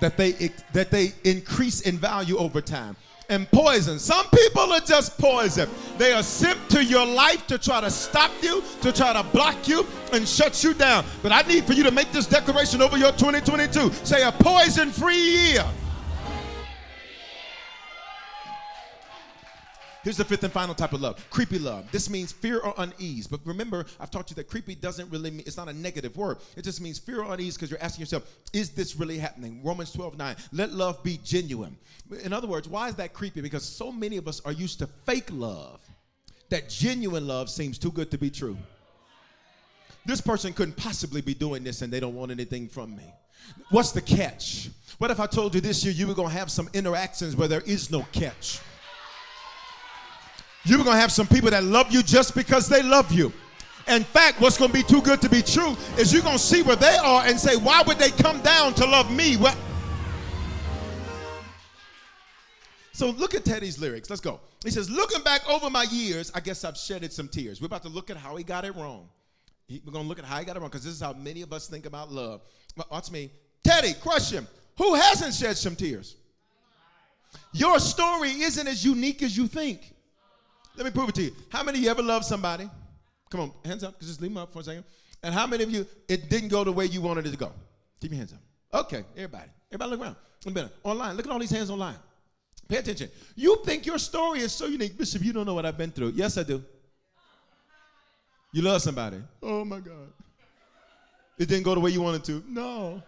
that 0.00 0.18
they 0.18 0.32
that 0.74 0.90
they 0.90 1.12
increase 1.24 1.80
in 1.80 1.96
value 1.96 2.36
over 2.36 2.60
time. 2.60 2.96
And 3.28 3.50
poison. 3.50 3.98
Some 3.98 4.26
people 4.30 4.72
are 4.72 4.80
just 4.80 5.16
poison. 5.18 5.68
They 5.96 6.12
are 6.12 6.22
sent 6.22 6.58
to 6.70 6.84
your 6.84 7.06
life 7.06 7.46
to 7.46 7.56
try 7.58 7.80
to 7.80 7.90
stop 7.90 8.30
you, 8.42 8.62
to 8.82 8.92
try 8.92 9.12
to 9.12 9.22
block 9.22 9.68
you 9.68 9.86
and 10.12 10.28
shut 10.28 10.62
you 10.62 10.74
down. 10.74 11.04
But 11.22 11.32
I 11.32 11.42
need 11.42 11.64
for 11.64 11.72
you 11.72 11.82
to 11.84 11.90
make 11.90 12.12
this 12.12 12.26
declaration 12.26 12.82
over 12.82 12.98
your 12.98 13.12
2022. 13.12 13.92
Say 14.04 14.22
a 14.26 14.32
poison-free 14.32 15.16
year. 15.16 15.64
Here's 20.02 20.16
the 20.16 20.24
fifth 20.24 20.42
and 20.42 20.52
final 20.52 20.74
type 20.74 20.92
of 20.92 21.00
love 21.00 21.24
creepy 21.30 21.58
love. 21.58 21.90
This 21.92 22.10
means 22.10 22.32
fear 22.32 22.58
or 22.58 22.74
unease. 22.78 23.26
But 23.26 23.40
remember, 23.44 23.86
I've 24.00 24.10
taught 24.10 24.30
you 24.30 24.36
that 24.36 24.48
creepy 24.48 24.74
doesn't 24.74 25.10
really 25.10 25.30
mean, 25.30 25.44
it's 25.46 25.56
not 25.56 25.68
a 25.68 25.72
negative 25.72 26.16
word. 26.16 26.38
It 26.56 26.62
just 26.62 26.80
means 26.80 26.98
fear 26.98 27.22
or 27.22 27.32
unease 27.32 27.56
because 27.56 27.70
you're 27.70 27.82
asking 27.82 28.02
yourself, 28.02 28.28
is 28.52 28.70
this 28.70 28.96
really 28.96 29.18
happening? 29.18 29.60
Romans 29.62 29.92
12, 29.92 30.18
9. 30.18 30.36
Let 30.52 30.72
love 30.72 31.02
be 31.02 31.20
genuine. 31.24 31.76
In 32.22 32.32
other 32.32 32.48
words, 32.48 32.68
why 32.68 32.88
is 32.88 32.96
that 32.96 33.12
creepy? 33.12 33.40
Because 33.40 33.64
so 33.64 33.92
many 33.92 34.16
of 34.16 34.26
us 34.26 34.40
are 34.44 34.52
used 34.52 34.78
to 34.80 34.86
fake 34.86 35.28
love 35.30 35.80
that 36.52 36.68
genuine 36.68 37.26
love 37.26 37.48
seems 37.48 37.78
too 37.78 37.90
good 37.90 38.10
to 38.10 38.18
be 38.18 38.28
true. 38.28 38.58
This 40.04 40.20
person 40.20 40.52
couldn't 40.52 40.76
possibly 40.76 41.22
be 41.22 41.32
doing 41.32 41.64
this 41.64 41.80
and 41.80 41.90
they 41.90 41.98
don't 41.98 42.14
want 42.14 42.30
anything 42.30 42.68
from 42.68 42.94
me. 42.94 43.04
What's 43.70 43.92
the 43.92 44.02
catch? 44.02 44.68
What 44.98 45.10
if 45.10 45.18
I 45.18 45.26
told 45.26 45.54
you 45.54 45.62
this 45.62 45.82
year 45.82 45.94
you 45.94 46.06
were 46.06 46.14
going 46.14 46.28
to 46.28 46.34
have 46.34 46.50
some 46.50 46.68
interactions 46.74 47.36
where 47.36 47.48
there 47.48 47.62
is 47.62 47.90
no 47.90 48.02
catch? 48.12 48.60
You're 50.64 50.78
going 50.78 50.90
to 50.90 51.00
have 51.00 51.12
some 51.12 51.26
people 51.26 51.50
that 51.50 51.64
love 51.64 51.92
you 51.92 52.02
just 52.02 52.34
because 52.34 52.68
they 52.68 52.82
love 52.82 53.12
you. 53.12 53.32
In 53.88 54.04
fact, 54.04 54.40
what's 54.40 54.56
going 54.56 54.70
to 54.70 54.76
be 54.76 54.84
too 54.84 55.02
good 55.02 55.20
to 55.22 55.28
be 55.28 55.42
true 55.42 55.76
is 55.98 56.12
you're 56.12 56.22
going 56.22 56.36
to 56.36 56.42
see 56.42 56.62
where 56.62 56.76
they 56.76 56.96
are 56.98 57.24
and 57.26 57.38
say, 57.38 57.56
why 57.56 57.82
would 57.82 57.98
they 57.98 58.10
come 58.10 58.40
down 58.42 58.74
to 58.74 58.86
love 58.86 59.10
me? 59.10 59.36
What? 59.36 59.56
So 62.92 63.10
look 63.10 63.34
at 63.34 63.44
Teddy's 63.44 63.80
lyrics. 63.80 64.08
Let's 64.08 64.20
go. 64.20 64.38
He 64.62 64.70
says, 64.70 64.88
looking 64.88 65.22
back 65.24 65.48
over 65.48 65.68
my 65.68 65.84
years, 65.84 66.30
I 66.34 66.40
guess 66.40 66.64
I've 66.64 66.76
shedded 66.76 67.12
some 67.12 67.26
tears. 67.26 67.60
We're 67.60 67.66
about 67.66 67.82
to 67.82 67.88
look 67.88 68.10
at 68.10 68.16
how 68.16 68.36
he 68.36 68.44
got 68.44 68.64
it 68.64 68.76
wrong. 68.76 69.08
We're 69.68 69.92
going 69.92 70.04
to 70.04 70.08
look 70.08 70.18
at 70.20 70.24
how 70.24 70.38
he 70.38 70.44
got 70.44 70.56
it 70.56 70.60
wrong 70.60 70.68
because 70.68 70.84
this 70.84 70.94
is 70.94 71.00
how 71.00 71.14
many 71.14 71.42
of 71.42 71.52
us 71.52 71.66
think 71.66 71.86
about 71.86 72.12
love. 72.12 72.42
Watch 72.90 73.10
me. 73.10 73.32
Teddy, 73.64 73.94
question. 73.94 74.46
Who 74.78 74.94
hasn't 74.94 75.34
shed 75.34 75.56
some 75.56 75.74
tears? 75.74 76.16
Your 77.52 77.80
story 77.80 78.30
isn't 78.30 78.68
as 78.68 78.84
unique 78.84 79.22
as 79.22 79.36
you 79.36 79.46
think. 79.48 79.91
Let 80.76 80.84
me 80.84 80.90
prove 80.90 81.08
it 81.08 81.14
to 81.16 81.22
you. 81.22 81.32
How 81.50 81.62
many 81.62 81.78
of 81.78 81.84
you 81.84 81.90
ever 81.90 82.02
loved 82.02 82.24
somebody? 82.24 82.68
Come 83.30 83.40
on, 83.40 83.52
hands 83.64 83.84
up. 83.84 83.98
Just 84.00 84.20
leave 84.20 84.30
them 84.30 84.38
up 84.38 84.52
for 84.52 84.60
a 84.60 84.64
second. 84.64 84.84
And 85.22 85.34
how 85.34 85.46
many 85.46 85.62
of 85.64 85.70
you, 85.70 85.86
it 86.08 86.28
didn't 86.28 86.48
go 86.48 86.64
the 86.64 86.72
way 86.72 86.86
you 86.86 87.00
wanted 87.00 87.26
it 87.26 87.30
to 87.30 87.36
go? 87.36 87.52
Keep 88.00 88.10
your 88.10 88.18
hands 88.18 88.32
up. 88.32 88.40
Okay, 88.86 89.04
everybody. 89.16 89.50
Everybody 89.70 89.90
look 89.90 90.00
around. 90.00 90.16
Minute. 90.44 90.72
Online. 90.82 91.16
Look 91.16 91.26
at 91.26 91.32
all 91.32 91.38
these 91.38 91.50
hands 91.50 91.70
online. 91.70 91.94
Pay 92.68 92.78
attention. 92.78 93.10
You 93.36 93.60
think 93.64 93.86
your 93.86 93.98
story 93.98 94.40
is 94.40 94.52
so 94.52 94.66
unique. 94.66 94.98
Bishop, 94.98 95.22
you 95.22 95.32
don't 95.32 95.46
know 95.46 95.54
what 95.54 95.64
I've 95.64 95.78
been 95.78 95.92
through. 95.92 96.12
Yes, 96.16 96.36
I 96.36 96.42
do. 96.42 96.64
You 98.52 98.62
love 98.62 98.82
somebody. 98.82 99.18
Oh 99.42 99.64
my 99.64 99.78
God. 99.78 100.12
It 101.38 101.48
didn't 101.48 101.62
go 101.64 101.74
the 101.74 101.80
way 101.80 101.90
you 101.90 102.02
wanted 102.02 102.24
to. 102.24 102.42
No. 102.48 103.02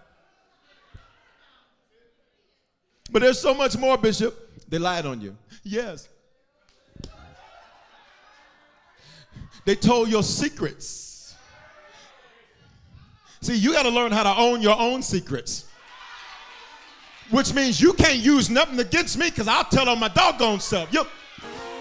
But 3.10 3.22
there's 3.22 3.38
so 3.38 3.52
much 3.52 3.76
more, 3.76 3.98
Bishop. 3.98 4.68
They 4.68 4.78
lied 4.78 5.06
on 5.06 5.20
you. 5.20 5.36
Yes. 5.62 6.08
They 9.64 9.74
told 9.74 10.08
your 10.08 10.22
secrets. 10.22 11.34
See, 13.40 13.56
you 13.56 13.72
got 13.72 13.82
to 13.82 13.90
learn 13.90 14.12
how 14.12 14.22
to 14.22 14.40
own 14.40 14.62
your 14.62 14.78
own 14.78 15.02
secrets. 15.02 15.66
Which 17.30 17.54
means 17.54 17.80
you 17.80 17.92
can't 17.94 18.18
use 18.18 18.50
nothing 18.50 18.78
against 18.78 19.18
me 19.18 19.30
because 19.30 19.48
I'll 19.48 19.64
tell 19.64 19.88
on 19.88 19.98
my 19.98 20.08
doggone 20.08 20.60
self. 20.60 20.92
You, 20.92 21.04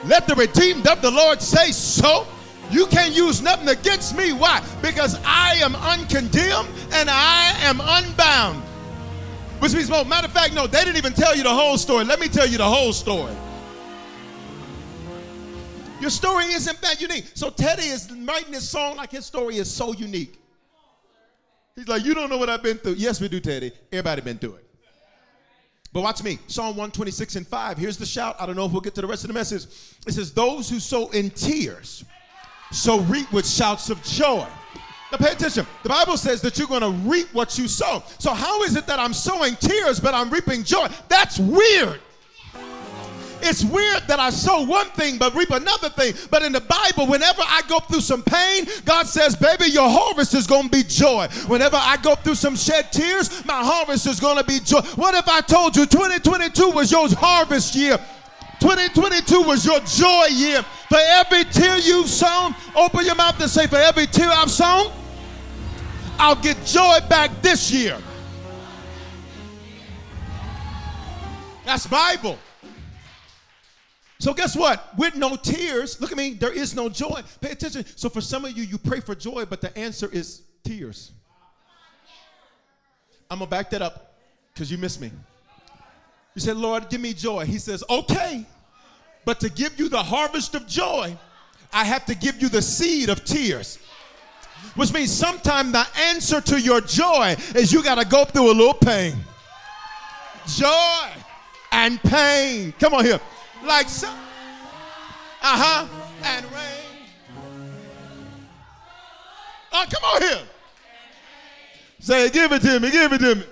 let 0.05 0.27
the 0.27 0.35
redeemed 0.35 0.87
of 0.87 1.01
the 1.01 1.11
Lord 1.11 1.41
say 1.41 1.71
so. 1.71 2.27
You 2.71 2.85
can't 2.87 3.13
use 3.13 3.41
nothing 3.41 3.67
against 3.69 4.15
me. 4.15 4.33
Why? 4.33 4.63
Because 4.81 5.19
I 5.25 5.55
am 5.55 5.75
uncondemned 5.75 6.69
and 6.93 7.09
I 7.09 7.53
am 7.61 7.79
unbound. 7.81 8.61
Which 9.59 9.73
means, 9.73 9.89
well, 9.89 10.03
matter 10.03 10.27
of 10.27 10.33
fact, 10.33 10.53
no, 10.53 10.67
they 10.67 10.79
didn't 10.83 10.97
even 10.97 11.13
tell 11.13 11.35
you 11.35 11.43
the 11.43 11.53
whole 11.53 11.77
story. 11.77 12.03
Let 12.03 12.19
me 12.19 12.27
tell 12.27 12.47
you 12.47 12.57
the 12.57 12.69
whole 12.69 12.91
story. 12.91 13.33
Your 16.03 16.09
story 16.09 16.43
isn't 16.47 16.81
that 16.81 16.99
unique. 16.99 17.27
So 17.33 17.49
Teddy 17.49 17.83
is 17.83 18.11
writing 18.11 18.51
this 18.51 18.67
song 18.67 18.97
like 18.97 19.11
his 19.11 19.25
story 19.25 19.55
is 19.55 19.73
so 19.73 19.93
unique. 19.93 20.37
He's 21.77 21.87
like, 21.87 22.03
you 22.03 22.13
don't 22.13 22.29
know 22.29 22.37
what 22.37 22.49
I've 22.49 22.61
been 22.61 22.77
through. 22.77 22.95
Yes, 22.95 23.21
we 23.21 23.29
do, 23.29 23.39
Teddy. 23.39 23.71
Everybody 23.89 24.21
been 24.21 24.37
through 24.37 24.55
it. 24.55 24.67
But 25.93 26.01
watch 26.01 26.21
me. 26.21 26.39
Psalm 26.47 26.75
126 26.75 27.37
and 27.37 27.47
5. 27.47 27.77
Here's 27.77 27.95
the 27.95 28.05
shout. 28.05 28.35
I 28.37 28.45
don't 28.45 28.57
know 28.57 28.65
if 28.65 28.73
we'll 28.73 28.81
get 28.81 28.95
to 28.95 29.01
the 29.01 29.07
rest 29.07 29.23
of 29.23 29.29
the 29.29 29.33
message. 29.33 29.63
It 30.05 30.11
says, 30.11 30.33
Those 30.33 30.69
who 30.69 30.81
sow 30.81 31.09
in 31.11 31.29
tears, 31.29 32.03
so 32.73 32.99
reap 33.03 33.31
with 33.31 33.47
shouts 33.47 33.89
of 33.89 34.03
joy. 34.03 34.45
Now 35.09 35.19
pay 35.19 35.31
attention. 35.31 35.65
The 35.83 35.89
Bible 35.89 36.17
says 36.17 36.41
that 36.41 36.57
you're 36.57 36.67
going 36.67 36.81
to 36.81 36.91
reap 37.09 37.33
what 37.33 37.57
you 37.57 37.69
sow. 37.69 38.03
So 38.19 38.33
how 38.33 38.63
is 38.63 38.75
it 38.75 38.87
that 38.87 38.99
I'm 38.99 39.13
sowing 39.13 39.55
tears 39.55 40.01
but 40.01 40.13
I'm 40.13 40.29
reaping 40.29 40.65
joy? 40.65 40.89
That's 41.07 41.39
weird. 41.39 42.01
It's 43.45 43.63
weird 43.63 44.03
that 44.07 44.19
I 44.19 44.29
sow 44.29 44.63
one 44.63 44.87
thing 44.91 45.17
but 45.17 45.35
reap 45.35 45.51
another 45.51 45.89
thing. 45.89 46.13
But 46.31 46.43
in 46.43 46.53
the 46.53 46.61
Bible, 46.61 47.07
whenever 47.07 47.41
I 47.41 47.61
go 47.67 47.79
through 47.79 48.01
some 48.01 48.23
pain, 48.23 48.65
God 48.85 49.05
says, 49.05 49.35
baby, 49.35 49.65
your 49.65 49.89
harvest 49.89 50.33
is 50.33 50.47
going 50.47 50.63
to 50.63 50.69
be 50.69 50.83
joy. 50.83 51.27
Whenever 51.47 51.75
I 51.75 51.97
go 51.97 52.15
through 52.15 52.35
some 52.35 52.55
shed 52.55 52.91
tears, 52.91 53.45
my 53.45 53.63
harvest 53.63 54.07
is 54.07 54.19
going 54.19 54.37
to 54.37 54.43
be 54.43 54.59
joy. 54.59 54.79
What 54.95 55.13
if 55.15 55.27
I 55.27 55.41
told 55.41 55.75
you 55.75 55.85
2022 55.85 56.69
was 56.69 56.91
your 56.91 57.09
harvest 57.15 57.75
year? 57.75 57.97
2022 58.59 59.41
was 59.41 59.65
your 59.65 59.81
joy 59.81 60.27
year. 60.31 60.63
For 60.87 60.99
every 60.99 61.43
tear 61.43 61.77
you've 61.79 62.07
sown, 62.07 62.55
open 62.75 63.05
your 63.05 63.15
mouth 63.15 63.39
and 63.41 63.49
say, 63.49 63.67
For 63.67 63.75
every 63.75 64.07
tear 64.07 64.29
I've 64.29 64.51
sown, 64.51 64.91
I'll 66.17 66.35
get 66.35 66.63
joy 66.65 66.99
back 67.09 67.29
this 67.41 67.71
year. 67.71 67.97
That's 71.65 71.87
Bible. 71.87 72.37
So 74.23 74.33
guess 74.33 74.55
what? 74.55 74.97
With 74.97 75.15
no 75.15 75.35
tears, 75.35 75.99
look 75.99 76.13
at 76.13 76.17
me, 76.17 76.35
there 76.35 76.53
is 76.53 76.73
no 76.73 76.87
joy. 76.87 77.21
Pay 77.41 77.51
attention. 77.51 77.83
So 77.97 78.07
for 78.07 78.21
some 78.21 78.45
of 78.45 78.57
you, 78.57 78.63
you 78.63 78.77
pray 78.77 79.01
for 79.01 79.15
joy, 79.15 79.43
but 79.43 79.59
the 79.59 79.77
answer 79.77 80.09
is 80.09 80.43
tears. 80.63 81.11
I'm 83.29 83.39
gonna 83.39 83.51
back 83.51 83.69
that 83.71 83.81
up 83.81 84.15
because 84.53 84.71
you 84.71 84.77
missed 84.77 85.01
me. 85.01 85.11
You 86.35 86.39
said, 86.39 86.55
Lord, 86.55 86.89
give 86.89 87.01
me 87.01 87.13
joy. 87.13 87.43
He 87.43 87.59
says, 87.59 87.83
okay, 87.89 88.45
but 89.25 89.41
to 89.41 89.49
give 89.49 89.77
you 89.77 89.89
the 89.89 90.01
harvest 90.01 90.55
of 90.55 90.67
joy, 90.67 91.17
I 91.73 91.83
have 91.83 92.05
to 92.05 92.15
give 92.15 92.41
you 92.41 92.47
the 92.47 92.61
seed 92.61 93.09
of 93.09 93.25
tears 93.25 93.77
which 94.75 94.93
means 94.93 95.11
sometimes 95.11 95.73
the 95.73 95.85
answer 95.97 96.39
to 96.39 96.61
your 96.61 96.79
joy 96.79 97.35
is 97.53 97.73
you 97.73 97.83
got 97.83 97.95
to 97.95 98.05
go 98.07 98.23
through 98.23 98.49
a 98.49 98.55
little 98.55 98.73
pain. 98.73 99.13
Joy 100.47 101.09
and 101.73 102.01
pain. 102.01 102.73
Come 102.79 102.93
on 102.93 103.03
here. 103.03 103.19
Like 103.65 103.89
so. 103.89 104.09
Uh 104.09 104.15
huh. 105.41 105.87
And 106.23 106.45
rain. 106.45 107.07
Oh, 109.71 109.85
come 109.91 110.03
on 110.03 110.21
here. 110.21 110.47
Say, 111.99 112.29
give 112.29 112.51
it 112.51 112.61
to 112.61 112.79
me, 112.79 112.91
give 112.91 113.13
it 113.13 113.17
to 113.19 113.35
me. 113.35 113.43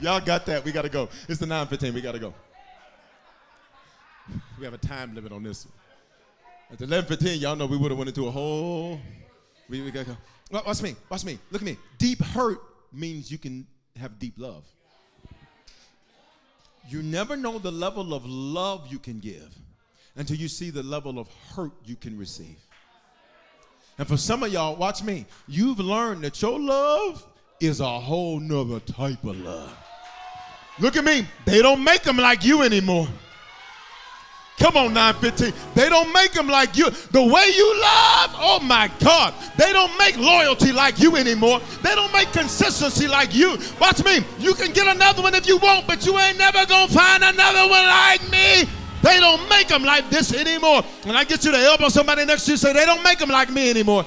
Y'all 0.00 0.20
got 0.20 0.44
that. 0.46 0.64
We 0.64 0.72
got 0.72 0.82
to 0.82 0.88
go. 0.88 1.08
It's 1.28 1.40
the 1.40 1.46
9:15. 1.46 1.94
We 1.94 2.00
got 2.00 2.12
to 2.12 2.18
go. 2.18 2.34
We 4.58 4.64
have 4.64 4.74
a 4.74 4.78
time 4.78 5.14
limit 5.14 5.32
on 5.32 5.42
this. 5.42 5.66
At 6.70 6.78
11:15, 6.78 7.40
y'all 7.40 7.56
know 7.56 7.66
we 7.66 7.76
would 7.76 7.90
have 7.90 7.98
went 7.98 8.08
into 8.08 8.26
a 8.26 8.30
whole. 8.30 9.00
We, 9.68 9.82
we 9.82 9.90
gotta 9.90 10.06
go. 10.06 10.16
Watch 10.66 10.82
me. 10.82 10.96
Watch 11.08 11.24
me. 11.24 11.38
Look 11.50 11.62
at 11.62 11.66
me. 11.66 11.76
Deep 11.98 12.22
hurt 12.22 12.58
means 12.92 13.30
you 13.30 13.38
can 13.38 13.66
have 13.98 14.18
deep 14.18 14.34
love. 14.36 14.64
You 16.88 17.02
never 17.02 17.36
know 17.36 17.58
the 17.58 17.70
level 17.70 18.14
of 18.14 18.26
love 18.26 18.86
you 18.90 18.98
can 18.98 19.18
give 19.20 19.54
until 20.16 20.36
you 20.36 20.48
see 20.48 20.70
the 20.70 20.82
level 20.82 21.18
of 21.18 21.28
hurt 21.54 21.72
you 21.84 21.96
can 21.96 22.16
receive. 22.18 22.58
And 23.98 24.06
for 24.06 24.16
some 24.16 24.42
of 24.42 24.52
y'all, 24.52 24.76
watch 24.76 25.02
me. 25.02 25.26
You've 25.46 25.80
learned 25.80 26.22
that 26.24 26.40
your 26.42 26.58
love 26.58 27.26
is 27.60 27.80
a 27.80 28.00
whole 28.00 28.40
nother 28.40 28.80
type 28.80 29.22
of 29.24 29.38
love. 29.40 29.76
Look 30.80 30.96
at 30.96 31.04
me. 31.04 31.26
They 31.44 31.62
don't 31.62 31.82
make 31.82 32.02
them 32.02 32.16
like 32.16 32.44
you 32.44 32.62
anymore. 32.62 33.08
Come 34.58 34.76
on, 34.76 34.94
915. 34.94 35.52
They 35.74 35.88
don't 35.88 36.12
make 36.12 36.32
them 36.32 36.46
like 36.46 36.76
you. 36.76 36.88
The 36.88 37.20
way 37.20 37.52
you 37.56 37.80
love, 37.80 38.30
oh 38.38 38.60
my 38.62 38.90
God. 39.00 39.34
They 39.58 39.72
don't 39.72 39.96
make 39.98 40.16
loyalty 40.16 40.72
like 40.72 41.00
you 41.00 41.16
anymore. 41.16 41.60
They 41.82 41.94
don't 41.94 42.12
make 42.12 42.32
consistency 42.32 43.08
like 43.08 43.34
you. 43.34 43.58
Watch 43.80 44.04
me. 44.04 44.20
You 44.38 44.54
can 44.54 44.72
get 44.72 44.86
another 44.86 45.22
one 45.22 45.34
if 45.34 45.48
you 45.48 45.58
want, 45.58 45.86
but 45.86 46.06
you 46.06 46.16
ain't 46.18 46.38
never 46.38 46.64
going 46.66 46.88
to 46.88 46.94
find 46.94 47.24
another 47.24 47.68
one 47.68 47.84
like 47.84 48.22
me. 48.30 48.68
They 49.02 49.20
don't 49.20 49.46
make 49.50 49.68
them 49.68 49.82
like 49.82 50.08
this 50.08 50.32
anymore. 50.32 50.82
And 51.04 51.16
I 51.16 51.24
get 51.24 51.44
you 51.44 51.50
to 51.50 51.58
elbow 51.58 51.88
somebody 51.88 52.24
next 52.24 52.46
to 52.46 52.52
you 52.52 52.56
say, 52.56 52.72
they 52.72 52.86
don't 52.86 53.02
make 53.02 53.18
them 53.18 53.28
like 53.28 53.50
me 53.50 53.68
anymore. 53.68 54.06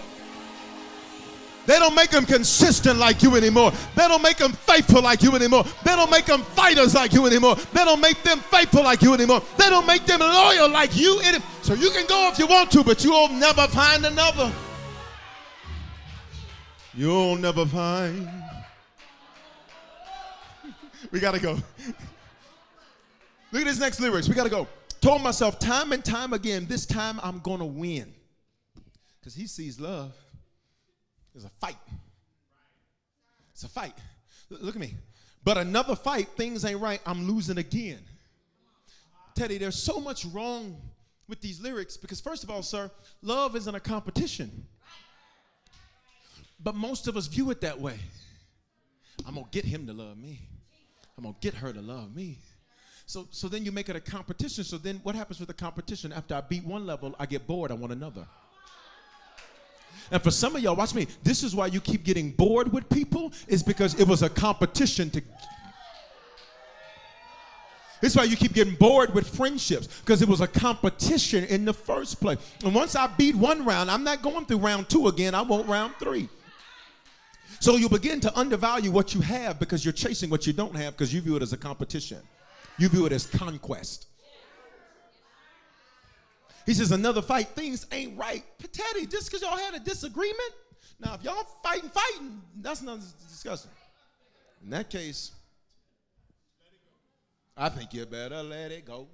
They 1.67 1.79
don't 1.79 1.93
make 1.95 2.11
them 2.11 2.25
consistent 2.25 2.97
like 2.97 3.21
you 3.21 3.35
anymore. 3.35 3.71
They 3.93 4.07
don't 4.07 4.21
make 4.21 4.37
them 4.37 4.53
faithful 4.53 5.01
like 5.01 5.21
you 5.21 5.35
anymore. 5.35 5.65
They 5.83 5.91
don't 5.97 6.09
make 6.09 6.25
them 6.25 6.41
fighters 6.41 6.95
like 6.95 7.11
you 7.11 7.27
anymore. 7.27 7.55
They 7.55 7.83
don't 7.83 7.99
make 7.99 8.23
them 8.23 8.39
faithful 8.39 8.83
like 8.83 9.01
you 9.01 9.13
anymore. 9.13 9.41
They 9.57 9.69
don't 9.69 9.85
make 9.85 10.05
them 10.05 10.21
loyal 10.21 10.69
like 10.69 10.95
you. 10.95 11.21
So 11.63 11.73
you 11.73 11.89
can 11.89 12.07
go 12.07 12.29
if 12.31 12.39
you 12.39 12.47
want 12.47 12.71
to, 12.71 12.85
but 12.85 13.03
you'll 13.03 13.27
never 13.27 13.67
find 13.67 14.05
another. 14.05 14.49
You'll 16.93 17.35
never 17.35 17.65
find. 17.65 18.29
we 21.11 21.19
got 21.19 21.33
to 21.33 21.41
go. 21.41 21.59
Look 23.51 23.61
at 23.61 23.65
this 23.65 23.79
next 23.79 23.99
lyrics. 23.99 24.29
We 24.29 24.35
got 24.35 24.45
to 24.45 24.49
go. 24.49 24.67
Told 25.01 25.21
myself 25.21 25.59
time 25.59 25.91
and 25.91 26.03
time 26.03 26.31
again, 26.31 26.65
this 26.65 26.85
time 26.85 27.19
I'm 27.21 27.41
to 27.59 27.65
win. 27.65 28.13
Because 29.19 29.35
he 29.35 29.47
sees 29.47 29.81
love. 29.81 30.13
It's 31.37 31.45
a 31.45 31.49
fight. 31.61 31.77
It's 33.53 33.63
a 33.63 33.69
fight. 33.69 33.93
Look 34.49 34.75
at 34.75 34.81
me. 34.81 34.95
But 35.43 35.57
another 35.57 35.95
fight, 35.95 36.29
things 36.29 36.65
ain't 36.65 36.81
right. 36.81 36.99
I'm 37.05 37.27
losing 37.27 37.59
again. 37.59 37.99
Teddy, 39.35 39.59
there's 39.59 39.81
so 39.81 39.99
much 39.99 40.25
wrong 40.25 40.81
with 41.27 41.39
these 41.39 41.61
lyrics 41.61 41.95
because, 41.95 42.19
first 42.19 42.43
of 42.43 42.49
all, 42.49 42.63
sir, 42.63 42.89
love 43.21 43.55
isn't 43.55 43.75
a 43.75 43.79
competition. 43.79 44.65
But 46.59 46.73
most 46.73 47.07
of 47.07 47.15
us 47.15 47.27
view 47.27 47.51
it 47.51 47.61
that 47.61 47.79
way. 47.79 47.99
I'm 49.27 49.35
going 49.35 49.45
to 49.45 49.51
get 49.51 49.63
him 49.63 49.85
to 49.85 49.93
love 49.93 50.17
me, 50.17 50.41
I'm 51.17 51.23
going 51.23 51.35
to 51.35 51.39
get 51.39 51.53
her 51.53 51.71
to 51.71 51.81
love 51.81 52.15
me. 52.15 52.39
So, 53.05 53.27
so 53.29 53.47
then 53.47 53.63
you 53.63 53.71
make 53.71 53.89
it 53.89 53.95
a 53.95 54.01
competition. 54.01 54.63
So 54.63 54.77
then 54.77 54.99
what 55.03 55.15
happens 55.15 55.39
with 55.39 55.47
the 55.47 55.53
competition? 55.53 56.11
After 56.11 56.33
I 56.33 56.41
beat 56.41 56.65
one 56.65 56.85
level, 56.85 57.15
I 57.19 57.25
get 57.25 57.47
bored. 57.47 57.71
I 57.71 57.75
want 57.75 57.93
another. 57.93 58.27
And 60.11 60.21
for 60.21 60.31
some 60.31 60.55
of 60.55 60.61
y'all, 60.61 60.75
watch 60.75 60.93
me. 60.93 61.07
This 61.23 61.43
is 61.43 61.55
why 61.55 61.67
you 61.67 61.81
keep 61.81 62.03
getting 62.03 62.31
bored 62.31 62.71
with 62.71 62.87
people, 62.89 63.33
is 63.47 63.63
because 63.63 63.99
it 63.99 64.07
was 64.07 64.21
a 64.21 64.29
competition 64.29 65.09
to. 65.11 65.21
This 67.99 68.11
is 68.11 68.17
why 68.17 68.25
you 68.25 68.35
keep 68.35 68.53
getting 68.53 68.75
bored 68.75 69.13
with 69.13 69.27
friendships, 69.27 69.87
because 69.87 70.21
it 70.21 70.29
was 70.29 70.39
a 70.39 70.47
competition 70.47 71.43
in 71.45 71.65
the 71.65 71.73
first 71.73 72.21
place. 72.21 72.37
And 72.63 72.73
once 72.75 72.95
I 72.95 73.07
beat 73.07 73.35
one 73.35 73.65
round, 73.65 73.89
I'm 73.89 74.03
not 74.03 74.21
going 74.21 74.45
through 74.45 74.59
round 74.59 74.87
two 74.87 75.07
again. 75.07 75.33
I 75.33 75.41
want 75.41 75.67
round 75.67 75.95
three. 75.99 76.29
So 77.59 77.75
you 77.75 77.89
begin 77.89 78.19
to 78.21 78.37
undervalue 78.37 78.91
what 78.91 79.15
you 79.15 79.21
have 79.21 79.59
because 79.59 79.83
you're 79.83 79.93
chasing 79.93 80.29
what 80.29 80.45
you 80.45 80.53
don't 80.53 80.75
have 80.75 80.93
because 80.93 81.11
you 81.11 81.21
view 81.21 81.35
it 81.37 81.41
as 81.41 81.53
a 81.53 81.57
competition. 81.57 82.19
You 82.77 82.87
view 82.87 83.07
it 83.07 83.11
as 83.11 83.25
conquest. 83.25 84.05
He 86.67 86.73
says, 86.73 86.91
another 86.91 87.21
fight, 87.21 87.47
things 87.47 87.87
ain't 87.93 88.19
right. 88.19 88.43
Teddy, 88.73 89.05
just 89.05 89.31
because 89.31 89.41
y'all 89.41 89.57
had 89.57 89.73
a 89.73 89.79
disagreement? 89.79 90.51
Now, 90.99 91.13
if 91.13 91.23
y'all 91.23 91.45
fighting, 91.63 91.89
fighting, 91.89 92.41
that's 92.57 92.81
not 92.81 92.99
discussing. 93.25 93.71
In 94.61 94.71
that 94.71 94.89
case, 94.89 95.31
I 97.55 97.69
think 97.69 97.93
you 97.93 98.05
better 98.05 98.43
let 98.43 98.73
it 98.73 98.85
go. 98.85 99.07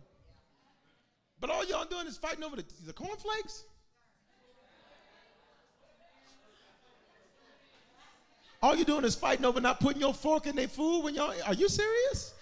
But 1.40 1.52
all 1.52 1.64
y'all 1.64 1.86
doing 1.86 2.08
is 2.08 2.18
fighting 2.18 2.44
over 2.44 2.56
the, 2.56 2.66
the 2.88 2.94
cornflakes? 2.94 3.66
All 8.64 8.76
you're 8.76 8.86
doing 8.86 9.06
is 9.06 9.14
fighting 9.14 9.46
over 9.46 9.62
not 9.62 9.80
putting 9.80 10.02
your 10.02 10.16
fork 10.16 10.48
in 10.48 10.56
their 10.56 10.68
food 10.68 11.04
when 11.04 11.14
y'all, 11.14 11.36
are 11.46 11.54
you 11.54 11.70
serious? 11.70 12.34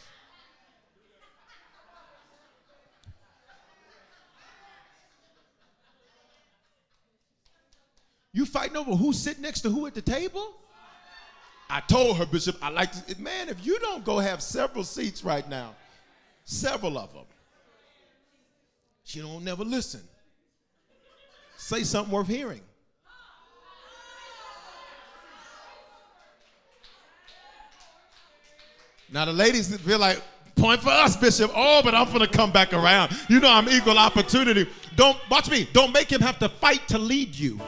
You 8.33 8.45
fighting 8.45 8.77
over 8.77 8.91
who's 8.91 9.19
sitting 9.19 9.41
next 9.41 9.61
to 9.61 9.69
who 9.69 9.85
at 9.87 9.93
the 9.93 10.01
table? 10.01 10.55
I 11.69 11.81
told 11.81 12.17
her, 12.17 12.25
Bishop, 12.25 12.57
I 12.61 12.69
like 12.69 12.91
to, 12.91 13.21
man, 13.21 13.49
if 13.49 13.65
you 13.65 13.79
don't 13.79 14.03
go 14.03 14.19
have 14.19 14.41
several 14.41 14.83
seats 14.83 15.23
right 15.23 15.47
now, 15.49 15.73
several 16.43 16.97
of 16.97 17.13
them, 17.13 17.23
she 19.03 19.19
don't 19.19 19.43
never 19.43 19.63
listen. 19.63 20.01
Say 21.57 21.83
something 21.83 22.11
worth 22.13 22.27
hearing. 22.27 22.61
Now 29.13 29.25
the 29.25 29.33
ladies 29.33 29.75
feel 29.77 29.99
like, 29.99 30.21
point 30.55 30.81
for 30.81 30.89
us, 30.89 31.17
Bishop. 31.17 31.51
Oh, 31.53 31.81
but 31.83 31.93
I'm 31.93 32.11
gonna 32.11 32.27
come 32.27 32.51
back 32.51 32.73
around. 32.73 33.11
You 33.29 33.39
know 33.39 33.49
I'm 33.49 33.67
equal 33.69 33.97
opportunity. 33.97 34.67
Don't 34.95 35.17
watch 35.29 35.49
me. 35.49 35.67
Don't 35.73 35.93
make 35.93 36.11
him 36.11 36.21
have 36.21 36.39
to 36.39 36.49
fight 36.49 36.87
to 36.89 36.97
lead 36.97 37.35
you. 37.35 37.59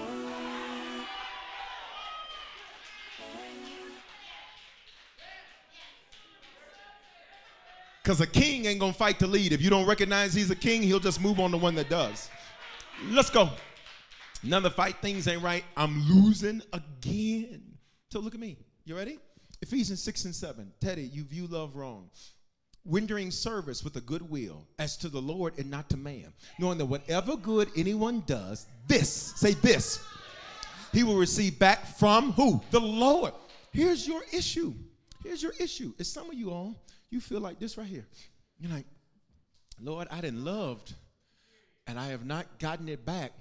Because 8.03 8.19
a 8.19 8.27
king 8.27 8.65
ain't 8.65 8.81
gonna 8.81 8.91
fight 8.91 9.17
to 9.19 9.27
lead. 9.27 9.53
If 9.53 9.61
you 9.61 9.69
don't 9.69 9.85
recognize 9.85 10.33
he's 10.33 10.51
a 10.51 10.55
king, 10.55 10.81
he'll 10.83 10.99
just 10.99 11.21
move 11.21 11.39
on 11.39 11.51
to 11.51 11.57
one 11.57 11.75
that 11.75 11.89
does. 11.89 12.29
Let's 13.09 13.29
go. 13.29 13.49
Another 14.43 14.69
fight, 14.69 14.97
things 15.01 15.25
ain't 15.27 15.41
right. 15.41 15.63
I'm 15.77 16.01
losing 16.09 16.61
again. 16.73 17.63
So 18.11 18.19
look 18.19 18.33
at 18.33 18.41
me. 18.41 18.57
You 18.83 18.97
ready? 18.97 19.19
Ephesians 19.61 20.03
6 20.03 20.25
and 20.25 20.35
7. 20.35 20.69
Teddy, 20.81 21.03
you 21.03 21.23
view 21.23 21.47
love 21.47 21.77
wrong. 21.77 22.09
Rendering 22.85 23.31
service 23.31 23.81
with 23.85 23.95
a 23.95 24.01
good 24.01 24.29
will 24.29 24.67
as 24.77 24.97
to 24.97 25.07
the 25.07 25.21
Lord 25.21 25.57
and 25.57 25.71
not 25.71 25.89
to 25.91 25.97
man, 25.97 26.33
knowing 26.59 26.77
that 26.79 26.85
whatever 26.85 27.37
good 27.37 27.69
anyone 27.77 28.21
does, 28.25 28.67
this, 28.87 29.09
say 29.37 29.53
this, 29.53 30.03
he 30.91 31.03
will 31.03 31.15
receive 31.15 31.57
back 31.57 31.85
from 31.97 32.33
who? 32.33 32.61
The 32.71 32.81
Lord. 32.81 33.31
Here's 33.71 34.05
your 34.05 34.23
issue. 34.33 34.73
Here's 35.23 35.41
your 35.41 35.53
issue. 35.57 35.93
Is 35.97 36.11
some 36.11 36.29
of 36.29 36.33
you 36.33 36.51
all 36.51 36.75
you 37.13 37.21
feel 37.21 37.39
like 37.39 37.59
this 37.59 37.77
right 37.77 37.87
here. 37.87 38.05
You're 38.59 38.71
like, 38.71 38.85
Lord, 39.79 40.07
I 40.09 40.19
didn't 40.19 40.43
loved, 40.43 40.93
and 41.85 41.99
I 41.99 42.07
have 42.07 42.25
not 42.25 42.59
gotten 42.59 42.89
it 42.89 43.05
back 43.05 43.31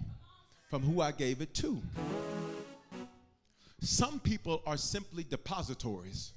from 0.69 0.83
who 0.83 1.01
I 1.01 1.11
gave 1.11 1.41
it 1.41 1.55
to. 1.55 1.81
Some 3.81 4.21
people 4.21 4.63
are 4.67 4.77
simply 4.77 5.25
depositories. 5.25 6.33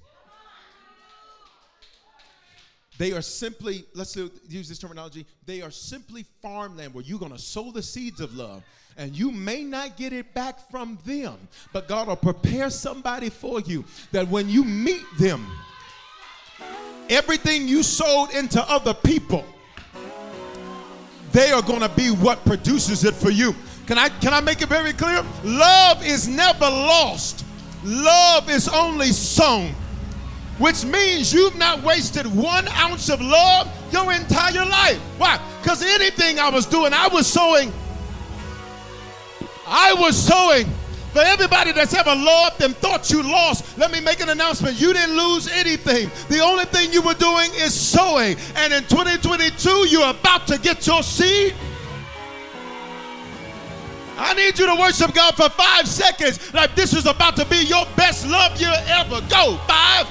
They 2.98 3.12
are 3.12 3.22
simply, 3.22 3.84
let's 3.94 4.16
use 4.16 4.70
this 4.70 4.80
terminology, 4.80 5.26
they 5.46 5.62
are 5.62 5.72
simply 5.72 6.24
farmland 6.42 6.94
where 6.94 7.04
you're 7.04 7.20
going 7.20 7.34
to 7.34 7.38
sow 7.38 7.70
the 7.72 7.84
seeds 7.84 8.22
of 8.22 8.34
love. 8.36 8.64
And 8.98 9.14
you 9.14 9.30
may 9.30 9.64
not 9.64 9.98
get 9.98 10.14
it 10.14 10.34
back 10.34 10.72
from 10.72 10.98
them, 11.06 11.36
but 11.74 11.90
God 11.90 12.08
will 12.08 12.16
prepare 12.16 12.70
somebody 12.70 13.30
for 13.30 13.60
you 13.60 13.84
that 14.14 14.26
when 14.30 14.48
you 14.48 14.64
meet 14.64 15.04
them, 15.20 15.46
Everything 17.10 17.68
you 17.68 17.84
sowed 17.84 18.32
into 18.32 18.62
other 18.70 18.94
people, 18.94 19.46
they 21.32 21.52
are 21.52 21.62
going 21.62 21.82
to 21.82 21.90
be 21.90 22.10
what 22.10 22.44
produces 22.46 23.04
it 23.04 23.14
for 23.14 23.30
you. 23.30 23.54
Can 23.86 23.98
I 23.98 24.10
can 24.10 24.34
I 24.34 24.42
make 24.42 24.62
it 24.62 24.70
very 24.70 24.94
clear? 24.94 25.24
Love 25.44 26.04
is 26.06 26.28
never 26.28 26.66
lost. 26.66 27.46
Love 27.84 28.50
is 28.50 28.68
only 28.68 29.08
sown. 29.08 29.72
Which 30.58 30.86
means 30.86 31.34
you've 31.34 31.58
not 31.58 31.84
wasted 31.84 32.26
one 32.26 32.68
ounce 32.70 33.10
of 33.10 33.22
love 33.22 33.68
your 33.92 34.12
entire 34.12 34.66
life. 34.66 35.00
Why? 35.18 35.40
Because 35.62 35.84
anything 35.84 36.40
I 36.40 36.50
was 36.50 36.66
doing, 36.66 36.94
I 36.94 37.08
was 37.10 37.28
sowing. 37.28 37.72
I 39.68 39.94
was 39.94 40.18
sowing 40.18 40.68
for 41.16 41.22
everybody 41.22 41.72
that's 41.72 41.94
ever 41.94 42.14
loved 42.14 42.62
and 42.62 42.76
thought 42.76 43.10
you 43.10 43.24
lost, 43.24 43.78
let 43.78 43.90
me 43.90 44.02
make 44.02 44.20
an 44.20 44.28
announcement. 44.28 44.78
You 44.78 44.92
didn't 44.92 45.16
lose 45.16 45.48
anything. 45.48 46.12
The 46.28 46.42
only 46.42 46.66
thing 46.66 46.92
you 46.92 47.02
were 47.02 47.14
doing 47.14 47.50
is 47.54 47.74
sowing. 47.74 48.36
And 48.58 48.74
in 48.74 48.84
2022, 48.84 49.88
you're 49.88 50.10
about 50.10 50.46
to 50.48 50.60
get 50.60 50.86
your 50.86 51.02
seed. 51.04 51.54
I 54.18 54.34
need 54.34 54.60
you 54.60 54.66
to 54.66 54.76
worship 54.76 55.14
God 55.14 55.36
for 55.36 55.48
five 55.52 55.88
seconds 55.88 56.54
like 56.54 56.76
this 56.76 56.94
is 56.94 57.06
about 57.06 57.38
to 57.38 57.46
be 57.46 57.64
your 57.64 57.86
best 57.96 58.28
love 58.28 58.60
year 58.60 58.76
ever. 58.88 59.22
Go. 59.30 59.56
Five, 59.70 60.10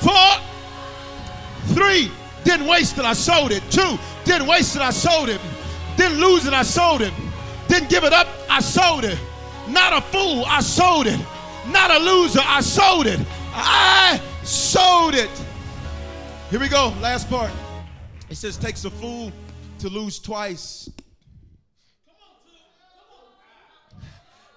four, 0.00 1.74
three. 1.74 2.10
Didn't 2.44 2.66
waste 2.66 2.98
it, 2.98 3.06
I 3.06 3.14
sold 3.14 3.50
it. 3.50 3.62
Two, 3.70 3.98
didn't 4.26 4.46
waste 4.46 4.76
it, 4.76 4.82
I 4.82 4.90
sold 4.90 5.30
it. 5.30 5.40
Didn't 5.96 6.20
lose 6.20 6.44
it, 6.44 6.52
I 6.52 6.64
sold 6.64 7.00
it. 7.00 7.14
Didn't 7.66 7.88
give 7.88 8.04
it 8.04 8.12
up, 8.12 8.28
I 8.50 8.60
sold 8.60 9.04
it. 9.04 9.18
Not 9.70 9.92
a 9.92 10.00
fool, 10.00 10.44
I 10.46 10.60
sold 10.60 11.06
it. 11.06 11.20
Not 11.68 11.90
a 11.90 11.98
loser, 11.98 12.40
I 12.42 12.60
sold 12.60 13.06
it. 13.06 13.20
I 13.52 14.20
sold 14.42 15.14
it. 15.14 15.30
Here 16.50 16.58
we 16.58 16.68
go, 16.68 16.92
last 17.00 17.28
part. 17.30 17.50
It 18.28 18.36
says, 18.36 18.56
takes 18.56 18.84
a 18.84 18.90
fool 18.90 19.32
to 19.78 19.88
lose 19.88 20.18
twice. 20.18 20.90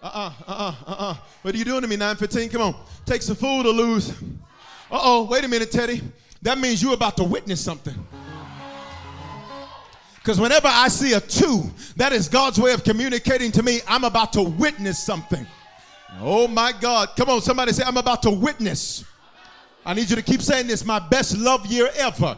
Uh-uh, 0.01 0.33
uh-uh, 0.47 0.75
uh-uh. 0.87 1.15
What 1.43 1.55
are 1.55 1.57
you 1.57 1.63
doing 1.63 1.81
to 1.81 1.87
me, 1.87 1.95
915? 1.95 2.49
Come 2.49 2.61
on. 2.61 2.75
Takes 3.05 3.29
a 3.29 3.35
fool 3.35 3.63
to 3.63 3.69
lose. 3.69 4.11
Uh-oh, 4.91 5.23
wait 5.29 5.43
a 5.43 5.47
minute, 5.47 5.71
Teddy. 5.71 6.01
That 6.41 6.57
means 6.57 6.83
you're 6.83 6.93
about 6.93 7.15
to 7.17 7.23
witness 7.23 7.63
something. 7.63 7.95
Because 10.23 10.39
whenever 10.39 10.69
I 10.71 10.87
see 10.87 11.13
a 11.13 11.19
two, 11.19 11.63
that 11.97 12.13
is 12.13 12.29
God's 12.29 12.57
way 12.57 12.71
of 12.71 12.85
communicating 12.85 13.51
to 13.51 13.61
me, 13.61 13.81
I'm 13.85 14.05
about 14.05 14.31
to 14.33 14.41
witness 14.41 14.97
something. 14.97 15.45
Oh 16.21 16.47
my 16.47 16.71
God. 16.71 17.09
Come 17.17 17.29
on, 17.29 17.41
somebody 17.41 17.73
say, 17.73 17.83
I'm 17.85 17.97
about 17.97 18.23
to 18.23 18.31
witness. 18.31 19.03
I 19.85 19.93
need 19.93 20.09
you 20.09 20.15
to 20.15 20.21
keep 20.21 20.41
saying 20.41 20.67
this 20.67 20.85
my 20.85 20.99
best 20.99 21.37
love 21.37 21.65
year 21.65 21.89
ever. 21.97 22.37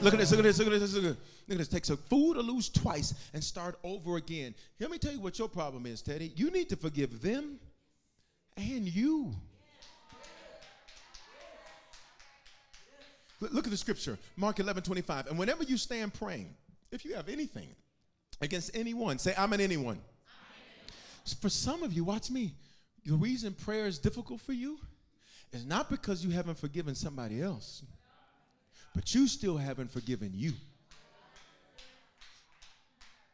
Look 0.00 0.14
at 0.14 0.20
this, 0.20 0.30
look 0.30 0.38
at 0.38 0.44
this, 0.44 0.58
look 0.58 0.68
at 0.68 0.78
this, 0.78 0.94
look 0.94 1.04
at 1.04 1.08
this. 1.10 1.16
Look 1.48 1.54
at 1.54 1.58
this. 1.58 1.68
Takes 1.68 1.90
a 1.90 1.96
fool 1.96 2.34
to 2.34 2.42
lose 2.42 2.68
twice 2.68 3.14
and 3.32 3.42
start 3.42 3.78
over 3.82 4.16
again. 4.16 4.54
Let 4.78 4.90
me 4.90 4.98
tell 4.98 5.12
you 5.12 5.20
what 5.20 5.38
your 5.38 5.48
problem 5.48 5.86
is, 5.86 6.02
Teddy. 6.02 6.32
You 6.36 6.50
need 6.50 6.68
to 6.68 6.76
forgive 6.76 7.22
them 7.22 7.58
and 8.56 8.86
you. 8.86 9.34
Look 13.40 13.66
at 13.66 13.70
the 13.70 13.76
scripture, 13.76 14.18
Mark 14.36 14.58
11, 14.58 14.82
25. 14.82 15.28
And 15.28 15.38
whenever 15.38 15.62
you 15.62 15.76
stand 15.76 16.12
praying, 16.14 16.54
if 16.90 17.04
you 17.04 17.14
have 17.14 17.28
anything 17.28 17.68
against 18.40 18.76
anyone, 18.76 19.18
say, 19.18 19.34
I'm 19.38 19.52
an 19.52 19.60
anyone. 19.60 20.00
For 21.40 21.48
some 21.48 21.82
of 21.82 21.92
you, 21.92 22.04
watch 22.04 22.30
me. 22.30 22.54
The 23.04 23.14
reason 23.14 23.54
prayer 23.54 23.86
is 23.86 23.98
difficult 23.98 24.40
for 24.40 24.52
you 24.52 24.78
is 25.52 25.64
not 25.64 25.88
because 25.88 26.24
you 26.24 26.30
haven't 26.30 26.58
forgiven 26.58 26.94
somebody 26.94 27.40
else, 27.40 27.82
but 28.94 29.14
you 29.14 29.28
still 29.28 29.56
haven't 29.56 29.90
forgiven 29.90 30.32
you. 30.34 30.52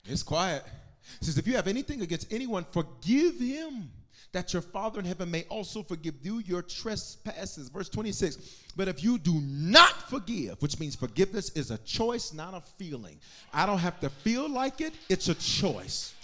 It's 0.05 0.23
quiet. 0.23 0.65
It 1.21 1.25
says, 1.25 1.39
if 1.39 1.47
you 1.47 1.57
have 1.57 1.67
anything 1.67 2.03
against 2.03 2.33
anyone, 2.33 2.67
forgive 2.73 3.39
him 3.39 3.91
that 4.35 4.53
your 4.53 4.63
Father 4.63 4.99
in 4.99 5.07
heaven 5.07 5.31
may 5.31 5.45
also 5.49 5.83
forgive 5.83 6.15
you 6.23 6.41
your 6.41 6.61
trespasses. 6.61 7.69
Verse 7.69 7.89
26. 7.89 8.37
But 8.77 8.89
if 8.89 9.03
you 9.03 9.17
do 9.17 9.41
not 9.41 10.11
forgive, 10.11 10.61
which 10.61 10.79
means 10.79 10.95
forgiveness 10.95 11.51
is 11.51 11.71
a 11.71 11.79
choice, 11.79 12.33
not 12.33 12.53
a 12.53 12.61
feeling. 12.61 13.19
I 13.53 13.65
don't 13.65 13.79
have 13.79 13.99
to 14.01 14.11
feel 14.11 14.49
like 14.49 14.81
it, 14.81 14.93
it's 15.09 15.29
a 15.29 15.35
choice. 15.35 16.15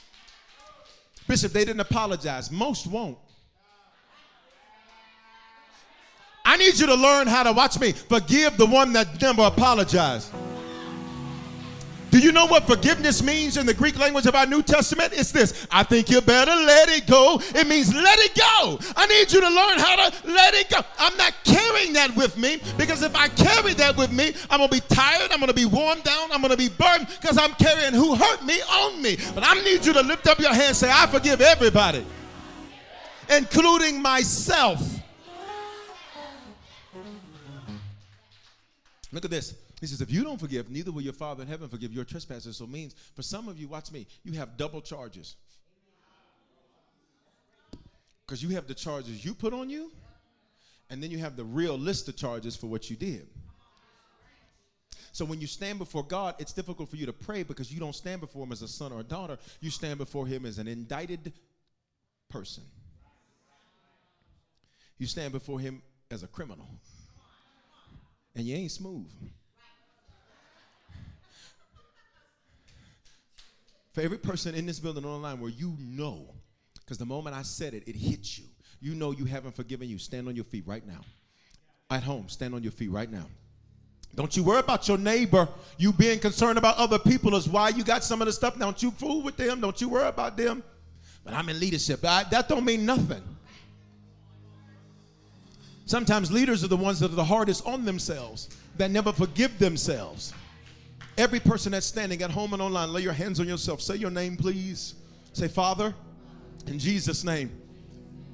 Bishop, 1.27 1.53
they 1.53 1.65
didn't 1.65 1.81
apologize. 1.81 2.51
Most 2.51 2.89
won't. 2.89 3.17
I 6.45 6.57
need 6.57 6.79
you 6.79 6.87
to 6.87 6.95
learn 6.97 7.29
how 7.29 7.45
to 7.45 7.53
watch 7.53 7.79
me. 7.79 7.93
Forgive 7.93 8.57
the 8.57 8.67
one 8.67 8.93
that 8.95 9.23
never 9.23 9.43
apologized. 9.43 10.33
Do 12.11 12.19
you 12.19 12.33
know 12.33 12.47
what 12.47 12.67
forgiveness 12.67 13.23
means 13.23 13.57
in 13.57 13.67
the 13.67 13.75
Greek 13.75 13.97
language 13.99 14.27
of 14.27 14.35
our 14.35 14.47
New 14.47 14.63
Testament? 14.63 15.13
It's 15.15 15.31
this 15.31 15.67
I 15.71 15.85
think 15.85 16.11
you 16.11 16.21
better 16.21 16.51
let 16.51 16.89
it 16.89 17.07
go. 17.07 17.41
It 17.55 17.67
means 17.69 17.95
let 17.95 18.19
it 18.19 18.35
go. 18.35 18.79
I 18.97 19.07
need 19.07 19.33
you 19.33 19.41
to 19.41 19.49
learn 19.49 19.79
how 19.79 19.97
to 19.97 20.29
let 20.29 20.55
it 20.55 20.69
go. 20.71 20.81
I'm 20.99 21.17
not 21.17 21.35
carrying 21.45 21.93
that 21.93 22.15
with 22.17 22.37
me 22.37 22.61
because 22.77 23.03
if 23.03 23.15
I 23.15 23.29
carry 23.29 23.75
that 23.75 23.97
with 23.97 24.13
me, 24.13 24.35
I'm 24.51 24.59
going 24.59 24.71
to 24.71 24.75
be 24.75 24.95
tired. 24.95 25.31
I'm 25.31 25.39
going 25.39 25.49
to 25.49 25.55
be 25.55 25.67
worn 25.67 26.01
down. 26.01 26.33
I'm 26.33 26.41
going 26.41 26.51
to 26.51 26.57
be 26.57 26.69
burdened 26.69 27.09
because 27.21 27.39
I'm 27.39 27.53
carrying 27.55 27.95
who 27.95 28.17
hurt 28.17 28.45
me 28.45 28.61
on 28.63 29.01
me. 29.01 29.17
But 29.35 29.45
I 29.47 29.55
need 29.63 29.87
you 29.87 29.93
to 29.93 30.03
lift 30.03 30.27
up 30.27 30.39
your 30.41 30.51
hand 30.51 30.61
and 30.69 30.77
say, 30.77 30.91
I 30.93 31.07
forgive 31.07 31.41
everybody, 31.41 32.05
including 33.29 34.03
myself. 34.03 34.81
Look 39.13 39.25
at 39.25 39.31
this. 39.31 39.55
He 39.81 39.87
says, 39.87 40.03
if 40.03 40.11
you 40.11 40.23
don't 40.23 40.39
forgive, 40.39 40.71
neither 40.71 40.93
will 40.93 41.01
your 41.01 41.15
Father 41.15 41.43
in 41.43 41.49
heaven 41.49 41.69
forgive 41.69 41.93
your 41.93 42.05
trespasses. 42.05 42.59
So 42.59 42.67
means 42.67 42.95
for 43.15 43.23
some 43.23 43.49
of 43.49 43.59
you, 43.59 43.67
watch 43.67 43.91
me, 43.91 44.07
you 44.25 44.35
have 44.35 44.59
double 44.59 44.83
charges. 44.83 45.37
Because 48.27 48.43
you 48.43 48.51
have 48.51 48.67
the 48.67 48.75
charges 48.75 49.25
you 49.25 49.35
put 49.35 49.55
on 49.55 49.71
you, 49.71 49.91
and 50.91 51.03
then 51.03 51.11
you 51.11 51.19
have 51.19 51.37
the 51.37 51.45
real 51.45 51.79
list 51.79 52.09
of 52.09 52.17
charges 52.17 52.55
for 52.57 52.67
what 52.67 52.91
you 52.91 52.97
did. 52.97 53.27
So 55.13 55.25
when 55.25 55.41
you 55.41 55.47
stand 55.47 55.79
before 55.79 56.05
God, 56.05 56.35
it's 56.39 56.53
difficult 56.53 56.89
for 56.89 56.97
you 56.97 57.07
to 57.07 57.13
pray 57.13 57.43
because 57.43 57.73
you 57.73 57.81
don't 57.81 57.95
stand 57.95 58.21
before 58.21 58.45
Him 58.45 58.53
as 58.53 58.63
a 58.63 58.69
son 58.69 58.93
or 58.93 59.01
a 59.01 59.05
daughter. 59.05 59.39
You 59.61 59.71
stand 59.71 59.99
before 59.99 60.27
Him 60.27 60.47
as 60.47 60.59
an 60.59 60.69
indicted 60.69 61.33
person. 62.29 62.65
You 64.99 65.07
stand 65.07 65.33
before 65.33 65.59
Him 65.59 65.83
as 66.11 66.23
a 66.23 66.29
criminal. 66.29 66.69
And 68.37 68.45
you 68.45 68.55
ain't 68.55 68.71
smooth. 68.71 69.11
For 73.93 74.03
every 74.03 74.19
person 74.19 74.55
in 74.55 74.67
this 74.67 74.79
building 74.79 75.05
online 75.05 75.41
where 75.41 75.51
you 75.51 75.77
know, 75.81 76.35
because 76.75 76.99
the 76.99 77.07
moment 77.07 77.37
I 77.37 77.43
said 77.43 77.75
it, 77.75 77.87
it 77.87 77.97
hit 77.97 78.39
you. 78.39 78.45
You 78.81 78.95
know 78.95 79.11
you 79.11 79.25
haven't 79.25 79.55
forgiven 79.55 79.89
you. 79.89 79.99
Stand 79.99 80.29
on 80.29 80.37
your 80.37 80.45
feet 80.45 80.67
right 80.67 80.87
now. 80.87 81.01
At 81.91 82.03
home, 82.03 82.29
stand 82.29 82.55
on 82.55 82.63
your 82.63 82.73
feet 82.73 82.91
right 82.91 83.11
now. 83.11 83.27
Don't 84.15 84.37
you 84.37 84.43
worry 84.43 84.61
about 84.61 84.89
your 84.89 84.99
neighbor. 84.99 85.49
You 85.77 85.93
being 85.93 86.19
concerned 86.19 86.59
about 86.59 86.77
other 86.77 86.99
people 86.99 87.35
is 87.37 87.49
why 87.49 87.69
you 87.69 87.85
got 87.85 88.03
some 88.03 88.21
of 88.21 88.27
the 88.27 88.33
stuff. 88.33 88.59
Don't 88.59 88.83
you 88.83 88.91
fool 88.91 89.23
with 89.23 89.37
them. 89.37 89.61
Don't 89.61 89.81
you 89.81 89.89
worry 89.89 90.09
about 90.09 90.37
them. 90.37 90.63
But 91.25 91.35
I'm 91.35 91.49
in 91.49 91.61
leadership. 91.61 92.01
I, 92.05 92.25
that 92.31 92.49
don't 92.49 92.65
mean 92.65 92.87
nothing. 92.87 93.23
Sometimes 95.85 96.31
leaders 96.31 96.63
are 96.65 96.69
the 96.69 96.77
ones 96.77 97.01
that 97.01 97.11
are 97.11 97.17
the 97.17 97.25
hardest 97.25 97.67
on 97.67 97.85
themselves, 97.85 98.49
that 98.77 98.91
never 98.91 99.13
forgive 99.13 99.59
themselves. 99.59 100.33
Every 101.21 101.39
person 101.39 101.73
that's 101.73 101.85
standing 101.85 102.23
at 102.23 102.31
home 102.31 102.55
and 102.55 102.63
online, 102.63 102.95
lay 102.95 103.03
your 103.03 103.13
hands 103.13 103.41
on 103.41 103.47
yourself. 103.47 103.83
Say 103.83 103.97
your 103.97 104.11
name, 104.11 104.39
please. 104.39 104.95
Say, 105.35 105.49
Father, 105.49 105.95
in 106.67 106.79
Jesus' 106.79 107.25
name, 107.25 107.51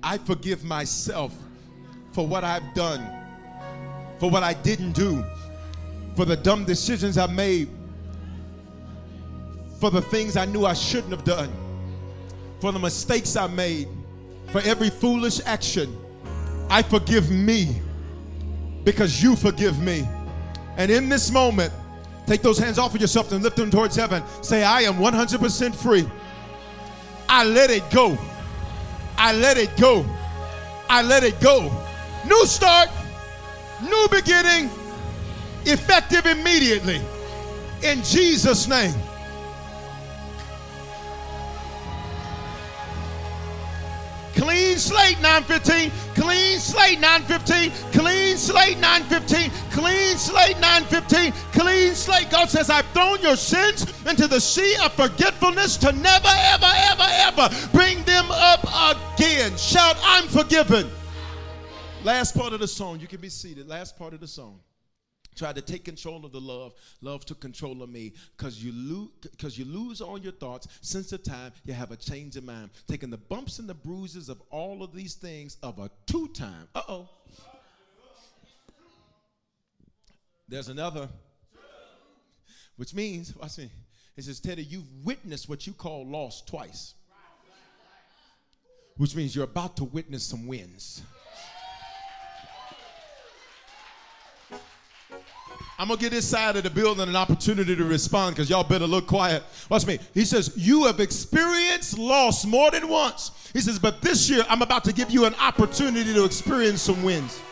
I 0.05 0.19
forgive 0.19 0.63
myself 0.63 1.35
for 2.13 2.25
what 2.25 2.45
I've 2.45 2.75
done, 2.75 3.05
for 4.21 4.31
what 4.31 4.45
I 4.45 4.55
didn't 4.55 4.93
do, 4.93 5.25
for 6.15 6.25
the 6.25 6.37
dumb 6.37 6.65
decisions 6.65 7.19
I 7.19 7.27
made, 7.27 7.69
for 9.81 9.91
the 9.91 10.03
things 10.03 10.37
I 10.37 10.45
knew 10.45 10.65
I 10.65 10.75
shouldn't 10.75 11.11
have 11.11 11.25
done, 11.25 11.51
for 12.61 12.71
the 12.71 12.79
mistakes 12.79 13.35
I 13.35 13.49
made, 13.49 13.89
for 14.53 14.61
every 14.61 14.91
foolish 14.91 15.41
action. 15.45 15.99
I 16.71 16.83
forgive 16.83 17.33
me 17.33 17.83
because 18.85 19.21
you 19.21 19.35
forgive 19.35 19.83
me. 19.83 20.09
And 20.77 20.89
in 20.89 21.09
this 21.09 21.33
moment, 21.33 21.73
Take 22.27 22.43
those 22.43 22.59
hands 22.59 22.79
off 22.79 22.95
of 22.95 23.01
yourself 23.01 23.31
and 23.33 23.43
lift 23.43 23.57
them 23.57 23.71
towards 23.71 23.95
heaven. 23.95 24.23
Say, 24.43 24.65
I 24.65 24.83
am 24.83 24.95
100% 24.95 25.75
free. 25.75 26.09
I 27.29 27.45
let 27.45 27.71
it 27.71 27.89
go. 27.91 28.19
I 29.17 29.33
let 29.33 29.57
it 29.57 29.77
go. 29.77 30.05
I 30.89 31.03
let 31.03 31.23
it 31.23 31.41
go. 31.41 31.71
New 32.27 32.47
start, 32.47 32.89
new 33.83 34.09
beginning, 34.11 34.71
effective 35.65 36.27
immediately. 36.27 37.01
In 37.83 38.03
Jesus' 38.03 38.67
name. 38.69 38.95
Clean 44.37 44.77
slate 44.77 45.21
915. 45.23 45.91
Clean 46.15 46.59
slate 46.61 47.01
915. 47.01 47.71
Clean 47.93 48.37
slate 48.37 48.79
915. 48.79 49.51
Clean 49.71 50.17
slate 50.17 50.61
915. 50.61 51.33
Clean 51.53 51.95
slate. 51.95 52.31
God 52.31 52.51
says, 52.51 52.69
I've 52.69 52.87
thrown 52.89 53.21
your 53.23 53.37
sins 53.37 53.87
into 54.07 54.29
the 54.29 54.41
sea 54.41 54.77
of 54.85 54.93
forgetfulness 54.93 55.79
to 55.79 55.93
never, 55.93 56.29
ever, 56.29 56.73
ever, 56.93 57.09
ever 57.09 57.49
bring 57.73 58.03
them 58.05 58.27
up 58.31 58.63
again. 59.17 59.57
Shout, 59.57 59.97
I'm 60.03 60.29
forgiven. 60.29 60.91
Last 62.05 62.37
part 62.37 62.53
of 62.53 62.61
the 62.61 62.69
song. 62.69 63.01
You 63.01 63.07
can 63.07 63.21
be 63.21 63.31
seated. 63.31 63.69
Last 63.69 63.99
part 63.99 64.13
of 64.13 64.21
the 64.21 64.29
song 64.29 64.61
tried 65.37 65.55
to 65.57 65.63
take 65.63 65.85
control 65.85 66.25
of 66.25 66.33
the 66.33 66.41
love. 66.41 66.75
Love 67.01 67.25
took 67.25 67.41
control 67.41 67.83
of 67.83 67.91
me. 67.91 68.15
Because 68.37 68.63
you 68.63 68.73
lose 68.73 69.11
because 69.23 69.59
you 69.59 69.65
lose 69.65 70.01
all 70.01 70.19
your 70.19 70.33
thoughts. 70.33 70.67
Since 70.81 71.11
the 71.11 71.19
time 71.19 71.53
you 71.65 71.75
have 71.75 71.93
a 71.93 71.97
change 71.97 72.37
of 72.37 72.45
mind. 72.45 72.71
Taking 72.89 73.11
the 73.11 73.19
bumps 73.19 73.59
and 73.59 73.69
the 73.69 73.75
bruises 73.75 74.29
of 74.29 74.43
all 74.51 74.83
of 74.83 74.93
these 74.95 75.15
things 75.15 75.59
of 75.63 75.79
a 75.79 75.91
two-time. 76.07 76.69
Uh-oh. 76.75 77.09
There's 80.49 80.69
another. 80.69 81.09
Which 82.77 82.95
means 82.95 83.35
watch 83.37 83.59
me. 83.59 83.71
It 84.17 84.25
says 84.25 84.41
teddy 84.41 84.65
you've 84.65 84.89
witnessed 85.05 85.49
what 85.49 85.67
you 85.67 85.73
call 85.73 86.07
loss 86.07 86.43
twice. 86.43 86.95
Which 88.97 89.15
means 89.15 89.37
you're 89.37 89.45
about 89.45 89.77
to 89.77 89.85
witness 89.85 90.25
some 90.25 90.47
wins 90.47 91.03
I'm 95.79 95.89
gonna 95.89 96.01
get 96.01 96.13
this 96.13 96.27
side 96.27 96.57
of 96.57 96.63
the 96.63 96.71
building 96.71 97.07
an 97.07 97.17
opportunity 97.17 97.77
to 97.77 97.85
respond 97.85 98.35
because 98.35 98.49
y'all 98.49 98.65
better 98.65 98.87
look 98.87 99.07
quiet. 99.07 99.43
Watch 99.69 99.87
me. 99.87 99.99
He 100.15 100.25
says, 100.25 100.53
You 100.57 100.85
have 100.85 101.01
experienced 101.01 101.99
loss 101.99 102.47
more 102.47 102.71
than 102.71 102.89
once. 102.89 103.51
He 103.53 103.61
says, 103.61 103.79
But 103.79 104.01
this 104.01 104.31
year 104.31 104.43
I'm 104.49 104.63
about 104.63 104.85
to 104.85 104.93
give 104.95 105.11
you 105.11 105.27
an 105.27 105.35
opportunity 105.35 106.15
to 106.15 106.25
experience 106.25 106.81
some 106.81 107.03
wins. 107.03 107.43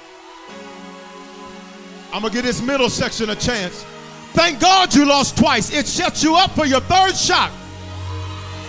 I'm 2.15 2.23
gonna 2.23 2.33
give 2.33 2.45
this 2.45 2.63
middle 2.63 2.89
section 2.89 3.29
a 3.29 3.35
chance. 3.35 3.85
Thank 4.33 4.59
God 4.59 4.95
you 4.95 5.05
lost 5.05 5.37
twice. 5.37 5.71
It 5.73 5.87
set 5.87 6.23
you 6.23 6.35
up 6.35 6.53
for 6.53 6.65
your 6.65 6.81
third 6.81 7.15
shot. 7.17 7.51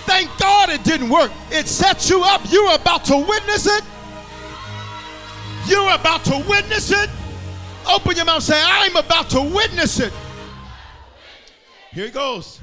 Thank 0.05 0.29
God 0.37 0.69
it 0.69 0.83
didn't 0.83 1.09
work. 1.09 1.31
It 1.49 1.67
set 1.67 2.09
you 2.09 2.23
up. 2.23 2.41
You're 2.49 2.75
about 2.75 3.05
to 3.05 3.17
witness 3.17 3.67
it. 3.67 3.83
You're 5.65 5.95
about 5.95 6.25
to 6.25 6.43
witness 6.47 6.91
it. 6.91 7.09
Open 7.87 8.15
your 8.15 8.25
mouth 8.25 8.43
say, 8.43 8.61
I'm 8.63 8.95
about 8.95 9.29
to 9.31 9.41
witness 9.41 9.99
it. 9.99 10.13
Here 11.91 12.05
it 12.05 12.13
goes. 12.13 12.59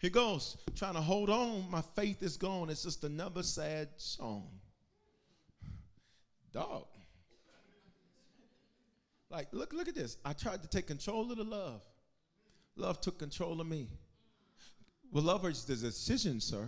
Here 0.00 0.10
goes. 0.10 0.56
Trying 0.76 0.94
to 0.94 1.00
hold 1.00 1.30
on. 1.30 1.70
My 1.70 1.82
faith 1.96 2.22
is 2.22 2.36
gone. 2.36 2.70
It's 2.70 2.84
just 2.84 3.04
another 3.04 3.42
sad 3.42 3.88
song. 3.96 4.48
Dog. 6.52 6.86
Like, 9.30 9.48
look, 9.52 9.72
look 9.72 9.88
at 9.88 9.94
this. 9.94 10.16
I 10.24 10.32
tried 10.32 10.62
to 10.62 10.68
take 10.68 10.86
control 10.86 11.30
of 11.30 11.38
the 11.38 11.44
love. 11.44 11.82
Love 12.76 13.00
took 13.00 13.18
control 13.18 13.60
of 13.60 13.66
me. 13.66 13.88
Well, 15.12 15.24
love 15.24 15.44
is 15.46 15.64
the 15.64 15.76
decision, 15.76 16.40
sir. 16.40 16.66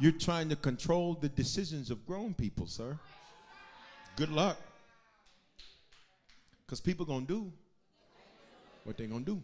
You're 0.00 0.12
trying 0.12 0.48
to 0.50 0.56
control 0.56 1.14
the 1.14 1.28
decisions 1.28 1.90
of 1.90 2.06
grown 2.06 2.34
people, 2.34 2.66
sir. 2.66 2.98
Good 4.16 4.30
luck. 4.30 4.58
Because 6.68 6.82
people 6.82 7.06
going 7.06 7.24
to 7.26 7.32
do 7.32 7.52
what 8.84 8.98
they 8.98 9.06
going 9.06 9.24
to 9.24 9.36
do. 9.36 9.42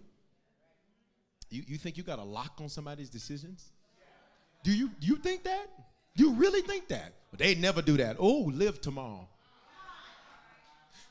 You, 1.49 1.63
you 1.67 1.79
think 1.79 1.97
you 1.97 2.03
got 2.03 2.19
a 2.19 2.23
lock 2.23 2.59
on 2.61 2.69
somebody's 2.69 3.09
decisions? 3.09 3.71
Do 4.63 4.71
you, 4.71 4.91
do 5.01 5.07
you 5.07 5.17
think 5.17 5.43
that? 5.45 5.71
You 6.17 6.35
really 6.35 6.61
think 6.61 6.89
that? 6.89 7.15
They 7.35 7.55
never 7.55 7.81
do 7.81 7.97
that. 7.97 8.17
Oh, 8.19 8.51
live 8.53 8.83
tomorrow. 8.83 9.27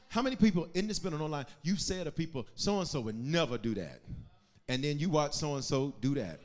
How 0.10 0.22
many 0.22 0.36
people 0.36 0.68
in 0.76 0.88
this 0.88 1.00
building 1.00 1.20
online, 1.20 1.48
you 1.64 1.78
said 1.78 2.04
to 2.06 2.12
people, 2.12 2.46
so 2.54 2.78
and 2.78 2.88
so 2.88 3.02
would 3.02 3.16
never 3.16 3.58
do 3.58 3.74
that. 3.74 4.00
And 4.68 4.84
then 4.84 5.00
you 5.00 5.10
watch 5.10 5.34
so 5.34 5.56
and 5.56 5.64
so 5.64 5.96
do 6.00 6.14
that. 6.14 6.40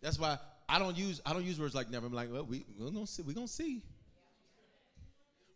That's 0.00 0.18
why 0.18 0.38
I 0.66 0.78
don't 0.78 0.96
use 0.96 1.20
I 1.26 1.34
don't 1.34 1.44
use 1.44 1.60
words 1.60 1.74
like 1.74 1.90
never. 1.90 2.06
I'm 2.06 2.14
like, 2.14 2.32
well, 2.32 2.44
we 2.44 2.64
we're 2.78 2.90
gonna 2.90 3.06
see. 3.06 3.22
We're 3.22 3.34
gonna 3.34 3.46
see. 3.46 3.82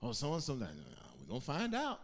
Oh, 0.02 0.12
so 0.12 0.34
and 0.34 0.42
so. 0.42 0.54
We're 0.54 0.68
gonna 1.28 1.40
find 1.40 1.74
out. 1.74 2.00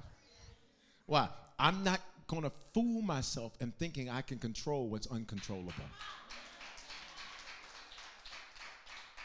Why? 1.06 1.28
I'm 1.58 1.82
not 1.82 2.00
gonna 2.28 2.52
fool 2.72 3.02
myself 3.02 3.54
and 3.60 3.76
thinking 3.76 4.08
I 4.08 4.20
can 4.22 4.38
control 4.38 4.88
what's 4.88 5.08
uncontrollable. 5.08 5.72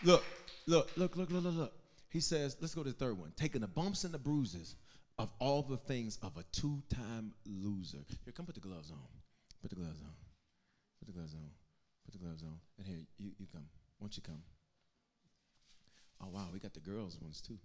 Look, 0.03 0.23
look, 0.65 0.89
look, 0.97 1.15
look, 1.15 1.31
look, 1.31 1.43
look, 1.43 1.55
look. 1.55 1.73
He 2.09 2.19
says, 2.19 2.57
let's 2.61 2.75
go 2.75 2.83
to 2.83 2.89
the 2.89 2.95
third 2.95 3.17
one. 3.17 3.31
Taking 3.35 3.61
the 3.61 3.67
bumps 3.67 4.03
and 4.03 4.13
the 4.13 4.19
bruises 4.19 4.75
of 5.17 5.31
all 5.39 5.61
the 5.61 5.77
things 5.77 6.17
of 6.21 6.35
a 6.37 6.43
two-time 6.51 7.33
loser. 7.45 7.99
Here, 8.23 8.33
come 8.33 8.45
put 8.45 8.55
the 8.55 8.61
gloves 8.61 8.91
on. 8.91 8.97
Put 9.61 9.69
the 9.69 9.75
gloves 9.75 10.01
on. 10.01 10.13
Put 10.99 11.07
the 11.07 11.13
gloves 11.13 11.33
on. 11.33 11.49
Put 12.05 12.13
the 12.13 12.25
gloves 12.25 12.43
on. 12.43 12.59
And 12.77 12.87
here, 12.87 13.05
you, 13.17 13.31
you 13.39 13.45
come. 13.51 13.65
Won't 13.99 14.17
you 14.17 14.23
come? 14.23 14.41
Oh, 16.21 16.27
wow, 16.31 16.47
we 16.51 16.59
got 16.59 16.73
the 16.73 16.79
girls' 16.79 17.17
ones 17.21 17.41
too. 17.41 17.57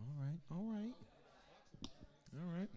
All 0.00 0.14
right, 0.24 0.38
all 0.50 0.64
right. 0.72 0.94
All 2.34 2.48
right. 2.58 2.68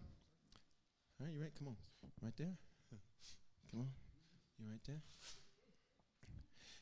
All 1.19 1.28
right, 1.28 1.34
you 1.34 1.41
right? 1.41 1.51
Come 1.57 1.67
on. 1.69 1.76
Right 2.22 2.34
there. 2.38 2.57
Come 3.72 3.82
on. 3.82 3.88
You 4.59 4.69
right 4.69 4.80
there? 4.88 5.01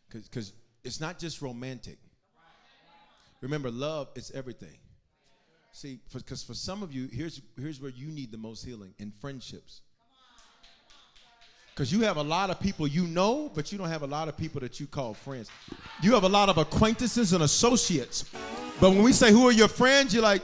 Because 0.09 0.53
it's 0.83 0.99
not 0.99 1.19
just 1.19 1.41
romantic. 1.41 1.97
Remember, 3.41 3.69
love 3.69 4.09
is 4.15 4.31
everything. 4.31 4.77
See, 5.71 5.99
because 6.11 6.41
for, 6.43 6.47
for 6.47 6.53
some 6.55 6.83
of 6.83 6.91
you, 6.91 7.07
here's, 7.11 7.41
here's 7.59 7.79
where 7.79 7.91
you 7.91 8.07
need 8.07 8.31
the 8.31 8.37
most 8.37 8.65
healing 8.65 8.93
in 8.97 9.11
friendships. 9.21 9.81
Because 11.73 11.93
you 11.93 12.01
have 12.01 12.17
a 12.17 12.23
lot 12.23 12.49
of 12.49 12.59
people 12.59 12.87
you 12.87 13.07
know, 13.07 13.49
but 13.53 13.71
you 13.71 13.77
don't 13.77 13.87
have 13.87 14.01
a 14.01 14.07
lot 14.07 14.27
of 14.27 14.35
people 14.35 14.59
that 14.59 14.79
you 14.81 14.87
call 14.87 15.13
friends. 15.13 15.49
You 16.01 16.13
have 16.13 16.23
a 16.23 16.29
lot 16.29 16.49
of 16.49 16.57
acquaintances 16.57 17.31
and 17.31 17.43
associates. 17.43 18.25
But 18.79 18.91
when 18.91 19.03
we 19.03 19.13
say, 19.13 19.31
Who 19.31 19.47
are 19.47 19.51
your 19.51 19.67
friends? 19.67 20.13
you're 20.13 20.23
like, 20.23 20.41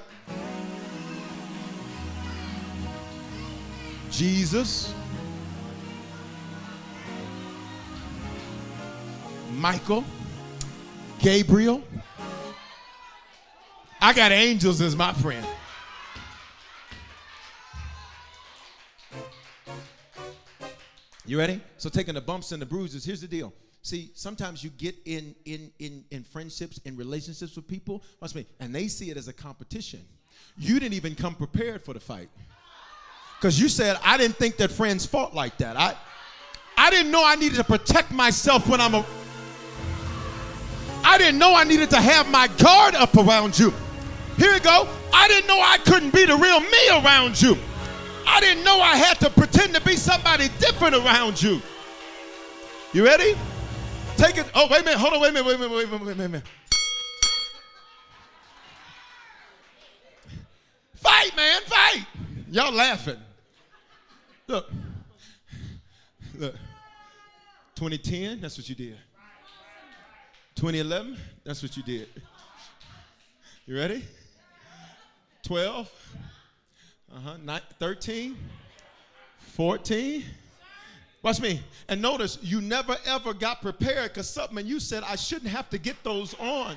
Jesus, 4.11 4.93
Michael, 9.51 10.03
Gabriel. 11.19 11.83
I 14.01 14.13
got 14.13 14.31
angels 14.31 14.79
as 14.81 14.95
my 14.95 15.11
friend. 15.13 15.45
You 21.25 21.39
ready? 21.39 21.59
So 21.77 21.89
taking 21.89 22.13
the 22.13 22.21
bumps 22.21 22.51
and 22.51 22.61
the 22.61 22.65
bruises, 22.65 23.03
here's 23.03 23.21
the 23.21 23.27
deal. 23.27 23.51
See, 23.85 24.09
sometimes 24.15 24.63
you 24.63 24.71
get 24.71 24.95
in 25.05 25.35
in 25.45 25.71
in 25.77 26.03
in 26.09 26.23
friendships 26.23 26.79
in 26.85 26.97
relationships 26.97 27.55
with 27.55 27.67
people, 27.67 28.01
watch 28.19 28.33
me, 28.33 28.47
and 28.59 28.73
they 28.73 28.87
see 28.87 29.11
it 29.11 29.15
as 29.15 29.27
a 29.27 29.33
competition. 29.33 29.99
You 30.57 30.79
didn't 30.79 30.95
even 30.95 31.13
come 31.13 31.35
prepared 31.35 31.83
for 31.83 31.93
the 31.93 31.99
fight. 31.99 32.29
Because 33.37 33.59
you 33.59 33.69
said, 33.69 33.99
I 34.03 34.17
didn't 34.17 34.37
think 34.37 34.57
that 34.57 34.71
friends 34.71 35.05
fought 35.05 35.35
like 35.35 35.59
that. 35.59 35.77
I 35.77 35.95
I 36.75 36.89
didn't 36.89 37.11
know 37.11 37.23
I 37.23 37.35
needed 37.35 37.57
to 37.57 37.63
protect 37.63 38.11
myself 38.11 38.67
when 38.67 38.81
I'm 38.81 38.95
a 38.95 39.05
I 41.03 41.19
didn't 41.19 41.37
know 41.37 41.53
I 41.55 41.63
needed 41.63 41.91
to 41.91 42.01
have 42.01 42.27
my 42.31 42.47
guard 42.57 42.95
up 42.95 43.15
around 43.15 43.59
you. 43.59 43.71
Here 44.35 44.51
we 44.51 44.61
go. 44.61 44.89
I 45.13 45.27
didn't 45.27 45.47
know 45.47 45.59
I 45.61 45.77
couldn't 45.85 46.11
be 46.11 46.25
the 46.25 46.35
real 46.35 46.59
me 46.59 46.89
around 46.89 47.39
you. 47.39 47.55
I 48.25 48.39
didn't 48.39 48.63
know 48.63 48.81
I 48.81 48.97
had 48.97 49.19
to 49.19 49.29
pretend 49.29 49.75
to 49.75 49.81
be 49.81 49.95
somebody 49.95 50.47
different 50.57 50.95
around 50.95 51.39
you. 51.39 51.61
You 52.91 53.05
ready? 53.05 53.35
Take 54.17 54.37
it. 54.37 54.45
Oh, 54.55 54.67
wait 54.69 54.81
a 54.81 54.83
minute. 54.85 54.99
Hold 54.99 55.13
on. 55.13 55.21
Wait 55.21 55.29
a 55.29 55.33
minute. 55.33 55.45
Wait 55.45 55.55
a 55.55 55.57
minute. 55.59 55.75
Wait 55.75 55.85
a 55.85 55.87
minute. 55.87 56.05
Wait 56.05 56.25
a 56.25 56.29
minute. 56.29 56.43
Fight, 60.95 61.35
man. 61.35 61.61
Fight. 61.63 62.05
Y'all 62.49 62.73
laughing. 62.73 63.17
Look. 64.47 64.71
Look. 66.37 66.55
2010, 67.75 68.39
that's 68.39 68.57
what 68.57 68.69
you 68.69 68.75
did. 68.75 68.97
2011, 70.55 71.17
that's 71.43 71.61
what 71.61 71.75
you 71.75 71.83
did. 71.83 72.07
You 73.65 73.75
ready? 73.75 74.05
12. 75.43 75.91
Uh-huh. 77.13 77.59
13. 77.79 78.37
14. 79.39 80.23
Watch 81.25 81.41
me. 81.41 81.59
And 81.87 82.03
notice 82.03 82.37
you 82.43 82.61
never 82.61 82.95
ever 83.03 83.33
got 83.33 83.59
prepared 83.59 84.13
because 84.13 84.29
something 84.29 84.63
you 84.63 84.79
said 84.79 85.01
I 85.01 85.15
shouldn't 85.15 85.49
have 85.49 85.67
to 85.71 85.79
get 85.79 85.95
those 86.03 86.35
on. 86.35 86.75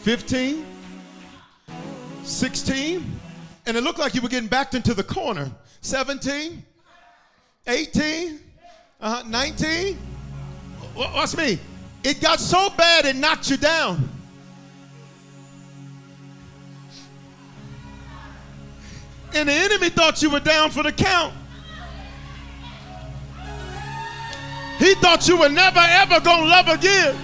15. 0.00 0.64
16. 2.22 3.20
And 3.66 3.76
it 3.76 3.84
looked 3.84 3.98
like 3.98 4.14
you 4.14 4.22
were 4.22 4.30
getting 4.30 4.48
backed 4.48 4.74
into 4.74 4.94
the 4.94 5.02
corner. 5.02 5.50
17. 5.82 6.64
18. 7.66 8.40
Uh-huh. 9.02 9.22
19. 9.28 9.98
Watch 10.96 11.36
me. 11.36 11.58
It 12.02 12.22
got 12.22 12.40
so 12.40 12.70
bad 12.70 13.04
it 13.04 13.16
knocked 13.16 13.50
you 13.50 13.58
down. 13.58 14.08
And 19.34 19.48
the 19.48 19.52
enemy 19.52 19.90
thought 19.90 20.22
you 20.22 20.30
were 20.30 20.40
down 20.40 20.70
for 20.70 20.82
the 20.82 20.92
count. 20.92 21.34
He 24.78 24.94
thought 24.94 25.28
you 25.28 25.36
were 25.36 25.48
never 25.48 25.78
ever 25.78 26.20
gonna 26.20 26.46
love 26.46 26.68
again. 26.68 27.16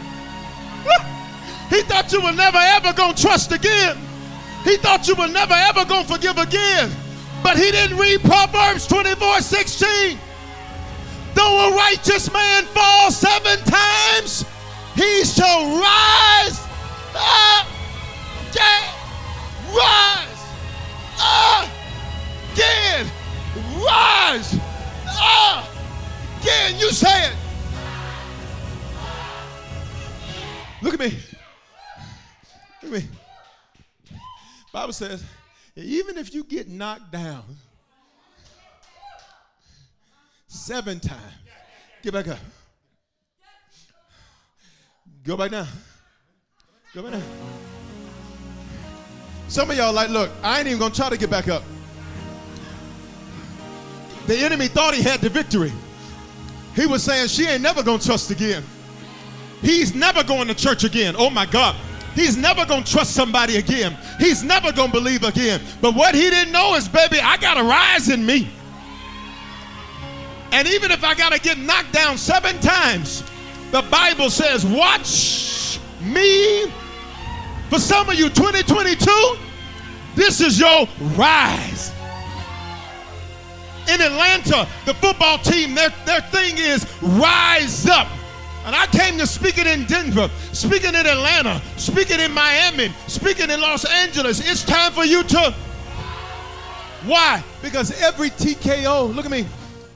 He 1.70 1.82
thought 1.82 2.12
you 2.12 2.20
were 2.20 2.32
never 2.32 2.58
ever 2.58 2.92
gonna 2.92 3.14
trust 3.14 3.50
again. 3.50 3.96
He 4.62 4.76
thought 4.76 5.08
you 5.08 5.14
were 5.14 5.28
never 5.28 5.54
ever 5.54 5.84
gonna 5.84 6.06
forgive 6.06 6.38
again. 6.38 6.90
But 7.42 7.56
he 7.56 7.70
didn't 7.70 7.96
read 7.96 8.20
Proverbs 8.22 8.86
24 8.86 9.40
16. 9.40 10.18
Though 11.34 11.72
a 11.72 11.76
righteous 11.76 12.32
man 12.32 12.64
fall 12.66 13.10
seven 13.10 13.58
times, 13.64 14.44
he 14.94 15.24
shall 15.24 15.80
rise 15.80 16.60
up. 17.14 17.66
Rise 19.74 20.36
again. 22.56 23.06
Rise 23.76 24.54
again. 26.40 26.78
You 26.78 26.90
say 26.90 27.28
it. 27.28 27.36
Look 30.82 30.94
at 30.94 31.00
me. 31.00 31.18
Look 32.82 32.92
at 32.94 33.02
me. 33.02 33.08
Bible 34.72 34.92
says, 34.92 35.24
even 35.74 36.16
if 36.18 36.34
you 36.34 36.44
get 36.44 36.68
knocked 36.68 37.10
down 37.10 37.44
seven 40.46 41.00
times, 41.00 41.20
get 42.02 42.12
back 42.12 42.28
up. 42.28 42.38
Go 45.24 45.36
back 45.36 45.50
down. 45.50 45.66
Go 46.94 47.02
back 47.02 47.12
down. 47.12 47.22
Some 49.48 49.70
of 49.70 49.76
y'all 49.76 49.92
like, 49.92 50.10
look, 50.10 50.30
I 50.42 50.58
ain't 50.58 50.68
even 50.68 50.78
gonna 50.78 50.94
try 50.94 51.08
to 51.08 51.16
get 51.16 51.30
back 51.30 51.48
up. 51.48 51.62
The 54.26 54.36
enemy 54.36 54.68
thought 54.68 54.94
he 54.94 55.02
had 55.02 55.20
the 55.20 55.28
victory. 55.28 55.72
He 56.74 56.86
was 56.86 57.02
saying 57.02 57.28
she 57.28 57.46
ain't 57.46 57.62
never 57.62 57.82
gonna 57.82 58.02
trust 58.02 58.30
again. 58.30 58.62
He's 59.62 59.94
never 59.94 60.22
going 60.22 60.48
to 60.48 60.54
church 60.54 60.84
again. 60.84 61.14
Oh 61.16 61.30
my 61.30 61.46
God. 61.46 61.74
He's 62.14 62.36
never 62.36 62.64
gonna 62.64 62.84
trust 62.84 63.14
somebody 63.14 63.56
again. 63.56 63.96
He's 64.18 64.42
never 64.42 64.72
gonna 64.72 64.92
believe 64.92 65.22
again. 65.22 65.60
But 65.80 65.94
what 65.94 66.14
he 66.14 66.30
didn't 66.30 66.52
know 66.52 66.74
is, 66.74 66.88
baby, 66.88 67.18
I 67.20 67.36
got 67.36 67.58
a 67.58 67.62
rise 67.62 68.08
in 68.08 68.24
me. 68.24 68.48
And 70.52 70.66
even 70.68 70.90
if 70.90 71.04
I 71.04 71.14
gotta 71.14 71.38
get 71.38 71.58
knocked 71.58 71.92
down 71.92 72.16
seven 72.16 72.58
times, 72.60 73.22
the 73.70 73.82
Bible 73.82 74.30
says, 74.30 74.64
watch 74.64 75.78
me. 76.00 76.70
For 77.68 77.78
some 77.78 78.08
of 78.08 78.14
you, 78.14 78.28
2022, 78.28 79.36
this 80.14 80.40
is 80.40 80.58
your 80.58 80.86
rise. 81.16 81.92
In 83.88 84.00
Atlanta, 84.00 84.68
the 84.84 84.94
football 84.94 85.38
team, 85.38 85.74
their, 85.74 85.90
their 86.04 86.20
thing 86.20 86.56
is 86.58 86.86
rise 87.02 87.86
up. 87.86 88.08
And 88.64 88.74
I 88.74 88.86
came 88.86 89.16
to 89.18 89.26
speak 89.28 89.58
it 89.58 89.66
in 89.68 89.84
Denver, 89.84 90.28
speaking 90.52 90.88
in 90.88 91.06
Atlanta, 91.06 91.62
speaking 91.76 92.18
in 92.18 92.32
Miami, 92.32 92.88
speaking 93.06 93.48
in 93.48 93.60
Los 93.60 93.84
Angeles. 93.84 94.40
It's 94.50 94.64
time 94.64 94.90
for 94.90 95.04
you 95.04 95.22
to. 95.22 95.54
Why? 97.04 97.44
Because 97.62 98.02
every 98.02 98.30
TKO, 98.30 99.14
look 99.14 99.24
at 99.24 99.30
me, 99.30 99.46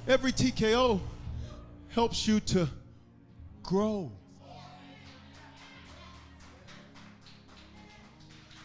every 0.07 0.31
TKO 0.31 1.01
helps 1.89 2.29
you 2.29 2.39
to 2.41 2.69
grow. 3.65 4.13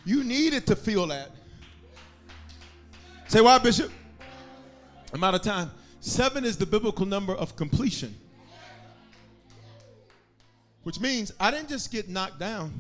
You 0.06 0.24
needed 0.24 0.68
to 0.68 0.76
feel 0.76 1.08
that. 1.08 1.32
Say 3.28 3.42
why, 3.42 3.58
Bishop? 3.58 3.92
I'm 5.14 5.24
out 5.24 5.36
of 5.36 5.42
time. 5.42 5.72
Seven 6.00 6.46
is 6.46 6.58
the 6.58 6.66
biblical 6.66 7.06
number 7.06 7.34
of 7.34 7.56
completion. 7.56 8.16
Which 10.84 11.00
means 11.00 11.32
I 11.40 11.50
didn't 11.52 11.70
just 11.70 11.92
get 11.92 12.10
knocked 12.10 12.40
down. 12.40 12.72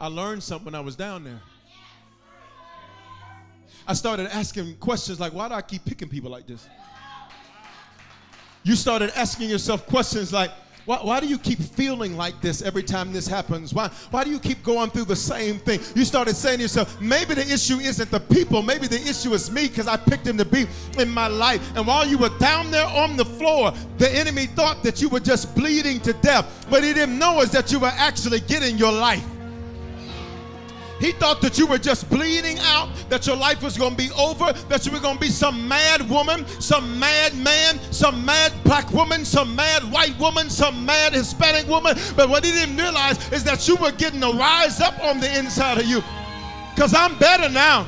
I 0.00 0.06
learned 0.06 0.42
something 0.42 0.64
when 0.64 0.74
I 0.74 0.80
was 0.80 0.96
down 0.96 1.24
there. 1.24 1.40
I 3.86 3.92
started 3.92 4.34
asking 4.34 4.76
questions 4.76 5.20
like, 5.20 5.34
why 5.34 5.48
do 5.48 5.54
I 5.54 5.62
keep 5.62 5.84
picking 5.84 6.08
people 6.08 6.30
like 6.30 6.46
this? 6.46 6.68
You 8.62 8.76
started 8.76 9.10
asking 9.16 9.50
yourself 9.50 9.86
questions 9.86 10.32
like, 10.32 10.50
why, 10.90 10.98
why, 11.02 11.20
do 11.20 11.28
you 11.28 11.38
keep 11.38 11.60
feeling 11.60 12.16
like 12.16 12.40
this 12.40 12.62
every 12.62 12.82
time 12.82 13.12
this 13.12 13.28
happens? 13.28 13.72
Why, 13.72 13.92
why 14.10 14.24
do 14.24 14.30
you 14.30 14.40
keep 14.40 14.64
going 14.64 14.90
through 14.90 15.04
the 15.04 15.14
same 15.14 15.60
thing? 15.60 15.78
You 15.94 16.04
started 16.04 16.34
saying 16.34 16.56
to 16.56 16.62
yourself, 16.62 17.00
maybe 17.00 17.32
the 17.34 17.48
issue 17.48 17.76
isn't 17.76 18.10
the 18.10 18.18
people, 18.18 18.60
maybe 18.60 18.88
the 18.88 19.00
issue 19.00 19.32
is 19.32 19.52
me 19.52 19.68
because 19.68 19.86
I 19.86 19.96
picked 19.96 20.26
him 20.26 20.36
to 20.38 20.44
be 20.44 20.66
in 20.98 21.08
my 21.08 21.28
life. 21.28 21.62
And 21.76 21.86
while 21.86 22.04
you 22.04 22.18
were 22.18 22.36
down 22.40 22.72
there 22.72 22.88
on 22.88 23.16
the 23.16 23.24
floor, 23.24 23.72
the 23.98 24.12
enemy 24.12 24.46
thought 24.46 24.82
that 24.82 25.00
you 25.00 25.08
were 25.08 25.20
just 25.20 25.54
bleeding 25.54 26.00
to 26.00 26.12
death. 26.14 26.66
But 26.68 26.82
he 26.82 26.92
didn't 26.92 27.20
know 27.20 27.40
is 27.40 27.52
that 27.52 27.70
you 27.70 27.78
were 27.78 27.92
actually 27.94 28.40
getting 28.40 28.76
your 28.76 28.90
life. 28.90 29.24
He 31.00 31.12
thought 31.12 31.40
that 31.40 31.56
you 31.56 31.66
were 31.66 31.78
just 31.78 32.10
bleeding 32.10 32.58
out, 32.60 32.90
that 33.08 33.26
your 33.26 33.34
life 33.36 33.62
was 33.62 33.78
going 33.78 33.92
to 33.92 33.96
be 33.96 34.10
over, 34.12 34.52
that 34.68 34.84
you 34.84 34.92
were 34.92 35.00
going 35.00 35.14
to 35.14 35.20
be 35.20 35.30
some 35.30 35.66
mad 35.66 36.08
woman, 36.10 36.46
some 36.60 36.98
mad 36.98 37.34
man, 37.36 37.80
some 37.90 38.22
mad 38.26 38.52
black 38.64 38.92
woman, 38.92 39.24
some 39.24 39.56
mad 39.56 39.82
white 39.90 40.16
woman, 40.18 40.50
some 40.50 40.84
mad 40.84 41.14
Hispanic 41.14 41.66
woman. 41.66 41.96
But 42.14 42.28
what 42.28 42.44
he 42.44 42.52
didn't 42.52 42.76
realize 42.76 43.32
is 43.32 43.42
that 43.44 43.66
you 43.66 43.76
were 43.76 43.92
getting 43.92 44.20
to 44.20 44.32
rise 44.32 44.82
up 44.82 45.02
on 45.02 45.20
the 45.20 45.38
inside 45.38 45.78
of 45.78 45.86
you. 45.86 46.02
Because 46.74 46.92
I'm 46.92 47.18
better 47.18 47.48
now. 47.48 47.86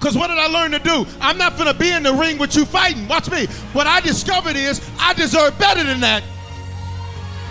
Because 0.00 0.16
what 0.16 0.28
did 0.28 0.38
I 0.38 0.46
learn 0.48 0.72
to 0.72 0.80
do? 0.80 1.06
I'm 1.20 1.38
not 1.38 1.56
going 1.56 1.72
to 1.72 1.78
be 1.78 1.92
in 1.92 2.02
the 2.02 2.12
ring 2.12 2.38
with 2.38 2.56
you 2.56 2.64
fighting. 2.64 3.06
Watch 3.06 3.30
me. 3.30 3.46
What 3.72 3.86
I 3.86 4.00
discovered 4.00 4.56
is 4.56 4.80
I 4.98 5.14
deserve 5.14 5.56
better 5.60 5.84
than 5.84 6.00
that. 6.00 6.24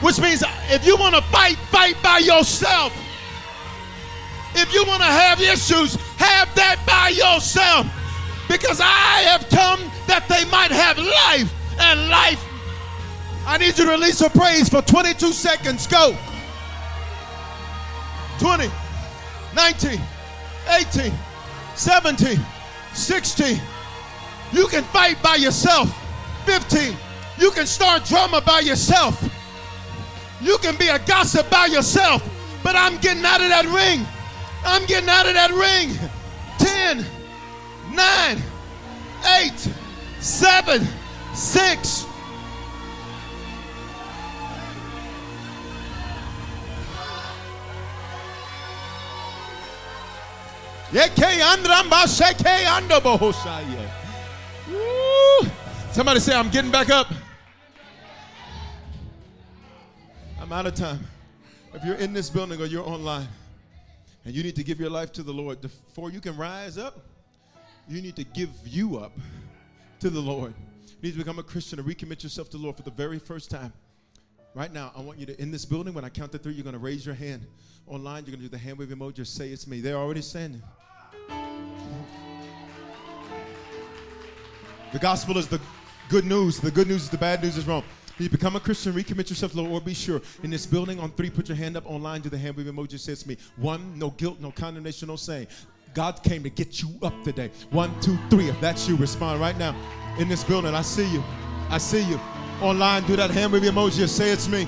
Which 0.01 0.20
means 0.20 0.43
if 0.70 0.86
you 0.86 0.97
want 0.97 1.16
to 1.16 1.22
fight, 1.24 1.55
fight 1.72 1.95
by 2.03 2.18
yourself. 2.18 2.93
If 4.62 4.74
you 4.74 4.84
want 4.86 5.01
to 5.01 5.07
have 5.07 5.39
issues, 5.39 5.95
have 6.18 6.53
that 6.55 6.84
by 6.86 7.10
yourself. 7.10 7.88
Because 8.49 8.82
I 8.82 9.24
have 9.30 9.47
come 9.49 9.80
that 10.07 10.28
they 10.28 10.43
might 10.51 10.72
have 10.72 10.97
life 10.97 11.53
and 11.80 12.10
life. 12.10 12.43
I 13.47 13.57
need 13.57 13.78
you 13.78 13.86
to 13.86 13.91
release 13.91 14.20
a 14.22 14.30
praise 14.30 14.68
for 14.68 14.82
22 14.82 15.32
seconds. 15.32 15.88
Go. 15.88 16.16
20, 18.39 18.70
19, 19.55 20.01
18, 20.68 21.14
17, 21.76 22.39
16. 22.93 23.62
You 24.51 24.68
can 24.68 24.84
fight 24.86 25.22
by 25.24 25.36
yourself. 25.36 25.89
15. 26.45 26.97
You 27.38 27.51
can 27.51 27.66
start 27.66 28.03
drama 28.03 28.41
by 28.41 28.60
yourself. 28.60 29.24
You 30.41 30.57
can 30.57 30.76
be 30.76 30.88
a 30.89 30.99
gossip 30.99 31.49
by 31.49 31.68
yourself. 31.68 32.28
But 32.62 32.76
I'm 32.76 32.97
getting 32.97 33.24
out 33.24 33.41
of 33.41 33.49
that 33.49 33.66
ring. 33.66 34.05
I'm 34.64 34.86
getting 34.86 35.10
out 35.10 35.26
of 35.28 35.34
that 35.34 35.51
ring. 35.51 35.97
10, 36.57 37.05
9, 37.93 38.43
8, 39.26 39.70
7, 40.20 40.88
6. 41.34 42.05
Somebody 55.91 56.20
say, 56.20 56.36
I'm 56.36 56.49
getting 56.49 56.72
back 56.72 56.89
up. 56.89 57.07
I'm 60.41 60.51
out 60.51 60.66
of 60.66 60.74
time. 60.74 60.99
If 61.76 61.84
you're 61.86 61.95
in 61.95 62.14
this 62.14 62.30
building 62.30 62.60
or 62.60 62.66
you're 62.66 62.88
online, 62.88 63.28
and 64.26 64.34
you 64.34 64.43
need 64.43 64.55
to 64.55 64.63
give 64.63 64.80
your 64.80 64.89
life 64.89 65.11
to 65.13 65.24
the 65.24 65.32
Lord. 65.32 65.61
Before 65.61 66.11
you 66.11 66.20
can 66.20 66.36
rise 66.38 66.78
up, 66.78 66.99
you 67.88 68.01
need 68.01 68.15
to 68.17 68.24
give 68.24 68.49
you 68.65 68.97
up 68.97 69.13
to 69.99 70.09
the 70.09 70.20
Lord. 70.20 70.53
You 70.88 70.95
need 71.01 71.11
to 71.13 71.17
become 71.17 71.39
a 71.39 71.43
Christian 71.43 71.80
and 71.80 71.88
recommit 71.88 72.24
yourself 72.24 72.49
to 72.51 72.57
the 72.57 72.63
Lord 72.63 72.76
for 72.76 72.84
the 72.84 72.91
very 72.91 73.20
first 73.20 73.49
time. 73.49 73.74
Right 74.55 74.74
now, 74.74 74.91
I 74.95 75.01
want 75.01 75.20
you 75.20 75.26
to, 75.28 75.41
in 75.41 75.51
this 75.51 75.63
building, 75.63 75.93
when 75.93 76.03
I 76.03 76.09
count 76.09 76.32
to 76.34 76.38
three, 76.38 76.53
you're 76.53 76.63
going 76.63 76.74
to 76.74 76.80
raise 76.80 77.05
your 77.05 77.15
hand. 77.15 77.45
Online, 77.88 78.26
you're 78.26 78.36
going 78.36 78.43
to 78.43 78.45
do 78.45 78.49
the 78.49 78.57
hand 78.57 78.78
wave 78.78 78.89
emoji. 78.89 79.15
Just 79.15 79.36
say 79.36 79.49
it's 79.49 79.67
me. 79.67 79.80
They're 79.80 79.95
already 79.95 80.22
standing. 80.22 80.61
The 84.91 84.99
gospel 84.99 85.38
is 85.38 85.47
the 85.47 85.61
good 86.09 86.26
news. 86.26 86.59
The 86.59 86.72
good 86.72 86.88
news 86.88 87.03
is 87.03 87.09
the 87.09 87.17
bad 87.17 87.43
news 87.43 87.57
is 87.57 87.67
wrong. 87.67 87.84
You 88.20 88.30
become 88.30 88.57
a 88.57 88.59
Christian, 88.59 88.91
recommit 88.91 89.30
yourself 89.30 89.53
to 89.53 89.55
the 89.55 89.63
Lord, 89.63 89.86
be 89.86 89.93
sure. 89.93 90.22
In 90.43 90.49
this 90.49 90.65
building 90.65 90.99
on 90.99 91.11
three, 91.11 91.30
put 91.30 91.47
your 91.47 91.55
hand 91.55 91.78
up 91.78 91.89
online, 91.89 92.20
do 92.20 92.28
the 92.30 92.38
hand 92.38 92.57
wave 92.57 92.65
emoji, 92.65 92.99
says 92.99 93.26
me. 93.26 93.38
One, 93.55 93.97
no 93.97 94.09
guilt, 94.11 94.41
no 94.41 94.51
condemnation, 94.51 95.07
no 95.07 95.15
saying. 95.15 95.47
God 95.93 96.22
came 96.22 96.43
to 96.43 96.49
get 96.49 96.82
you 96.82 96.89
up 97.01 97.13
today. 97.24 97.49
One, 97.72 97.97
two, 98.01 98.17
three. 98.30 98.49
If 98.49 98.59
that's 98.59 98.89
you, 98.89 98.97
respond 98.97 99.39
right 99.39 99.57
now. 99.57 99.74
In 100.20 100.28
this 100.28 100.43
building, 100.43 100.76
I 100.76 100.82
see 100.82 101.09
you. 101.09 101.24
I 101.70 101.78
see 101.78 102.03
you. 102.03 102.20
Online, 102.61 103.03
do 103.07 103.15
that 103.15 103.32
hand 103.32 103.53
wave 103.53 103.63
emoji, 103.63 104.07
say 104.09 104.32
it's 104.32 104.49
me. 104.49 104.67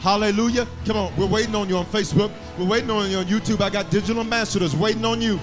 Hallelujah. 0.00 0.68
Come 0.84 0.98
on, 0.98 1.16
we're 1.16 1.26
waiting 1.26 1.54
on 1.54 1.70
you 1.70 1.78
on 1.78 1.86
Facebook. 1.86 2.30
We're 2.58 2.68
waiting 2.68 2.90
on 2.90 3.10
you 3.10 3.16
on 3.16 3.24
YouTube. 3.24 3.62
I 3.62 3.70
got 3.70 3.90
digital 3.90 4.20
ambassadors 4.20 4.76
waiting 4.76 5.06
on 5.06 5.22
you. 5.22 5.40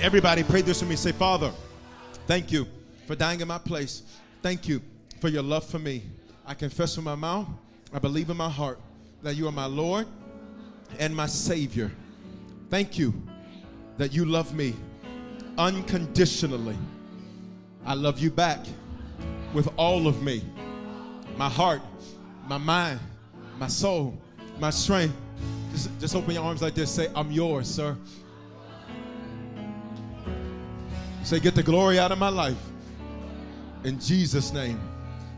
Everybody, 0.00 0.44
pray 0.44 0.60
this 0.60 0.82
with 0.82 0.90
me. 0.90 0.96
Say, 0.96 1.12
Father, 1.12 1.50
thank 2.26 2.52
you 2.52 2.66
for 3.06 3.16
dying 3.16 3.40
in 3.40 3.48
my 3.48 3.58
place. 3.58 4.02
Thank 4.42 4.68
you 4.68 4.82
for 5.24 5.30
your 5.30 5.42
love 5.42 5.64
for 5.64 5.78
me. 5.78 6.02
I 6.44 6.52
confess 6.52 6.96
with 6.96 7.04
my 7.06 7.14
mouth, 7.14 7.48
I 7.94 7.98
believe 7.98 8.28
in 8.28 8.36
my 8.36 8.50
heart 8.50 8.78
that 9.22 9.36
you 9.36 9.48
are 9.48 9.52
my 9.52 9.64
Lord 9.64 10.06
and 10.98 11.16
my 11.16 11.24
Savior. 11.24 11.90
Thank 12.68 12.98
you 12.98 13.14
that 13.96 14.12
you 14.12 14.26
love 14.26 14.54
me 14.54 14.74
unconditionally. 15.56 16.76
I 17.86 17.94
love 17.94 18.18
you 18.18 18.30
back 18.30 18.66
with 19.54 19.66
all 19.78 20.06
of 20.06 20.22
me 20.22 20.44
my 21.38 21.48
heart, 21.48 21.80
my 22.46 22.58
mind, 22.58 23.00
my 23.58 23.68
soul, 23.68 24.20
my 24.60 24.68
strength. 24.68 25.16
Just, 25.72 26.00
just 26.00 26.14
open 26.14 26.34
your 26.34 26.44
arms 26.44 26.60
like 26.60 26.74
this. 26.74 26.90
Say, 26.90 27.08
I'm 27.16 27.32
yours, 27.32 27.66
sir. 27.66 27.96
Say, 31.22 31.40
get 31.40 31.54
the 31.54 31.62
glory 31.62 31.98
out 31.98 32.12
of 32.12 32.18
my 32.18 32.28
life. 32.28 32.62
In 33.84 33.98
Jesus' 33.98 34.52
name 34.52 34.78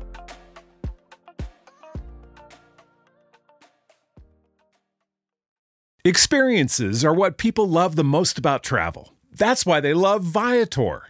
Experiences 6.03 7.05
are 7.05 7.12
what 7.12 7.36
people 7.36 7.68
love 7.68 7.94
the 7.94 8.05
most 8.05 8.38
about 8.38 8.62
travel. 8.62 9.12
That's 9.30 9.66
why 9.66 9.80
they 9.80 9.92
love 9.92 10.24
Viator. 10.24 11.09